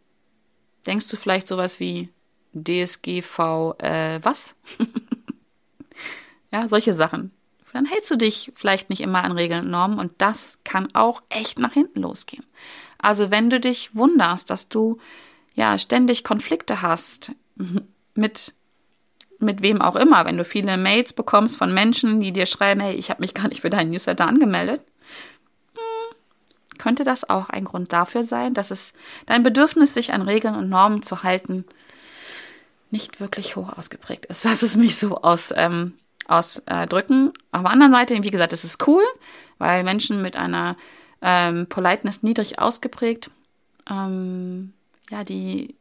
denkst 0.85 1.07
du 1.09 1.17
vielleicht 1.17 1.47
sowas 1.47 1.79
wie 1.79 2.09
DSGV, 2.53 3.75
äh, 3.79 4.19
was? 4.23 4.55
ja, 6.51 6.67
solche 6.67 6.93
Sachen. 6.93 7.31
Dann 7.73 7.85
hältst 7.85 8.09
du 8.09 8.15
dich 8.15 8.51
vielleicht 8.55 8.89
nicht 8.89 9.01
immer 9.01 9.23
an 9.23 9.31
Regeln 9.31 9.65
und 9.65 9.71
Normen 9.71 9.99
und 9.99 10.13
das 10.17 10.57
kann 10.63 10.93
auch 10.95 11.21
echt 11.29 11.59
nach 11.59 11.73
hinten 11.73 12.01
losgehen. 12.01 12.45
Also 12.97 13.29
wenn 13.29 13.49
du 13.49 13.59
dich 13.59 13.95
wunderst, 13.95 14.49
dass 14.49 14.69
du 14.69 14.97
ja 15.53 15.77
ständig 15.77 16.23
Konflikte 16.23 16.81
hast 16.81 17.31
mit 18.15 18.53
mit 19.41 19.61
wem 19.61 19.81
auch 19.81 19.95
immer, 19.95 20.25
wenn 20.25 20.35
du 20.35 20.43
viele 20.43 20.75
Mails 20.75 21.13
bekommst 21.13 21.55
von 21.55 21.73
Menschen, 21.73 22.19
die 22.19 22.33
dir 22.33 22.45
schreiben, 22.45 22.81
hey, 22.81 22.95
ich 22.95 23.09
habe 23.09 23.21
mich 23.21 23.33
gar 23.33 23.47
nicht 23.47 23.61
für 23.61 23.69
deinen 23.69 23.91
Newsletter 23.91 24.27
angemeldet, 24.27 24.81
könnte 26.79 27.03
das 27.03 27.29
auch 27.29 27.49
ein 27.49 27.65
Grund 27.65 27.93
dafür 27.93 28.23
sein, 28.23 28.55
dass 28.55 28.71
es 28.71 28.93
dein 29.27 29.43
Bedürfnis, 29.43 29.93
sich 29.93 30.13
an 30.13 30.23
Regeln 30.23 30.55
und 30.55 30.69
Normen 30.69 31.03
zu 31.03 31.21
halten, 31.21 31.65
nicht 32.89 33.19
wirklich 33.19 33.55
hoch 33.55 33.71
ausgeprägt 33.77 34.25
ist. 34.25 34.43
Lass 34.45 34.63
es 34.63 34.75
mich 34.75 34.97
so 34.97 35.17
aus, 35.17 35.53
ähm, 35.55 35.93
ausdrücken. 36.27 37.31
Auf 37.51 37.61
der 37.61 37.71
anderen 37.71 37.91
Seite, 37.91 38.23
wie 38.23 38.31
gesagt, 38.31 38.53
ist 38.53 38.63
es 38.63 38.77
cool, 38.87 39.03
weil 39.59 39.83
Menschen 39.83 40.21
mit 40.21 40.35
einer 40.35 40.75
ähm, 41.21 41.67
Politeness 41.67 42.23
niedrig 42.23 42.59
ausgeprägt, 42.59 43.29
ähm, 43.89 44.73
ja, 45.09 45.23
die, 45.23 45.75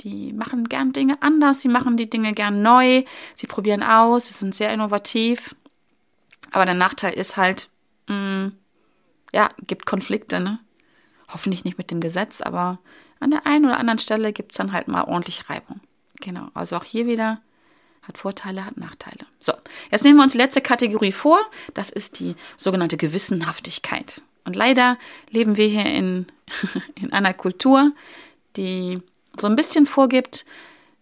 die 0.00 0.32
machen 0.32 0.68
gern 0.68 0.92
Dinge 0.92 1.18
anders, 1.20 1.60
sie 1.60 1.68
machen 1.68 1.96
die 1.96 2.08
Dinge 2.08 2.32
gern 2.32 2.62
neu, 2.62 3.04
sie 3.34 3.46
probieren 3.46 3.82
aus, 3.82 4.28
sie 4.28 4.34
sind 4.34 4.54
sehr 4.54 4.72
innovativ. 4.72 5.54
Aber 6.52 6.64
der 6.64 6.74
Nachteil 6.74 7.14
ist 7.14 7.36
halt, 7.36 7.68
mh, 8.08 8.16
mm, 8.16 8.52
ja, 9.32 9.50
gibt 9.66 9.86
Konflikte, 9.86 10.40
ne? 10.40 10.58
Hoffentlich 11.32 11.64
nicht 11.64 11.78
mit 11.78 11.90
dem 11.90 12.00
Gesetz, 12.00 12.40
aber 12.40 12.78
an 13.20 13.30
der 13.30 13.46
einen 13.46 13.64
oder 13.64 13.78
anderen 13.78 13.98
Stelle 13.98 14.32
gibt 14.32 14.52
es 14.52 14.58
dann 14.58 14.72
halt 14.72 14.88
mal 14.88 15.04
ordentlich 15.04 15.48
Reibung. 15.48 15.80
Genau, 16.20 16.48
also 16.54 16.76
auch 16.76 16.84
hier 16.84 17.06
wieder 17.06 17.40
hat 18.02 18.18
Vorteile, 18.18 18.64
hat 18.64 18.76
Nachteile. 18.76 19.26
So, 19.38 19.52
jetzt 19.90 20.04
nehmen 20.04 20.16
wir 20.16 20.24
uns 20.24 20.32
die 20.32 20.38
letzte 20.38 20.60
Kategorie 20.60 21.12
vor. 21.12 21.38
Das 21.72 21.88
ist 21.88 22.18
die 22.18 22.34
sogenannte 22.56 22.96
Gewissenhaftigkeit. 22.96 24.22
Und 24.44 24.56
leider 24.56 24.98
leben 25.30 25.56
wir 25.56 25.68
hier 25.68 25.86
in, 25.86 26.26
in 26.96 27.12
einer 27.12 27.32
Kultur, 27.32 27.92
die 28.56 29.00
so 29.38 29.46
ein 29.46 29.56
bisschen 29.56 29.86
vorgibt, 29.86 30.44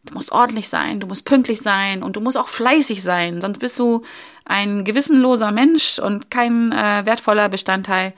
du 0.05 0.15
musst 0.15 0.33
ordentlich 0.33 0.69
sein, 0.69 1.01
du 1.01 1.07
musst 1.07 1.25
pünktlich 1.25 1.61
sein 1.61 2.03
und 2.03 2.17
du 2.17 2.21
musst 2.21 2.37
auch 2.37 2.49
fleißig 2.49 3.03
sein, 3.03 3.41
sonst 3.41 3.59
bist 3.59 3.79
du 3.79 4.03
ein 4.45 4.85
gewissenloser 4.85 5.53
Mensch 5.53 5.99
und 5.99 6.31
kein 6.31 6.73
äh, 6.73 7.05
wertvoller 7.05 7.49
Bestandteil 7.49 8.15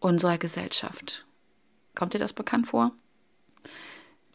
unserer 0.00 0.38
Gesellschaft. 0.38 1.26
Kommt 1.94 2.14
dir 2.14 2.18
das 2.18 2.32
bekannt 2.32 2.68
vor? 2.68 2.92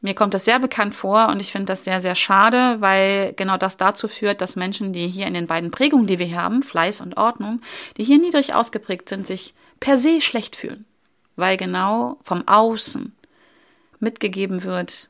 Mir 0.01 0.13
kommt 0.13 0.33
das 0.33 0.45
sehr 0.45 0.59
bekannt 0.59 0.95
vor 0.95 1.27
und 1.27 1.41
ich 1.41 1.51
finde 1.51 1.65
das 1.65 1.83
sehr, 1.83 1.99
sehr 1.99 2.15
schade, 2.15 2.79
weil 2.79 3.33
genau 3.33 3.57
das 3.57 3.75
dazu 3.75 4.07
führt, 4.07 4.39
dass 4.39 4.55
Menschen, 4.55 4.93
die 4.93 5.07
hier 5.07 5.27
in 5.27 5.33
den 5.33 5.47
beiden 5.47 5.71
Prägungen, 5.71 6.07
die 6.07 6.19
wir 6.19 6.25
hier 6.25 6.41
haben, 6.41 6.63
Fleiß 6.63 7.01
und 7.01 7.17
Ordnung, 7.17 7.59
die 7.97 8.05
hier 8.05 8.17
niedrig 8.17 8.53
ausgeprägt 8.53 9.09
sind, 9.09 9.27
sich 9.27 9.53
per 9.81 9.97
se 9.97 10.21
schlecht 10.21 10.55
fühlen. 10.55 10.85
Weil 11.35 11.57
genau 11.57 12.17
vom 12.23 12.47
Außen 12.47 13.13
mitgegeben 13.99 14.63
wird, 14.63 15.09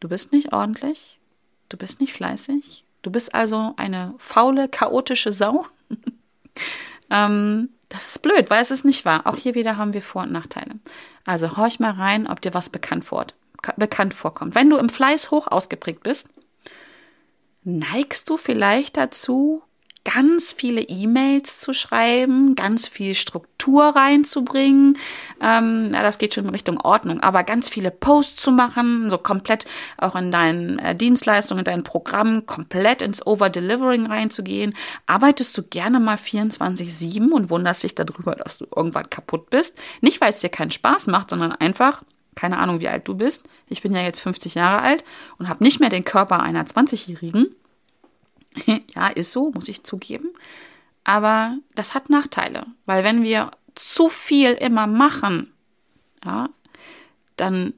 du 0.00 0.08
bist 0.08 0.32
nicht 0.32 0.52
ordentlich, 0.52 1.20
du 1.68 1.76
bist 1.76 2.00
nicht 2.00 2.12
fleißig, 2.12 2.84
du 3.02 3.10
bist 3.10 3.34
also 3.34 3.74
eine 3.76 4.14
faule, 4.18 4.68
chaotische 4.68 5.32
Sau. 5.32 5.66
ähm, 7.10 7.70
das 7.88 8.10
ist 8.10 8.22
blöd, 8.22 8.50
weil 8.50 8.62
es 8.62 8.70
ist 8.70 8.84
nicht 8.84 9.04
wahr. 9.04 9.26
Auch 9.26 9.36
hier 9.36 9.54
wieder 9.54 9.76
haben 9.76 9.94
wir 9.94 10.02
Vor- 10.02 10.22
und 10.22 10.32
Nachteile. 10.32 10.76
Also 11.24 11.56
horch 11.56 11.80
mal 11.80 11.92
rein, 11.92 12.26
ob 12.26 12.40
dir 12.40 12.54
was 12.54 12.70
bekannt 12.70 13.04
vorkommt 13.04 13.34
bekannt 13.76 14.14
vorkommt. 14.14 14.54
Wenn 14.54 14.70
du 14.70 14.76
im 14.76 14.88
Fleiß 14.88 15.30
hoch 15.30 15.46
ausgeprägt 15.46 16.02
bist, 16.02 16.28
neigst 17.62 18.28
du 18.30 18.36
vielleicht 18.36 18.96
dazu, 18.96 19.62
ganz 20.04 20.52
viele 20.52 20.80
E-Mails 20.80 21.58
zu 21.58 21.74
schreiben, 21.74 22.54
ganz 22.54 22.88
viel 22.88 23.14
Struktur 23.14 23.84
reinzubringen. 23.84 24.96
Ähm, 25.42 25.90
ja, 25.92 26.02
das 26.02 26.18
geht 26.18 26.34
schon 26.34 26.44
in 26.44 26.50
Richtung 26.50 26.80
Ordnung, 26.80 27.20
aber 27.20 27.44
ganz 27.44 27.68
viele 27.68 27.90
Posts 27.90 28.42
zu 28.42 28.52
machen, 28.52 29.10
so 29.10 29.18
komplett 29.18 29.66
auch 29.98 30.16
in 30.16 30.32
deinen 30.32 30.78
äh, 30.78 30.94
Dienstleistungen, 30.94 31.60
in 31.60 31.64
deinen 31.66 31.84
Programmen, 31.84 32.46
komplett 32.46 33.02
ins 33.02 33.26
Over-Delivering 33.26 34.06
reinzugehen. 34.06 34.74
Arbeitest 35.06 35.56
du 35.58 35.62
gerne 35.62 36.00
mal 36.00 36.16
24-7 36.16 37.30
und 37.30 37.50
wunderst 37.50 37.82
dich 37.82 37.94
darüber, 37.94 38.34
dass 38.34 38.58
du 38.58 38.66
irgendwann 38.74 39.10
kaputt 39.10 39.50
bist. 39.50 39.76
Nicht, 40.00 40.20
weil 40.20 40.30
es 40.30 40.40
dir 40.40 40.50
keinen 40.50 40.70
Spaß 40.70 41.08
macht, 41.08 41.30
sondern 41.30 41.52
einfach, 41.52 42.02
keine 42.34 42.58
Ahnung, 42.58 42.80
wie 42.80 42.88
alt 42.88 43.06
du 43.06 43.14
bist. 43.14 43.48
Ich 43.68 43.82
bin 43.82 43.94
ja 43.94 44.00
jetzt 44.00 44.20
50 44.20 44.54
Jahre 44.54 44.80
alt 44.80 45.04
und 45.36 45.48
habe 45.48 45.62
nicht 45.62 45.78
mehr 45.78 45.90
den 45.90 46.04
Körper 46.04 46.40
einer 46.40 46.64
20-Jährigen. 46.64 47.54
ja, 48.94 49.08
ist 49.08 49.32
so, 49.32 49.50
muss 49.50 49.68
ich 49.68 49.84
zugeben. 49.84 50.30
Aber 51.04 51.56
das 51.74 51.94
hat 51.94 52.10
Nachteile, 52.10 52.66
weil 52.86 53.04
wenn 53.04 53.22
wir 53.22 53.50
zu 53.74 54.08
viel 54.08 54.52
immer 54.52 54.86
machen, 54.86 55.52
ja, 56.24 56.48
dann 57.36 57.72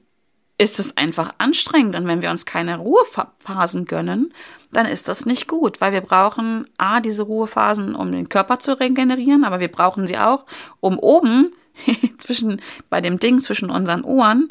ist 0.57 0.79
es 0.79 0.97
einfach 0.97 1.33
anstrengend. 1.37 1.95
Und 1.95 2.07
wenn 2.07 2.21
wir 2.21 2.29
uns 2.29 2.45
keine 2.45 2.77
Ruhephasen 2.77 3.85
gönnen, 3.85 4.33
dann 4.71 4.85
ist 4.85 5.07
das 5.07 5.25
nicht 5.25 5.47
gut, 5.47 5.81
weil 5.81 5.91
wir 5.91 6.01
brauchen 6.01 6.67
A, 6.77 6.99
diese 6.99 7.23
Ruhephasen, 7.23 7.95
um 7.95 8.11
den 8.11 8.29
Körper 8.29 8.59
zu 8.59 8.79
regenerieren, 8.79 9.43
aber 9.43 9.59
wir 9.59 9.71
brauchen 9.71 10.07
sie 10.07 10.17
auch, 10.17 10.45
um 10.79 10.99
oben 10.99 11.53
zwischen, 12.17 12.61
bei 12.89 13.01
dem 13.01 13.19
Ding 13.19 13.39
zwischen 13.39 13.69
unseren 13.69 14.03
Ohren, 14.03 14.49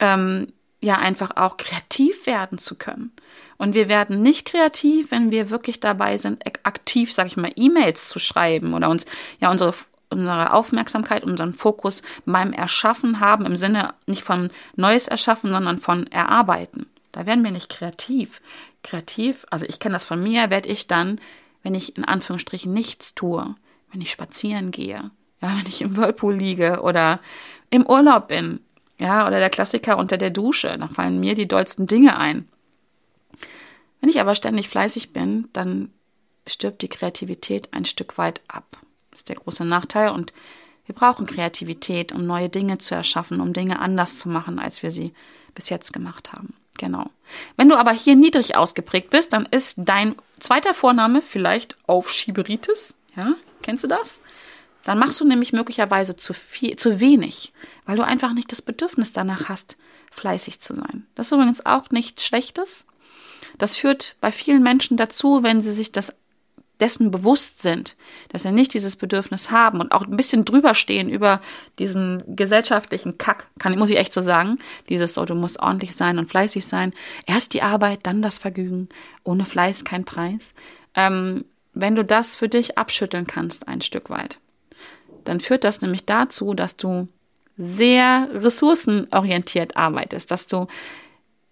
ähm, 0.00 0.48
ja 0.84 0.96
einfach 0.96 1.36
auch 1.36 1.56
kreativ 1.56 2.26
werden 2.26 2.58
zu 2.58 2.76
können. 2.76 3.12
Und 3.56 3.74
wir 3.74 3.88
werden 3.88 4.22
nicht 4.22 4.46
kreativ, 4.46 5.10
wenn 5.10 5.30
wir 5.30 5.50
wirklich 5.50 5.80
dabei 5.80 6.16
sind, 6.16 6.44
aktiv, 6.64 7.12
sag 7.12 7.26
ich 7.26 7.36
mal, 7.36 7.52
E-Mails 7.56 8.08
zu 8.08 8.18
schreiben 8.18 8.74
oder 8.74 8.88
uns 8.90 9.06
ja 9.40 9.50
unsere 9.50 9.74
unsere 10.10 10.52
Aufmerksamkeit, 10.52 11.24
unseren 11.24 11.52
Fokus 11.52 12.02
beim 12.24 12.52
Erschaffen 12.52 13.18
haben, 13.18 13.46
im 13.46 13.56
Sinne 13.56 13.94
nicht 14.06 14.22
von 14.22 14.50
Neues 14.76 15.08
erschaffen, 15.08 15.50
sondern 15.50 15.78
von 15.78 16.06
Erarbeiten. 16.06 16.86
Da 17.10 17.26
werden 17.26 17.42
wir 17.42 17.50
nicht 17.50 17.68
kreativ. 17.68 18.40
Kreativ, 18.84 19.44
also 19.50 19.66
ich 19.66 19.80
kenne 19.80 19.94
das 19.94 20.06
von 20.06 20.22
mir, 20.22 20.50
werde 20.50 20.68
ich 20.68 20.86
dann, 20.86 21.20
wenn 21.64 21.74
ich 21.74 21.96
in 21.96 22.04
Anführungsstrichen 22.04 22.72
nichts 22.72 23.14
tue, 23.16 23.56
wenn 23.90 24.00
ich 24.00 24.12
spazieren 24.12 24.70
gehe, 24.70 25.10
ja, 25.40 25.56
wenn 25.56 25.66
ich 25.66 25.82
im 25.82 25.96
Whirlpool 25.96 26.34
liege 26.34 26.82
oder 26.82 27.18
im 27.70 27.86
Urlaub 27.86 28.28
bin, 28.28 28.60
ja, 28.98 29.26
oder 29.26 29.38
der 29.38 29.50
Klassiker 29.50 29.98
unter 29.98 30.16
der 30.16 30.30
Dusche, 30.30 30.76
da 30.78 30.88
fallen 30.88 31.20
mir 31.20 31.34
die 31.34 31.48
dollsten 31.48 31.86
Dinge 31.86 32.16
ein. 32.16 32.48
Wenn 34.00 34.10
ich 34.10 34.20
aber 34.20 34.34
ständig 34.34 34.68
fleißig 34.68 35.12
bin, 35.12 35.48
dann 35.52 35.90
stirbt 36.46 36.82
die 36.82 36.88
Kreativität 36.88 37.72
ein 37.72 37.84
Stück 37.84 38.18
weit 38.18 38.42
ab. 38.48 38.76
Das 39.10 39.20
ist 39.20 39.28
der 39.28 39.36
große 39.36 39.64
Nachteil 39.64 40.10
und 40.10 40.32
wir 40.86 40.94
brauchen 40.94 41.26
Kreativität, 41.26 42.12
um 42.12 42.26
neue 42.26 42.50
Dinge 42.50 42.78
zu 42.78 42.94
erschaffen, 42.94 43.40
um 43.40 43.52
Dinge 43.52 43.78
anders 43.78 44.18
zu 44.18 44.28
machen, 44.28 44.58
als 44.58 44.82
wir 44.82 44.90
sie 44.90 45.14
bis 45.54 45.70
jetzt 45.70 45.92
gemacht 45.92 46.32
haben. 46.32 46.54
Genau. 46.78 47.06
Wenn 47.56 47.68
du 47.68 47.76
aber 47.76 47.92
hier 47.92 48.16
niedrig 48.16 48.56
ausgeprägt 48.56 49.10
bist, 49.10 49.32
dann 49.32 49.46
ist 49.50 49.78
dein 49.84 50.16
zweiter 50.40 50.74
Vorname 50.74 51.22
vielleicht 51.22 51.76
Aufschieberitis. 51.86 52.96
Ja, 53.16 53.34
kennst 53.62 53.84
du 53.84 53.88
das? 53.88 54.20
Dann 54.84 54.98
machst 54.98 55.20
du 55.20 55.24
nämlich 55.24 55.52
möglicherweise 55.52 56.16
zu 56.16 56.34
viel, 56.34 56.76
zu 56.76 57.00
wenig, 57.00 57.52
weil 57.86 57.96
du 57.96 58.04
einfach 58.04 58.32
nicht 58.32 58.52
das 58.52 58.62
Bedürfnis 58.62 59.12
danach 59.12 59.48
hast, 59.48 59.76
fleißig 60.10 60.60
zu 60.60 60.74
sein. 60.74 61.06
Das 61.14 61.26
ist 61.26 61.32
übrigens 61.32 61.64
auch 61.66 61.90
nichts 61.90 62.24
Schlechtes. 62.24 62.86
Das 63.58 63.76
führt 63.76 64.16
bei 64.20 64.30
vielen 64.32 64.62
Menschen 64.62 64.96
dazu, 64.96 65.42
wenn 65.42 65.60
sie 65.60 65.72
sich 65.72 65.92
das 65.92 66.14
dessen 66.80 67.10
bewusst 67.10 67.62
sind, 67.62 67.96
dass 68.30 68.42
sie 68.42 68.50
nicht 68.50 68.74
dieses 68.74 68.96
Bedürfnis 68.96 69.50
haben 69.50 69.80
und 69.80 69.92
auch 69.92 70.02
ein 70.02 70.16
bisschen 70.16 70.44
drüber 70.44 70.74
stehen 70.74 71.08
über 71.08 71.40
diesen 71.78 72.22
gesellschaftlichen 72.34 73.16
Kack, 73.16 73.48
kann, 73.58 73.78
muss 73.78 73.90
ich 73.90 73.98
echt 73.98 74.12
so 74.12 74.20
sagen, 74.20 74.58
dieses 74.88 75.14
so, 75.14 75.24
du 75.24 75.34
musst 75.34 75.60
ordentlich 75.60 75.94
sein 75.94 76.18
und 76.18 76.28
fleißig 76.28 76.66
sein, 76.66 76.92
erst 77.26 77.54
die 77.54 77.62
Arbeit, 77.62 78.00
dann 78.02 78.22
das 78.22 78.38
Vergnügen, 78.38 78.88
ohne 79.22 79.44
Fleiß 79.44 79.84
kein 79.84 80.04
Preis. 80.04 80.52
Ähm, 80.94 81.44
wenn 81.74 81.94
du 81.94 82.04
das 82.04 82.34
für 82.34 82.48
dich 82.48 82.76
abschütteln 82.76 83.26
kannst, 83.26 83.68
ein 83.68 83.80
Stück 83.80 84.10
weit, 84.10 84.38
dann 85.24 85.40
führt 85.40 85.64
das 85.64 85.80
nämlich 85.80 86.04
dazu, 86.04 86.54
dass 86.54 86.76
du 86.76 87.08
sehr 87.56 88.28
ressourcenorientiert 88.32 89.76
arbeitest, 89.76 90.30
dass 90.30 90.46
du 90.46 90.66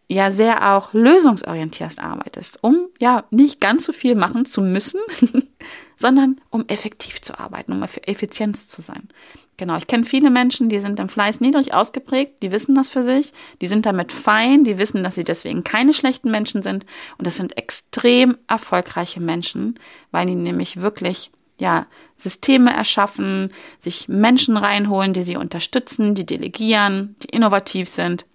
ja 0.09 0.31
sehr 0.31 0.75
auch 0.75 0.93
lösungsorientiert 0.93 1.99
arbeitest, 1.99 2.59
um 2.63 2.89
ja 2.99 3.25
nicht 3.31 3.61
ganz 3.61 3.85
so 3.85 3.93
viel 3.93 4.15
machen 4.15 4.45
zu 4.45 4.61
müssen, 4.61 5.01
sondern 5.97 6.41
um 6.51 6.67
effektiv 6.69 7.21
zu 7.23 7.39
arbeiten, 7.39 7.73
um 7.73 7.83
Effizienz 7.83 8.69
zu 8.69 8.83
sein. 8.83 9.09
Genau, 9.57 9.77
ich 9.77 9.87
kenne 9.87 10.05
viele 10.05 10.31
Menschen, 10.31 10.69
die 10.69 10.81
sind 10.81 10.99
im 10.99 11.09
Fleiß 11.09 11.41
niedrig 11.41 11.73
ausgeprägt, 11.73 12.43
die 12.43 12.53
wissen 12.53 12.75
das 12.75 12.89
für 12.89 13.03
sich, 13.03 13.33
die 13.61 13.67
sind 13.67 13.87
damit 13.87 14.11
fein, 14.11 14.65
die 14.65 14.79
wissen, 14.79 15.03
dass 15.05 15.15
sie 15.15 15.25
deswegen 15.25 15.63
keine 15.63 15.93
schlechten 15.93 16.31
Menschen 16.31 16.63
sind 16.63 16.85
und 17.19 17.27
das 17.27 17.37
sind 17.37 17.57
extrem 17.57 18.37
erfolgreiche 18.49 19.21
Menschen, 19.21 19.79
weil 20.11 20.27
die 20.27 20.35
nämlich 20.35 20.81
wirklich 20.81 21.31
ja, 21.63 21.87
Systeme 22.17 22.75
erschaffen, 22.75 23.53
sich 23.79 24.09
Menschen 24.09 24.57
reinholen, 24.57 25.13
die 25.13 25.23
sie 25.23 25.37
unterstützen, 25.37 26.17
die 26.17 26.27
delegieren, 26.27 27.15
die 27.23 27.29
innovativ 27.29 27.89
sind. 27.89 28.27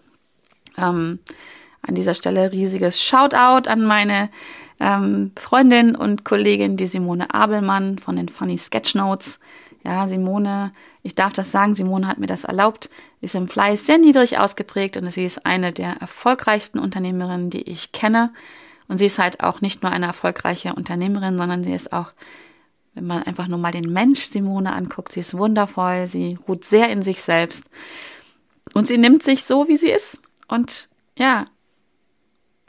Ähm, 0.77 1.19
an 1.81 1.93
dieser 1.93 2.13
Stelle 2.13 2.53
riesiges 2.53 3.03
Shoutout 3.03 3.69
an 3.69 3.83
meine 3.83 4.29
ähm, 4.79 5.33
Freundin 5.37 5.93
und 5.93 6.23
Kollegin, 6.23 6.77
die 6.77 6.85
Simone 6.85 7.33
Abelmann 7.33 7.99
von 7.99 8.15
den 8.15 8.29
Funny 8.29 8.57
Sketchnotes. 8.57 9.41
Ja, 9.83 10.07
Simone, 10.07 10.71
ich 11.03 11.13
darf 11.13 11.33
das 11.33 11.51
sagen, 11.51 11.75
Simone 11.75 12.07
hat 12.07 12.19
mir 12.19 12.27
das 12.27 12.45
erlaubt, 12.45 12.89
ist 13.19 13.35
im 13.35 13.49
Fleiß 13.49 13.85
sehr 13.85 13.97
niedrig 13.97 14.37
ausgeprägt 14.37 14.95
und 14.95 15.11
sie 15.11 15.25
ist 15.25 15.45
eine 15.45 15.73
der 15.73 15.97
erfolgreichsten 15.99 16.79
Unternehmerinnen, 16.79 17.49
die 17.49 17.63
ich 17.63 17.91
kenne. 17.91 18.31
Und 18.87 18.99
sie 18.99 19.07
ist 19.07 19.19
halt 19.19 19.43
auch 19.43 19.59
nicht 19.59 19.83
nur 19.83 19.91
eine 19.91 20.05
erfolgreiche 20.05 20.73
Unternehmerin, 20.73 21.37
sondern 21.37 21.61
sie 21.61 21.73
ist 21.73 21.91
auch, 21.91 22.13
wenn 22.97 23.05
man 23.05 23.23
einfach 23.23 23.47
nur 23.47 23.59
mal 23.59 23.71
den 23.71 23.93
Mensch 23.93 24.21
Simone 24.21 24.73
anguckt, 24.73 25.11
sie 25.11 25.19
ist 25.19 25.37
wundervoll, 25.37 26.07
sie 26.07 26.37
ruht 26.47 26.63
sehr 26.63 26.89
in 26.89 27.03
sich 27.03 27.21
selbst 27.21 27.69
und 28.73 28.87
sie 28.87 28.97
nimmt 28.97 29.21
sich 29.21 29.43
so, 29.43 29.67
wie 29.67 29.77
sie 29.77 29.89
ist. 29.89 30.19
Und 30.47 30.89
ja, 31.15 31.45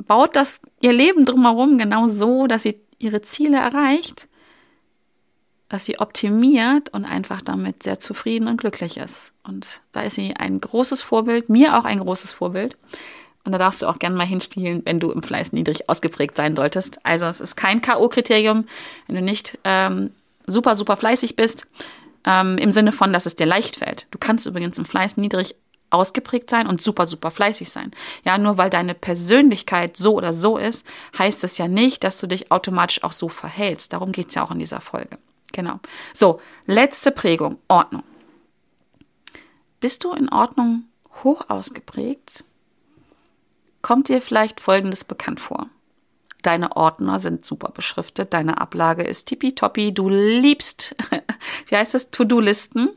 baut 0.07 0.37
das 0.37 0.61
ihr 0.81 0.93
Leben 0.93 1.25
drumherum 1.25 1.79
genau 1.79 2.09
so, 2.09 2.47
dass 2.47 2.63
sie 2.63 2.81
ihre 2.99 3.23
Ziele 3.23 3.57
erreicht, 3.57 4.29
dass 5.71 5.87
sie 5.87 5.99
optimiert 5.99 6.91
und 6.91 7.05
einfach 7.05 7.41
damit 7.41 7.83
sehr 7.83 7.99
zufrieden 7.99 8.49
und 8.49 8.59
glücklich 8.59 8.99
ist. 8.99 9.33
Und 9.45 9.81
da 9.93 10.03
ist 10.03 10.17
sie 10.17 10.35
ein 10.37 10.61
großes 10.61 11.01
Vorbild, 11.01 11.49
mir 11.49 11.79
auch 11.79 11.85
ein 11.85 12.01
großes 12.01 12.33
Vorbild. 12.33 12.77
Und 13.45 13.53
da 13.53 13.59
darfst 13.59 13.81
du 13.81 13.87
auch 13.87 13.99
gerne 13.99 14.17
mal 14.17 14.27
hinstielen, 14.27 14.83
wenn 14.85 15.01
du 15.01 15.11
im 15.11 15.23
Fleiß 15.23 15.53
niedrig 15.53 15.89
ausgeprägt 15.89 16.37
sein 16.37 16.55
solltest. 16.55 17.01
Also 17.05 17.27
es 17.27 17.41
ist 17.41 17.57
kein 17.57 17.81
K.O.-Kriterium, 17.81 18.65
wenn 19.07 19.15
du 19.15 19.23
nicht 19.23 19.59
ähm, 19.65 20.11
super, 20.49 20.75
super 20.75 20.97
fleißig 20.97 21.37
bist, 21.37 21.67
ähm, 22.25 22.59
im 22.59 22.71
Sinne 22.71 22.93
von, 22.93 23.13
dass 23.13 23.27
es 23.27 23.37
dir 23.37 23.47
leicht 23.47 23.77
fällt. 23.77 24.07
Du 24.11 24.19
kannst 24.19 24.47
übrigens 24.47 24.79
im 24.79 24.85
Fleiß 24.85 25.17
niedrig 25.17 25.55
ausgeprägt 25.91 26.51
sein 26.51 26.67
und 26.67 26.83
super, 26.83 27.07
super 27.07 27.31
fleißig 27.31 27.71
sein. 27.71 27.93
Ja, 28.25 28.37
nur 28.39 28.59
weil 28.59 28.71
deine 28.71 28.95
Persönlichkeit 28.95 29.97
so 29.97 30.15
oder 30.15 30.33
so 30.33 30.59
ist, 30.59 30.87
heißt 31.19 31.45
es 31.45 31.59
ja 31.59 31.69
nicht, 31.69 32.05
dass 32.05 32.19
du 32.19 32.27
dich 32.27 32.53
automatisch 32.53 33.03
auch 33.05 33.13
so 33.13 33.29
verhältst. 33.29 33.93
Darum 33.93 34.13
geht 34.13 34.29
es 34.29 34.35
ja 34.35 34.45
auch 34.45 34.51
in 34.51 34.59
dieser 34.59 34.81
Folge. 34.81 35.19
Genau. 35.53 35.81
So, 36.13 36.41
letzte 36.67 37.11
Prägung, 37.11 37.59
Ordnung. 37.69 38.03
Bist 39.81 40.05
du 40.05 40.13
in 40.13 40.29
Ordnung 40.29 40.85
hoch 41.25 41.49
ausgeprägt? 41.49 42.45
Kommt 43.81 44.09
dir 44.09 44.21
vielleicht 44.21 44.61
Folgendes 44.61 45.05
bekannt 45.05 45.41
vor. 45.41 45.69
Deine 46.43 46.77
Ordner 46.77 47.19
sind 47.19 47.45
super 47.45 47.71
beschriftet, 47.71 48.33
deine 48.33 48.61
Ablage 48.61 49.03
ist 49.03 49.27
tippitoppi, 49.27 49.93
du 49.93 50.09
liebst, 50.09 50.95
wie 51.67 51.77
heißt 51.77 51.95
es, 51.95 52.11
To-Do-Listen. 52.11 52.91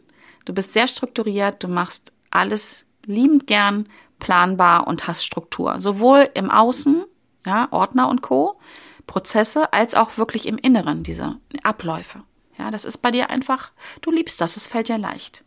Du 0.46 0.54
bist 0.54 0.74
sehr 0.74 0.88
strukturiert, 0.88 1.64
du 1.64 1.68
machst 1.68 2.14
alles 2.30 2.86
liebend 3.06 3.48
gern 3.48 3.88
planbar 4.20 4.88
und 4.88 5.08
hast 5.08 5.26
Struktur. 5.26 5.80
Sowohl 5.80 6.30
im 6.34 6.50
Außen, 6.50 7.04
ja, 7.46 7.68
Ordner 7.72 8.10
und 8.10 8.22
Co., 8.22 8.60
Prozesse, 9.08 9.74
als 9.74 9.96
auch 9.96 10.18
wirklich 10.18 10.48
im 10.48 10.58
Inneren, 10.58 11.04
diese 11.04 11.38
Abläufe. 11.64 12.24
Ja, 12.58 12.70
das 12.70 12.86
ist 12.86 13.00
bei 13.00 13.12
dir 13.12 13.30
einfach, 13.30 13.72
du 14.02 14.12
liebst 14.12 14.40
das, 14.40 14.56
es 14.56 14.68
fällt 14.68 14.88
dir 14.88 15.00
leicht. 15.00 15.44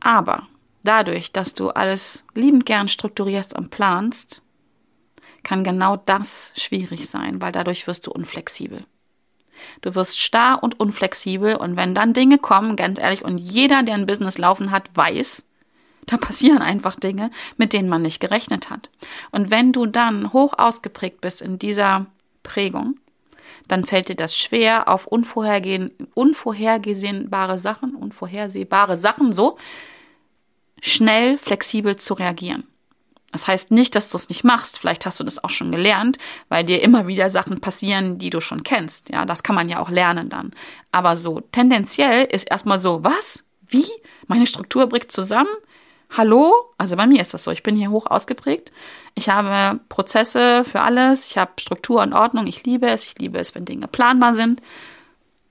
Aber 0.00 0.48
dadurch, 0.82 1.32
dass 1.32 1.54
du 1.54 1.68
alles 1.70 2.24
liebend 2.34 2.66
gern 2.66 2.88
strukturierst 2.88 3.54
und 3.56 3.70
planst, 3.70 4.42
kann 5.48 5.64
genau 5.64 5.96
das 5.96 6.52
schwierig 6.56 7.08
sein, 7.08 7.40
weil 7.40 7.52
dadurch 7.52 7.86
wirst 7.86 8.06
du 8.06 8.10
unflexibel. 8.10 8.84
Du 9.80 9.94
wirst 9.94 10.20
starr 10.20 10.62
und 10.62 10.78
unflexibel 10.78 11.56
und 11.56 11.74
wenn 11.74 11.94
dann 11.94 12.12
Dinge 12.12 12.36
kommen, 12.36 12.76
ganz 12.76 13.00
ehrlich, 13.00 13.24
und 13.24 13.38
jeder, 13.38 13.82
der 13.82 13.94
ein 13.94 14.04
Business 14.04 14.36
laufen 14.36 14.70
hat, 14.70 14.90
weiß, 14.94 15.48
da 16.04 16.18
passieren 16.18 16.58
einfach 16.58 16.96
Dinge, 16.96 17.30
mit 17.56 17.72
denen 17.72 17.88
man 17.88 18.02
nicht 18.02 18.20
gerechnet 18.20 18.68
hat. 18.68 18.90
Und 19.30 19.50
wenn 19.50 19.72
du 19.72 19.86
dann 19.86 20.34
hoch 20.34 20.52
ausgeprägt 20.58 21.22
bist 21.22 21.40
in 21.40 21.58
dieser 21.58 22.04
Prägung, 22.42 23.00
dann 23.68 23.86
fällt 23.86 24.10
dir 24.10 24.16
das 24.16 24.36
schwer, 24.36 24.86
auf 24.86 25.06
unvorhergesehbare 25.06 27.56
Sachen, 27.56 27.94
unvorhersehbare 27.94 28.96
Sachen 28.96 29.32
so 29.32 29.56
schnell, 30.82 31.38
flexibel 31.38 31.96
zu 31.96 32.12
reagieren. 32.12 32.68
Das 33.32 33.46
heißt 33.46 33.72
nicht, 33.72 33.94
dass 33.94 34.08
du 34.08 34.16
es 34.16 34.28
nicht 34.30 34.42
machst. 34.42 34.78
Vielleicht 34.78 35.04
hast 35.04 35.20
du 35.20 35.24
das 35.24 35.42
auch 35.44 35.50
schon 35.50 35.70
gelernt, 35.70 36.16
weil 36.48 36.64
dir 36.64 36.82
immer 36.82 37.06
wieder 37.06 37.28
Sachen 37.28 37.60
passieren, 37.60 38.18
die 38.18 38.30
du 38.30 38.40
schon 38.40 38.62
kennst. 38.62 39.10
Ja, 39.10 39.26
das 39.26 39.42
kann 39.42 39.54
man 39.54 39.68
ja 39.68 39.80
auch 39.80 39.90
lernen 39.90 40.30
dann. 40.30 40.52
Aber 40.92 41.14
so 41.14 41.40
tendenziell 41.52 42.24
ist 42.24 42.50
erstmal 42.50 42.78
so, 42.78 43.04
was? 43.04 43.44
Wie? 43.68 43.86
Meine 44.26 44.46
Struktur 44.46 44.86
bricht 44.88 45.12
zusammen? 45.12 45.50
Hallo? 46.16 46.54
Also 46.78 46.96
bei 46.96 47.06
mir 47.06 47.20
ist 47.20 47.34
das 47.34 47.44
so. 47.44 47.50
Ich 47.50 47.62
bin 47.62 47.76
hier 47.76 47.90
hoch 47.90 48.06
ausgeprägt. 48.06 48.72
Ich 49.14 49.28
habe 49.28 49.80
Prozesse 49.90 50.64
für 50.64 50.80
alles. 50.80 51.28
Ich 51.28 51.36
habe 51.36 51.52
Struktur 51.58 52.00
und 52.00 52.14
Ordnung. 52.14 52.46
Ich 52.46 52.64
liebe 52.64 52.88
es. 52.88 53.04
Ich 53.04 53.18
liebe 53.18 53.38
es, 53.38 53.54
wenn 53.54 53.66
Dinge 53.66 53.88
planbar 53.88 54.32
sind. 54.32 54.62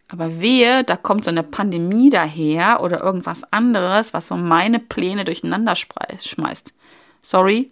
Aber 0.07 0.41
wehe, 0.41 0.84
da 0.84 0.95
kommt 0.95 1.25
so 1.25 1.32
eine 1.32 1.43
Pandemie 1.43 2.09
daher 2.09 2.82
oder 2.82 3.01
irgendwas 3.03 3.43
anderes, 3.51 4.13
was 4.13 4.30
so 4.30 4.36
meine 4.36 4.80
Pläne 4.80 5.25
durcheinander 5.25 5.75
schmeißt. 5.75 6.73
Sorry, 7.22 7.72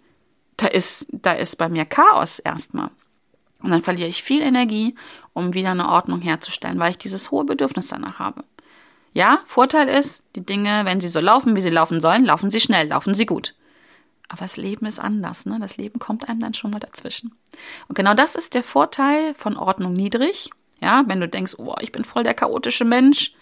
da 0.56 0.66
ist, 0.66 1.08
da 1.12 1.32
ist 1.32 1.56
bei 1.56 1.68
mir 1.68 1.84
Chaos 1.84 2.38
erstmal. 2.38 2.90
Und 3.62 3.70
dann 3.70 3.82
verliere 3.82 4.08
ich 4.08 4.22
viel 4.22 4.42
Energie, 4.42 4.94
um 5.32 5.54
wieder 5.54 5.70
eine 5.70 5.88
Ordnung 5.88 6.20
herzustellen, 6.20 6.78
weil 6.78 6.90
ich 6.90 6.98
dieses 6.98 7.30
hohe 7.30 7.44
Bedürfnis 7.44 7.88
danach 7.88 8.18
habe. 8.18 8.44
Ja, 9.12 9.40
Vorteil 9.46 9.88
ist, 9.88 10.24
die 10.34 10.44
Dinge, 10.44 10.84
wenn 10.84 11.00
sie 11.00 11.08
so 11.08 11.20
laufen, 11.20 11.56
wie 11.56 11.62
sie 11.62 11.70
laufen 11.70 12.00
sollen, 12.00 12.24
laufen 12.24 12.50
sie 12.50 12.60
schnell, 12.60 12.88
laufen 12.88 13.14
sie 13.14 13.24
gut. 13.24 13.54
Aber 14.28 14.42
das 14.42 14.56
Leben 14.56 14.86
ist 14.86 14.98
anders, 14.98 15.46
ne? 15.46 15.58
Das 15.60 15.76
Leben 15.76 15.98
kommt 15.98 16.28
einem 16.28 16.40
dann 16.40 16.54
schon 16.54 16.70
mal 16.70 16.80
dazwischen. 16.80 17.32
Und 17.88 17.94
genau 17.94 18.14
das 18.14 18.34
ist 18.34 18.54
der 18.54 18.62
Vorteil 18.62 19.34
von 19.34 19.56
Ordnung 19.56 19.92
niedrig. 19.92 20.50
Ja, 20.80 21.04
wenn 21.06 21.20
du 21.20 21.28
denkst, 21.28 21.54
oh, 21.58 21.76
ich 21.80 21.92
bin 21.92 22.04
voll 22.04 22.24
der 22.24 22.34
chaotische 22.34 22.84
Mensch. 22.84 23.32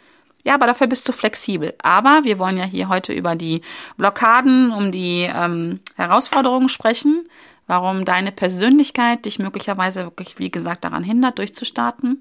Ja, 0.45 0.55
aber 0.55 0.67
dafür 0.67 0.87
bist 0.87 1.09
du 1.09 1.13
flexibel. 1.13 1.75
Aber 1.83 2.21
wir 2.25 2.39
wollen 2.39 2.59
ja 2.59 2.65
hier 2.65 2.89
heute 2.89 3.13
über 3.13 3.35
die 3.35 3.63
Blockaden, 3.97 4.73
um 4.73 4.93
die 4.93 5.23
ähm, 5.23 5.81
Herausforderungen 5.97 6.69
sprechen, 6.69 7.29
warum 7.67 8.05
deine 8.05 8.31
Persönlichkeit 8.31 9.25
dich 9.25 9.39
möglicherweise 9.39 10.05
wirklich, 10.05 10.39
wie 10.39 10.51
gesagt, 10.51 10.85
daran 10.85 11.03
hindert, 11.03 11.39
durchzustarten. 11.39 12.21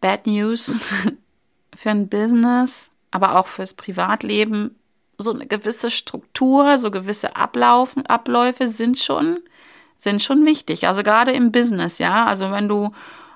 Bad 0.00 0.26
News. 0.26 0.76
für 1.76 1.90
ein 1.90 2.08
Business, 2.08 2.90
aber 3.10 3.38
auch 3.38 3.46
fürs 3.46 3.74
Privatleben 3.74 4.74
so 5.18 5.32
eine 5.32 5.46
gewisse 5.46 5.90
Struktur, 5.90 6.78
so 6.78 6.90
gewisse 6.90 7.36
Ablaufen, 7.36 8.04
Abläufe 8.06 8.68
sind 8.68 8.98
schon, 8.98 9.38
sind 9.96 10.22
schon 10.22 10.44
wichtig. 10.44 10.86
Also 10.86 11.02
gerade 11.02 11.32
im 11.32 11.52
Business, 11.52 11.98
ja. 11.98 12.26
Also 12.26 12.50
wenn 12.50 12.68
du 12.68 12.92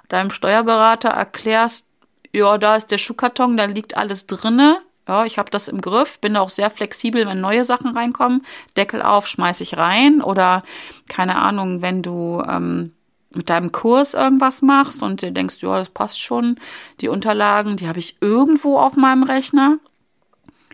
deinem 0.09 0.31
Steuerberater 0.31 1.09
erklärst, 1.09 1.87
ja, 2.33 2.59
da 2.59 2.77
ist 2.77 2.91
der 2.91 2.99
Schuhkarton, 2.99 3.57
da 3.57 3.65
liegt 3.65 3.97
alles 3.97 4.27
drinne. 4.27 4.81
Ja, 5.09 5.25
ich 5.25 5.39
habe 5.39 5.51
das 5.51 5.67
im 5.67 5.81
Griff, 5.81 6.21
bin 6.21 6.37
auch 6.37 6.51
sehr 6.51 6.71
flexibel, 6.71 7.27
wenn 7.27 7.41
neue 7.41 7.65
Sachen 7.65 7.97
reinkommen. 7.97 8.47
Deckel 8.77 9.03
auf, 9.03 9.27
schmeiß 9.27 9.61
ich 9.61 9.77
rein. 9.77 10.23
Oder 10.23 10.63
keine 11.09 11.37
Ahnung, 11.37 11.83
wenn 11.83 12.03
du 12.03 12.43
ähm, 12.49 12.93
mit 13.35 13.51
deinem 13.51 13.73
Kurs 13.73 14.15
irgendwas 14.15 14.63
machst 14.63 15.03
und 15.03 15.23
dir 15.23 15.31
denkst, 15.31 15.57
ja, 15.61 15.79
das 15.79 15.91
passt 15.91 16.21
schon, 16.21 16.57
die 17.01 17.09
Unterlagen, 17.09 17.77
die 17.77 17.89
habe 17.89 17.99
ich 17.99 18.17
irgendwo 18.21 18.79
auf 18.79 18.97
meinem 18.97 19.23
Rechner, 19.23 19.79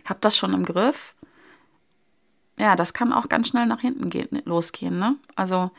habe 0.05 0.19
das 0.21 0.37
schon 0.37 0.53
im 0.53 0.65
Griff. 0.65 1.15
Ja, 2.59 2.75
das 2.75 2.93
kann 2.93 3.13
auch 3.13 3.29
ganz 3.29 3.49
schnell 3.49 3.67
nach 3.67 3.81
hinten 3.81 4.09
gehen, 4.09 4.41
losgehen. 4.45 4.97
Ne? 4.97 5.15
Also 5.35 5.71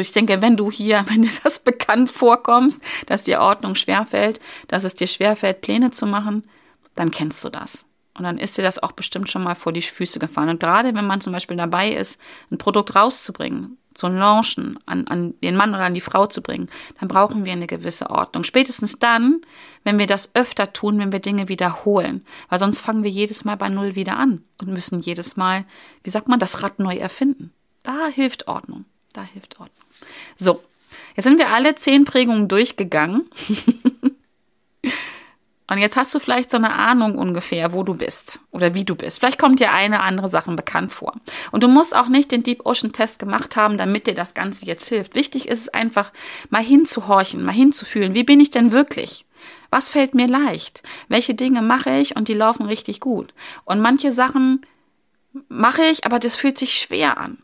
ich 0.00 0.12
denke, 0.12 0.42
wenn 0.42 0.56
du 0.56 0.70
hier, 0.70 1.04
wenn 1.08 1.22
dir 1.22 1.30
das 1.42 1.58
bekannt 1.58 2.10
vorkommst, 2.10 2.82
dass 3.06 3.24
dir 3.24 3.40
Ordnung 3.40 3.74
schwerfällt, 3.74 4.40
dass 4.68 4.84
es 4.84 4.94
dir 4.94 5.06
schwerfällt, 5.06 5.60
Pläne 5.60 5.90
zu 5.90 6.06
machen, 6.06 6.44
dann 6.94 7.10
kennst 7.10 7.42
du 7.44 7.48
das. 7.48 7.86
Und 8.16 8.22
dann 8.22 8.38
ist 8.38 8.56
dir 8.56 8.62
das 8.62 8.80
auch 8.80 8.92
bestimmt 8.92 9.28
schon 9.28 9.42
mal 9.42 9.56
vor 9.56 9.72
die 9.72 9.82
Füße 9.82 10.20
gefallen. 10.20 10.48
Und 10.48 10.60
gerade 10.60 10.94
wenn 10.94 11.06
man 11.06 11.20
zum 11.20 11.32
Beispiel 11.32 11.56
dabei 11.56 11.90
ist, 11.90 12.20
ein 12.50 12.58
Produkt 12.58 12.94
rauszubringen, 12.94 13.76
zu 13.94 14.08
launchen, 14.08 14.78
an, 14.86 15.06
an 15.06 15.34
den 15.42 15.56
Mann 15.56 15.70
oder 15.70 15.84
an 15.84 15.94
die 15.94 16.00
Frau 16.00 16.26
zu 16.26 16.42
bringen, 16.42 16.68
dann 16.98 17.08
brauchen 17.08 17.44
wir 17.44 17.52
eine 17.52 17.66
gewisse 17.66 18.10
Ordnung. 18.10 18.44
Spätestens 18.44 18.98
dann, 18.98 19.40
wenn 19.84 19.98
wir 19.98 20.06
das 20.06 20.34
öfter 20.34 20.72
tun, 20.72 20.98
wenn 20.98 21.12
wir 21.12 21.20
Dinge 21.20 21.48
wiederholen. 21.48 22.24
Weil 22.48 22.58
sonst 22.58 22.80
fangen 22.80 23.04
wir 23.04 23.10
jedes 23.10 23.44
Mal 23.44 23.56
bei 23.56 23.68
Null 23.68 23.94
wieder 23.94 24.16
an 24.18 24.44
und 24.60 24.68
müssen 24.68 25.00
jedes 25.00 25.36
Mal, 25.36 25.64
wie 26.02 26.10
sagt 26.10 26.28
man, 26.28 26.40
das 26.40 26.62
Rad 26.62 26.78
neu 26.78 26.96
erfinden. 26.96 27.52
Da 27.82 28.06
hilft 28.08 28.48
Ordnung. 28.48 28.84
Da 29.12 29.22
hilft 29.22 29.60
Ordnung. 29.60 29.83
So, 30.36 30.62
jetzt 31.16 31.24
sind 31.24 31.38
wir 31.38 31.48
alle 31.48 31.74
zehn 31.74 32.04
Prägungen 32.04 32.48
durchgegangen. 32.48 33.28
Und 35.66 35.78
jetzt 35.78 35.96
hast 35.96 36.14
du 36.14 36.18
vielleicht 36.18 36.50
so 36.50 36.58
eine 36.58 36.74
Ahnung 36.74 37.16
ungefähr, 37.16 37.72
wo 37.72 37.82
du 37.82 37.94
bist 37.94 38.40
oder 38.50 38.74
wie 38.74 38.84
du 38.84 38.94
bist. 38.94 39.18
Vielleicht 39.18 39.38
kommt 39.38 39.60
dir 39.60 39.72
eine 39.72 40.00
andere 40.02 40.28
Sache 40.28 40.52
bekannt 40.52 40.92
vor. 40.92 41.14
Und 41.52 41.62
du 41.62 41.68
musst 41.68 41.96
auch 41.96 42.08
nicht 42.08 42.30
den 42.32 42.42
Deep 42.42 42.66
Ocean 42.66 42.92
Test 42.92 43.18
gemacht 43.18 43.56
haben, 43.56 43.78
damit 43.78 44.06
dir 44.06 44.14
das 44.14 44.34
Ganze 44.34 44.66
jetzt 44.66 44.88
hilft. 44.88 45.14
Wichtig 45.14 45.48
ist 45.48 45.60
es 45.60 45.68
einfach, 45.70 46.12
mal 46.50 46.62
hinzuhorchen, 46.62 47.42
mal 47.42 47.52
hinzufühlen. 47.52 48.12
Wie 48.12 48.24
bin 48.24 48.40
ich 48.40 48.50
denn 48.50 48.72
wirklich? 48.72 49.24
Was 49.70 49.88
fällt 49.88 50.14
mir 50.14 50.28
leicht? 50.28 50.82
Welche 51.08 51.34
Dinge 51.34 51.62
mache 51.62 51.96
ich 51.96 52.14
und 52.14 52.28
die 52.28 52.34
laufen 52.34 52.66
richtig 52.66 53.00
gut? 53.00 53.32
Und 53.64 53.80
manche 53.80 54.12
Sachen 54.12 54.66
mache 55.48 55.82
ich, 55.82 56.04
aber 56.04 56.18
das 56.18 56.36
fühlt 56.36 56.58
sich 56.58 56.78
schwer 56.78 57.16
an. 57.16 57.38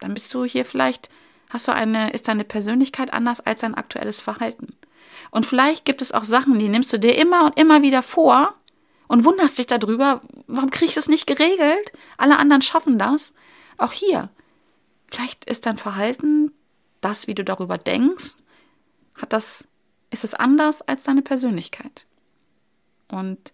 Dann 0.00 0.14
bist 0.14 0.32
du 0.32 0.46
hier 0.46 0.64
vielleicht, 0.64 1.10
hast 1.50 1.68
du 1.68 1.72
eine, 1.72 2.12
ist 2.12 2.28
deine 2.28 2.44
Persönlichkeit 2.44 3.12
anders 3.12 3.40
als 3.40 3.60
dein 3.60 3.74
aktuelles 3.74 4.20
Verhalten. 4.20 4.74
Und 5.30 5.46
vielleicht 5.46 5.84
gibt 5.84 6.02
es 6.02 6.12
auch 6.12 6.24
Sachen, 6.24 6.58
die 6.58 6.68
nimmst 6.68 6.92
du 6.92 6.98
dir 6.98 7.16
immer 7.18 7.44
und 7.44 7.58
immer 7.58 7.82
wieder 7.82 8.02
vor 8.02 8.54
und 9.08 9.24
wunderst 9.24 9.58
dich 9.58 9.66
darüber, 9.66 10.22
warum 10.46 10.70
kriege 10.70 10.88
ich 10.88 10.94
das 10.94 11.08
nicht 11.08 11.26
geregelt? 11.26 11.92
Alle 12.16 12.38
anderen 12.38 12.62
schaffen 12.62 12.98
das. 12.98 13.34
Auch 13.76 13.92
hier. 13.92 14.28
Vielleicht 15.08 15.44
ist 15.44 15.66
dein 15.66 15.76
Verhalten, 15.76 16.52
das, 17.00 17.26
wie 17.26 17.34
du 17.34 17.44
darüber 17.44 17.78
denkst, 17.78 18.36
hat 19.16 19.32
das, 19.32 19.68
ist 20.10 20.24
es 20.24 20.34
anders 20.34 20.82
als 20.82 21.04
deine 21.04 21.22
Persönlichkeit. 21.22 22.06
Und 23.08 23.52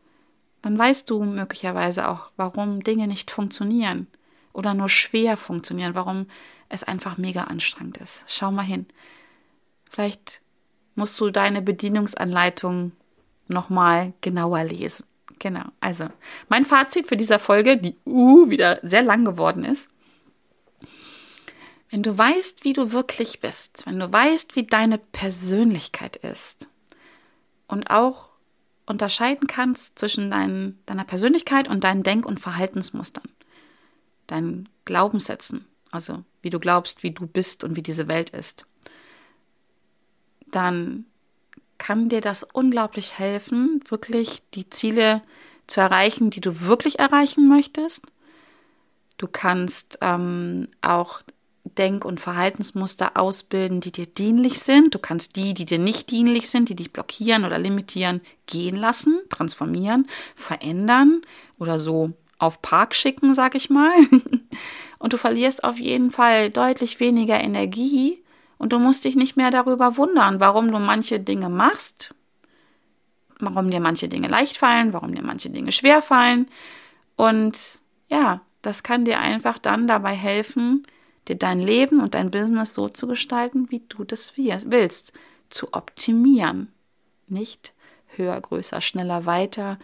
dann 0.63 0.79
weißt 0.79 1.09
du 1.09 1.23
möglicherweise 1.25 2.09
auch, 2.09 2.31
warum 2.37 2.83
Dinge 2.83 3.07
nicht 3.07 3.31
funktionieren 3.31 4.09
oder 4.53 4.75
nur 4.75 4.89
schwer 4.89 5.37
funktionieren, 5.37 5.95
warum 5.95 6.27
es 6.69 6.85
einfach 6.85 7.19
mega 7.19 7.45
anstrengend 7.45 7.99
ist. 7.99 8.25
Schau 8.27 8.51
mal 8.51 8.63
hin. 8.63 8.87
Vielleicht 9.91 10.41
musst 10.95 11.19
du 11.21 11.31
deine 11.31 11.63
Bedienungsanleitung 11.63 12.93
nochmal 13.49 14.13
genauer 14.21 14.65
lesen. 14.65 15.07
Genau. 15.39 15.65
Also, 15.81 16.09
mein 16.49 16.65
Fazit 16.65 17.09
für 17.09 17.17
diese 17.17 17.39
Folge, 17.39 17.77
die 17.77 17.97
uh, 18.07 18.49
wieder 18.49 18.81
sehr 18.83 19.03
lang 19.03 19.25
geworden 19.25 19.65
ist. 19.65 19.91
Wenn 21.91 22.03
du 22.03 22.17
weißt, 22.17 22.65
wie 22.65 22.73
du 22.73 22.93
wirklich 22.93 23.41
bist, 23.41 23.87
wenn 23.87 23.99
du 23.99 24.13
weißt, 24.13 24.57
wie 24.57 24.65
deine 24.65 24.99
Persönlichkeit 24.99 26.17
ist 26.17 26.69
und 27.69 27.91
auch 27.91 28.31
unterscheiden 28.87 29.47
kannst 29.47 29.99
zwischen 29.99 30.31
dein, 30.31 30.79
deiner 30.87 31.05
Persönlichkeit 31.05 31.69
und 31.69 31.85
deinen 31.85 32.03
Denk- 32.03 32.27
und 32.27 32.41
Verhaltensmustern, 32.41 33.29
deinen 34.27 34.69
Glaubenssätzen, 34.85 35.67
also 35.91 36.25
wie 36.47 36.51
du 36.51 36.61
glaubst, 36.61 37.03
wie 37.03 37.11
du 37.11 37.27
bist 37.27 37.65
und 37.65 37.75
wie 37.75 37.83
diese 37.83 38.07
Welt 38.07 38.31
ist, 38.31 38.67
dann 40.53 41.05
kann 41.77 42.09
dir 42.09 42.21
das 42.21 42.45
unglaublich 42.45 43.19
helfen, 43.19 43.81
wirklich 43.89 44.45
die 44.55 44.71
Ziele 44.71 45.23
zu 45.67 45.81
erreichen, 45.81 46.31
die 46.31 46.41
du 46.41 46.61
wirklich 46.63 47.01
erreichen 47.01 47.49
möchtest. 47.49 48.07
Du 49.19 49.27
kannst 49.27 49.99
ähm, 50.03 50.69
auch 50.83 51.21
Denk- 51.65 52.05
und 52.05 52.21
Verhaltensmuster 52.21 53.17
ausbilden, 53.17 53.81
die 53.81 53.91
dir 53.91 54.07
dienlich 54.07 54.61
sind. 54.61 54.95
Du 54.95 55.01
kannst 55.01 55.35
die, 55.35 55.53
die 55.53 55.65
dir 55.65 55.81
nicht 55.81 56.13
dienlich 56.13 56.49
sind, 56.49 56.69
die 56.69 56.77
dich 56.77 56.93
blockieren 56.93 57.45
oder 57.45 57.59
limitieren, 57.59 58.21
gehen 58.47 58.77
lassen, 58.77 59.21
transformieren, 59.31 60.07
verändern 60.37 61.23
oder 61.59 61.81
so 61.81 62.13
auf 62.39 62.63
Park 62.63 62.95
schicken, 62.95 63.35
sag 63.35 63.57
ich 63.57 63.69
mal. 63.69 63.95
Und 64.99 65.13
du 65.13 65.19
verlierst 65.19 65.65
auf 65.65 65.79
jeden 65.79 66.11
Fall 66.11 66.51
deutlich 66.51 67.01
weniger 67.01 67.41
Energie, 67.41 68.23
und 68.59 68.73
du 68.73 68.79
musst 68.79 69.05
dich 69.05 69.17
nicht 69.17 69.37
mehr 69.37 69.51
darüber 69.51 69.97
wundern, 69.97 70.41
warum 70.41 70.71
du 70.71 70.79
manche 70.79 71.21
Dinge 71.21 71.49
machst, 71.49 72.15
warum 73.39 73.71
dir 73.71 73.81
manche 73.81 74.09
Dinge 74.09 74.29
leicht 74.29 74.57
fallen, 74.57 74.93
warum 74.93 75.15
dir 75.15 75.23
manche 75.23 75.51
Dinge 75.51 75.73
schwer 75.73 76.01
fallen. 76.01 76.49
Und 77.17 77.83
ja, 78.09 78.41
das 78.63 78.83
kann 78.83 79.05
dir 79.05 79.21
einfach 79.21 79.59
dann 79.59 79.87
dabei 79.87 80.15
helfen, 80.15 80.87
dir 81.29 81.37
dein 81.37 81.61
Leben 81.61 82.01
und 82.01 82.15
dein 82.15 82.31
Business 82.31 82.75
so 82.75 82.89
zu 82.89 83.07
gestalten, 83.07 83.71
wie 83.71 83.83
du 83.89 84.05
das 84.05 84.35
willst, 84.37 85.13
zu 85.51 85.73
optimieren. 85.75 86.73
Nicht 87.29 87.75
höher, 88.17 88.41
größer, 88.41 88.81
schneller, 88.81 89.27
weiter, 89.27 89.79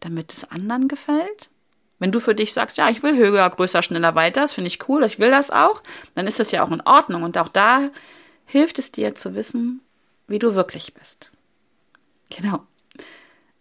damit 0.00 0.32
es 0.32 0.50
anderen 0.50 0.88
gefällt. 0.88 1.50
Wenn 1.98 2.12
du 2.12 2.20
für 2.20 2.34
dich 2.34 2.52
sagst, 2.52 2.76
ja, 2.76 2.88
ich 2.90 3.02
will 3.02 3.16
höher, 3.16 3.48
größer, 3.48 3.82
schneller, 3.82 4.14
weiter, 4.14 4.42
das 4.42 4.54
finde 4.54 4.68
ich 4.68 4.88
cool, 4.88 5.04
ich 5.04 5.18
will 5.18 5.30
das 5.30 5.50
auch, 5.50 5.82
dann 6.14 6.26
ist 6.26 6.40
das 6.40 6.52
ja 6.52 6.62
auch 6.62 6.70
in 6.70 6.82
Ordnung. 6.82 7.22
Und 7.22 7.38
auch 7.38 7.48
da 7.48 7.90
hilft 8.44 8.78
es 8.78 8.92
dir 8.92 9.14
zu 9.14 9.34
wissen, 9.34 9.80
wie 10.28 10.38
du 10.38 10.54
wirklich 10.54 10.94
bist. 10.94 11.32
Genau. 12.30 12.64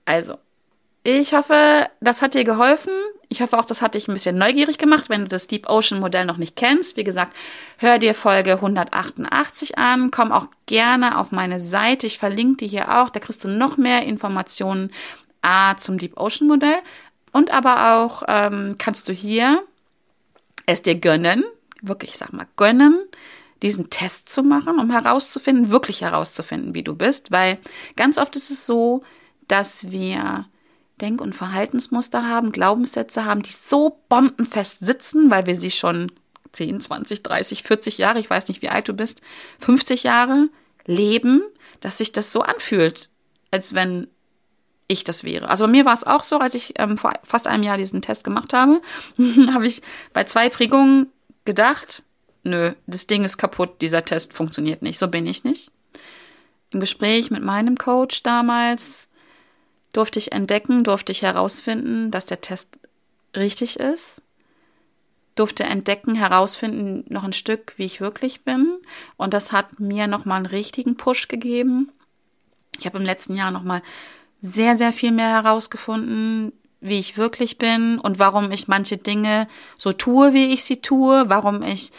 Also, 0.05 0.38
ich 1.07 1.33
hoffe, 1.33 1.88
das 2.01 2.23
hat 2.23 2.33
dir 2.33 2.43
geholfen. 2.43 2.91
Ich 3.29 3.41
hoffe 3.41 3.57
auch, 3.59 3.65
das 3.65 3.83
hat 3.83 3.93
dich 3.93 4.07
ein 4.07 4.13
bisschen 4.13 4.39
neugierig 4.39 4.79
gemacht, 4.79 5.07
wenn 5.07 5.21
du 5.21 5.27
das 5.27 5.45
Deep 5.45 5.69
Ocean 5.69 5.99
Modell 5.99 6.25
noch 6.25 6.38
nicht 6.38 6.55
kennst. 6.55 6.97
Wie 6.97 7.03
gesagt, 7.03 7.36
hör 7.77 7.99
dir 7.99 8.15
Folge 8.15 8.53
188 8.53 9.77
an. 9.77 10.09
Komm 10.09 10.31
auch 10.31 10.47
gerne 10.65 11.19
auf 11.19 11.31
meine 11.31 11.59
Seite. 11.59 12.07
Ich 12.07 12.17
verlinke 12.17 12.57
die 12.57 12.67
hier 12.67 12.99
auch. 12.99 13.11
Da 13.11 13.19
kriegst 13.19 13.43
du 13.43 13.47
noch 13.47 13.77
mehr 13.77 14.03
Informationen 14.03 14.91
A 15.43 15.77
zum 15.77 15.99
Deep 15.99 16.17
Ocean 16.17 16.47
Modell. 16.47 16.79
Und 17.36 17.51
aber 17.51 17.97
auch 17.97 18.23
ähm, 18.29 18.75
kannst 18.77 19.09
du 19.09 19.11
hier 19.11 19.61
es 20.67 20.83
dir 20.83 20.95
gönnen, 20.95 21.43
wirklich, 21.81 22.17
sag 22.17 22.31
mal, 22.31 22.47
gönnen, 22.55 22.97
diesen 23.61 23.89
Test 23.89 24.29
zu 24.29 24.41
machen, 24.41 24.79
um 24.79 24.89
herauszufinden, 24.89 25.69
wirklich 25.69 25.99
herauszufinden, 25.99 26.73
wie 26.75 26.83
du 26.83 26.95
bist, 26.95 27.31
weil 27.31 27.57
ganz 27.97 28.17
oft 28.17 28.38
ist 28.38 28.51
es 28.51 28.65
so, 28.65 29.03
dass 29.49 29.91
wir 29.91 30.45
Denk- 31.01 31.19
und 31.19 31.36
Verhaltensmuster 31.36 32.25
haben, 32.25 32.53
Glaubenssätze 32.53 33.25
haben, 33.25 33.41
die 33.41 33.51
so 33.51 33.99
bombenfest 34.07 34.86
sitzen, 34.86 35.29
weil 35.29 35.45
wir 35.45 35.57
sie 35.57 35.71
schon 35.71 36.13
10, 36.53 36.79
20, 36.79 37.21
30, 37.21 37.63
40 37.63 37.97
Jahre, 37.97 38.19
ich 38.19 38.29
weiß 38.29 38.47
nicht, 38.47 38.61
wie 38.61 38.69
alt 38.69 38.88
du 38.88 38.93
bist, 38.93 39.19
50 39.59 40.03
Jahre 40.03 40.47
leben, 40.86 41.43
dass 41.81 41.97
sich 41.97 42.13
das 42.13 42.31
so 42.31 42.43
anfühlt, 42.43 43.09
als 43.51 43.75
wenn 43.75 44.07
ich 44.88 45.03
das 45.03 45.23
wäre. 45.23 45.49
Also 45.49 45.65
bei 45.65 45.71
mir 45.71 45.86
war 45.86 45.93
es 45.93 46.03
auch 46.03 46.23
so, 46.23 46.38
als 46.38 46.53
ich 46.53 46.73
ähm, 46.77 46.97
vor 46.97 47.13
fast 47.23 47.47
einem 47.47 47.63
Jahr 47.63 47.77
diesen 47.77 48.01
Test 48.01 48.23
gemacht 48.23 48.53
habe, 48.53 48.81
habe 49.51 49.67
ich 49.67 49.81
bei 50.13 50.23
zwei 50.23 50.49
Prägungen 50.49 51.11
gedacht, 51.45 52.03
nö, 52.43 52.73
das 52.88 53.07
Ding 53.07 53.23
ist 53.23 53.38
kaputt, 53.38 53.81
dieser 53.81 54.05
Test 54.05 54.33
funktioniert 54.33 54.81
nicht, 54.81 54.99
so 54.99 55.07
bin 55.07 55.25
ich 55.25 55.43
nicht. 55.43 55.71
Im 56.71 56.79
Gespräch 56.79 57.31
mit 57.31 57.43
meinem 57.43 57.77
Coach 57.77 58.23
damals 58.23 59.09
durfte 59.93 60.19
ich 60.19 60.31
entdecken, 60.31 60.83
durfte 60.83 61.11
ich 61.11 61.21
herausfinden, 61.21 62.11
dass 62.11 62.25
der 62.25 62.41
Test 62.41 62.77
richtig 63.36 63.79
ist, 63.79 64.21
durfte 65.36 65.63
entdecken, 65.63 66.15
herausfinden 66.15 67.05
noch 67.09 67.23
ein 67.23 67.33
Stück, 67.33 67.73
wie 67.77 67.86
ich 67.86 68.01
wirklich 68.01 68.43
bin 68.43 68.77
und 69.17 69.33
das 69.33 69.51
hat 69.51 69.79
mir 69.79 70.07
nochmal 70.07 70.38
einen 70.38 70.45
richtigen 70.45 70.95
Push 70.97 71.27
gegeben. 71.27 71.91
Ich 72.77 72.86
habe 72.86 72.97
im 72.97 73.05
letzten 73.05 73.36
Jahr 73.36 73.51
nochmal 73.51 73.81
sehr, 74.45 74.75
sehr 74.75 74.93
viel 74.93 75.11
mehr 75.11 75.29
herausgefunden, 75.29 76.53
wie 76.79 76.99
ich 76.99 77.17
wirklich 77.17 77.57
bin 77.57 77.99
und 77.99 78.19
warum 78.19 78.51
ich 78.51 78.67
manche 78.67 78.97
Dinge 78.97 79.47
so 79.77 79.91
tue, 79.91 80.33
wie 80.33 80.53
ich 80.53 80.63
sie 80.63 80.81
tue, 80.81 81.29
warum 81.29 81.63
ich 81.63 81.91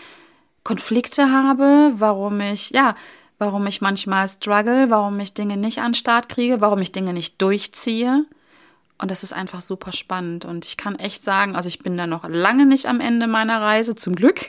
Konflikte 0.62 1.30
habe, 1.30 1.92
warum 1.96 2.40
ich, 2.40 2.70
ja, 2.70 2.94
warum 3.38 3.66
ich 3.66 3.80
manchmal 3.80 4.28
struggle, 4.28 4.90
warum 4.90 5.18
ich 5.20 5.34
Dinge 5.34 5.56
nicht 5.56 5.78
an 5.78 5.94
Start 5.94 6.28
kriege, 6.28 6.60
warum 6.60 6.80
ich 6.80 6.92
Dinge 6.92 7.12
nicht 7.12 7.40
durchziehe. 7.42 8.24
Und 8.98 9.10
das 9.10 9.22
ist 9.22 9.32
einfach 9.32 9.60
super 9.60 9.92
spannend. 9.92 10.44
Und 10.44 10.64
ich 10.64 10.76
kann 10.76 10.98
echt 10.98 11.22
sagen, 11.22 11.54
also 11.54 11.68
ich 11.68 11.80
bin 11.80 11.98
da 11.98 12.06
noch 12.06 12.26
lange 12.28 12.64
nicht 12.64 12.86
am 12.86 13.00
Ende 13.00 13.26
meiner 13.26 13.60
Reise, 13.60 13.94
zum 13.94 14.14
Glück. 14.14 14.48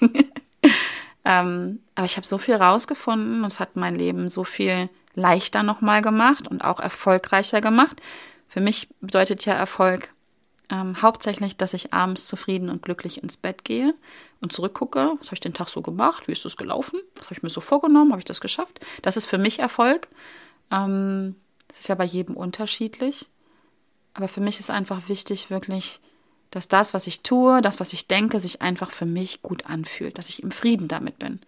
ähm, 1.25 1.79
aber 1.95 2.05
ich 2.05 2.15
habe 2.15 2.25
so 2.25 2.37
viel 2.37 2.55
rausgefunden 2.55 3.41
und 3.41 3.51
es 3.51 3.59
hat 3.59 3.75
mein 3.75 3.95
Leben 3.95 4.29
so 4.29 4.43
viel 4.43 4.89
leichter 5.17 5.63
nochmal 5.63 6.01
gemacht 6.01 6.47
und 6.47 6.63
auch 6.63 6.79
erfolgreicher 6.79 7.59
gemacht. 7.59 8.01
Für 8.47 8.61
mich 8.61 8.87
bedeutet 9.01 9.45
ja 9.45 9.53
Erfolg 9.53 10.13
ähm, 10.69 11.01
hauptsächlich, 11.01 11.57
dass 11.57 11.73
ich 11.73 11.93
abends 11.93 12.27
zufrieden 12.27 12.69
und 12.69 12.81
glücklich 12.81 13.23
ins 13.23 13.35
Bett 13.35 13.63
gehe 13.65 13.95
und 14.41 14.51
zurückgucke, 14.51 15.13
was 15.17 15.27
habe 15.27 15.35
ich 15.35 15.39
den 15.41 15.53
Tag 15.53 15.69
so 15.69 15.81
gemacht, 15.81 16.27
wie 16.27 16.33
ist 16.33 16.45
das 16.45 16.55
gelaufen, 16.55 16.99
was 17.15 17.25
habe 17.25 17.35
ich 17.35 17.43
mir 17.43 17.49
so 17.49 17.61
vorgenommen, 17.61 18.11
habe 18.11 18.21
ich 18.21 18.25
das 18.25 18.41
geschafft. 18.41 18.79
Das 19.01 19.17
ist 19.17 19.25
für 19.25 19.37
mich 19.37 19.59
Erfolg. 19.59 20.07
Ähm, 20.71 21.35
das 21.67 21.79
ist 21.81 21.89
ja 21.89 21.95
bei 21.95 22.05
jedem 22.05 22.35
unterschiedlich. 22.35 23.27
Aber 24.13 24.27
für 24.27 24.41
mich 24.41 24.59
ist 24.59 24.69
einfach 24.69 25.09
wichtig, 25.09 25.49
wirklich, 25.49 25.99
dass 26.51 26.67
das, 26.67 26.93
was 26.93 27.07
ich 27.07 27.23
tue, 27.23 27.61
das, 27.61 27.79
was 27.79 27.93
ich 27.93 28.07
denke, 28.07 28.39
sich 28.39 28.61
einfach 28.61 28.91
für 28.91 29.05
mich 29.05 29.41
gut 29.41 29.65
anfühlt, 29.65 30.17
dass 30.17 30.29
ich 30.29 30.43
im 30.43 30.51
Frieden 30.51 30.87
damit 30.87 31.19
bin, 31.19 31.39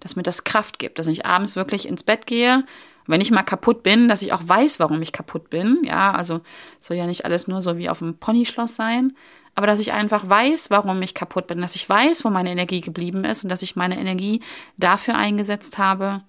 dass 0.00 0.16
mir 0.16 0.22
das 0.22 0.44
Kraft 0.44 0.78
gibt, 0.78 0.98
dass 0.98 1.06
ich 1.06 1.26
abends 1.26 1.56
wirklich 1.56 1.86
ins 1.86 2.02
Bett 2.02 2.26
gehe 2.26 2.64
wenn 3.06 3.20
ich 3.20 3.30
mal 3.30 3.42
kaputt 3.42 3.82
bin, 3.82 4.08
dass 4.08 4.22
ich 4.22 4.32
auch 4.32 4.42
weiß, 4.44 4.80
warum 4.80 5.02
ich 5.02 5.12
kaputt 5.12 5.50
bin. 5.50 5.82
Ja, 5.84 6.12
also 6.12 6.40
soll 6.80 6.96
ja 6.96 7.06
nicht 7.06 7.24
alles 7.24 7.48
nur 7.48 7.60
so 7.60 7.78
wie 7.78 7.88
auf 7.88 7.98
dem 7.98 8.18
Ponyschloss 8.18 8.74
sein, 8.74 9.14
aber 9.54 9.66
dass 9.66 9.80
ich 9.80 9.92
einfach 9.92 10.28
weiß, 10.28 10.70
warum 10.70 11.02
ich 11.02 11.14
kaputt 11.14 11.46
bin, 11.46 11.60
dass 11.60 11.76
ich 11.76 11.88
weiß, 11.88 12.24
wo 12.24 12.30
meine 12.30 12.50
Energie 12.50 12.80
geblieben 12.80 13.24
ist 13.24 13.42
und 13.44 13.50
dass 13.50 13.62
ich 13.62 13.76
meine 13.76 13.98
Energie 13.98 14.40
dafür 14.76 15.16
eingesetzt 15.16 15.78
habe, 15.78 16.22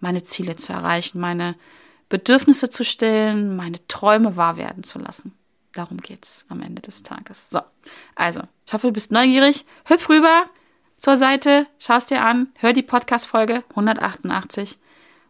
meine 0.00 0.22
Ziele 0.22 0.56
zu 0.56 0.72
erreichen, 0.72 1.18
meine 1.18 1.56
Bedürfnisse 2.08 2.70
zu 2.70 2.84
stillen, 2.84 3.56
meine 3.56 3.86
Träume 3.88 4.36
wahr 4.36 4.56
werden 4.56 4.84
zu 4.84 4.98
lassen. 4.98 5.32
Darum 5.72 5.96
geht's 5.96 6.46
am 6.48 6.62
Ende 6.62 6.80
des 6.82 7.02
Tages. 7.02 7.50
So, 7.50 7.60
also, 8.14 8.42
ich 8.66 8.72
hoffe, 8.72 8.86
du 8.88 8.92
bist 8.92 9.10
neugierig. 9.10 9.64
Hüpf 9.86 10.08
rüber 10.08 10.44
zur 10.98 11.16
Seite, 11.16 11.66
schaust 11.80 12.10
dir 12.10 12.22
an, 12.22 12.52
hör 12.58 12.72
die 12.72 12.82
Podcast-Folge 12.82 13.64
188 13.70 14.78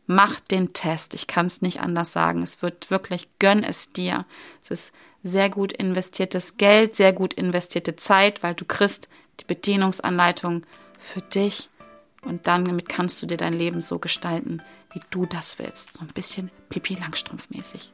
Mach 0.07 0.41
den 0.41 0.73
Test. 0.73 1.15
Ich 1.15 1.27
kann 1.27 1.47
es 1.47 1.63
nicht 1.63 1.81
anders 1.81 2.13
sagen. 2.13 2.43
Es 2.43 2.63
wird 2.63 2.91
wirklich, 2.91 3.29
gönn 3.39 3.65
es 3.65 3.93
dir. 3.93 4.27
Es 4.63 4.71
ist 4.71 4.95
sehr 5.23 5.49
gut 5.49 5.73
investiertes 5.73 6.57
Geld, 6.59 6.97
sehr 6.97 7.13
gut 7.13 7.33
investierte 7.35 7.97
Zeit, 7.97 8.43
weil 8.43 8.55
du 8.55 8.65
kriegst 8.65 9.09
die 9.41 9.45
Bedienungsanleitung 9.45 10.65
für 10.99 11.23
dich 11.23 11.71
und 12.23 12.47
dann 12.47 12.65
damit 12.65 12.89
kannst 12.89 13.23
du 13.23 13.27
dir 13.27 13.37
dein 13.37 13.53
Leben 13.53 13.81
so 13.81 13.99
gestalten, 13.99 14.63
wie 14.93 15.01
du 15.11 15.27
das 15.27 15.59
willst. 15.59 15.95
So 15.95 16.01
ein 16.01 16.09
bisschen 16.09 16.51
Pipi 16.69 16.95
Langstrumpf 16.95 17.51
mäßig. 17.51 17.93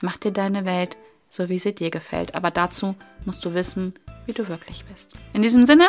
Mach 0.00 0.16
dir 0.16 0.32
deine 0.32 0.64
Welt 0.64 0.96
so, 1.28 1.48
wie 1.48 1.58
sie 1.58 1.74
dir 1.74 1.90
gefällt. 1.90 2.34
Aber 2.34 2.50
dazu 2.50 2.96
musst 3.24 3.44
du 3.44 3.54
wissen, 3.54 3.94
wie 4.26 4.32
du 4.32 4.48
wirklich 4.48 4.84
bist. 4.86 5.12
In 5.32 5.42
diesem 5.42 5.66
Sinne, 5.66 5.88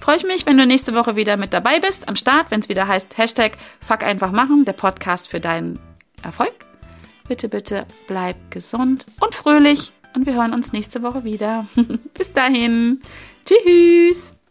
Freue 0.00 0.16
ich 0.16 0.24
mich, 0.24 0.46
wenn 0.46 0.56
du 0.56 0.66
nächste 0.66 0.94
Woche 0.94 1.16
wieder 1.16 1.36
mit 1.36 1.52
dabei 1.52 1.78
bist, 1.78 2.08
am 2.08 2.16
Start, 2.16 2.50
wenn 2.50 2.60
es 2.60 2.68
wieder 2.68 2.88
heißt 2.88 3.16
Hashtag 3.18 3.52
Fuck 3.80 4.02
einfach 4.02 4.32
machen, 4.32 4.64
der 4.64 4.72
Podcast 4.72 5.28
für 5.28 5.40
deinen 5.40 5.78
Erfolg. 6.22 6.52
Bitte, 7.28 7.48
bitte 7.48 7.86
bleib 8.08 8.36
gesund 8.50 9.06
und 9.20 9.34
fröhlich 9.34 9.92
und 10.14 10.26
wir 10.26 10.34
hören 10.34 10.52
uns 10.52 10.72
nächste 10.72 11.02
Woche 11.02 11.24
wieder. 11.24 11.66
Bis 12.14 12.32
dahin. 12.32 13.00
Tschüss. 13.44 14.41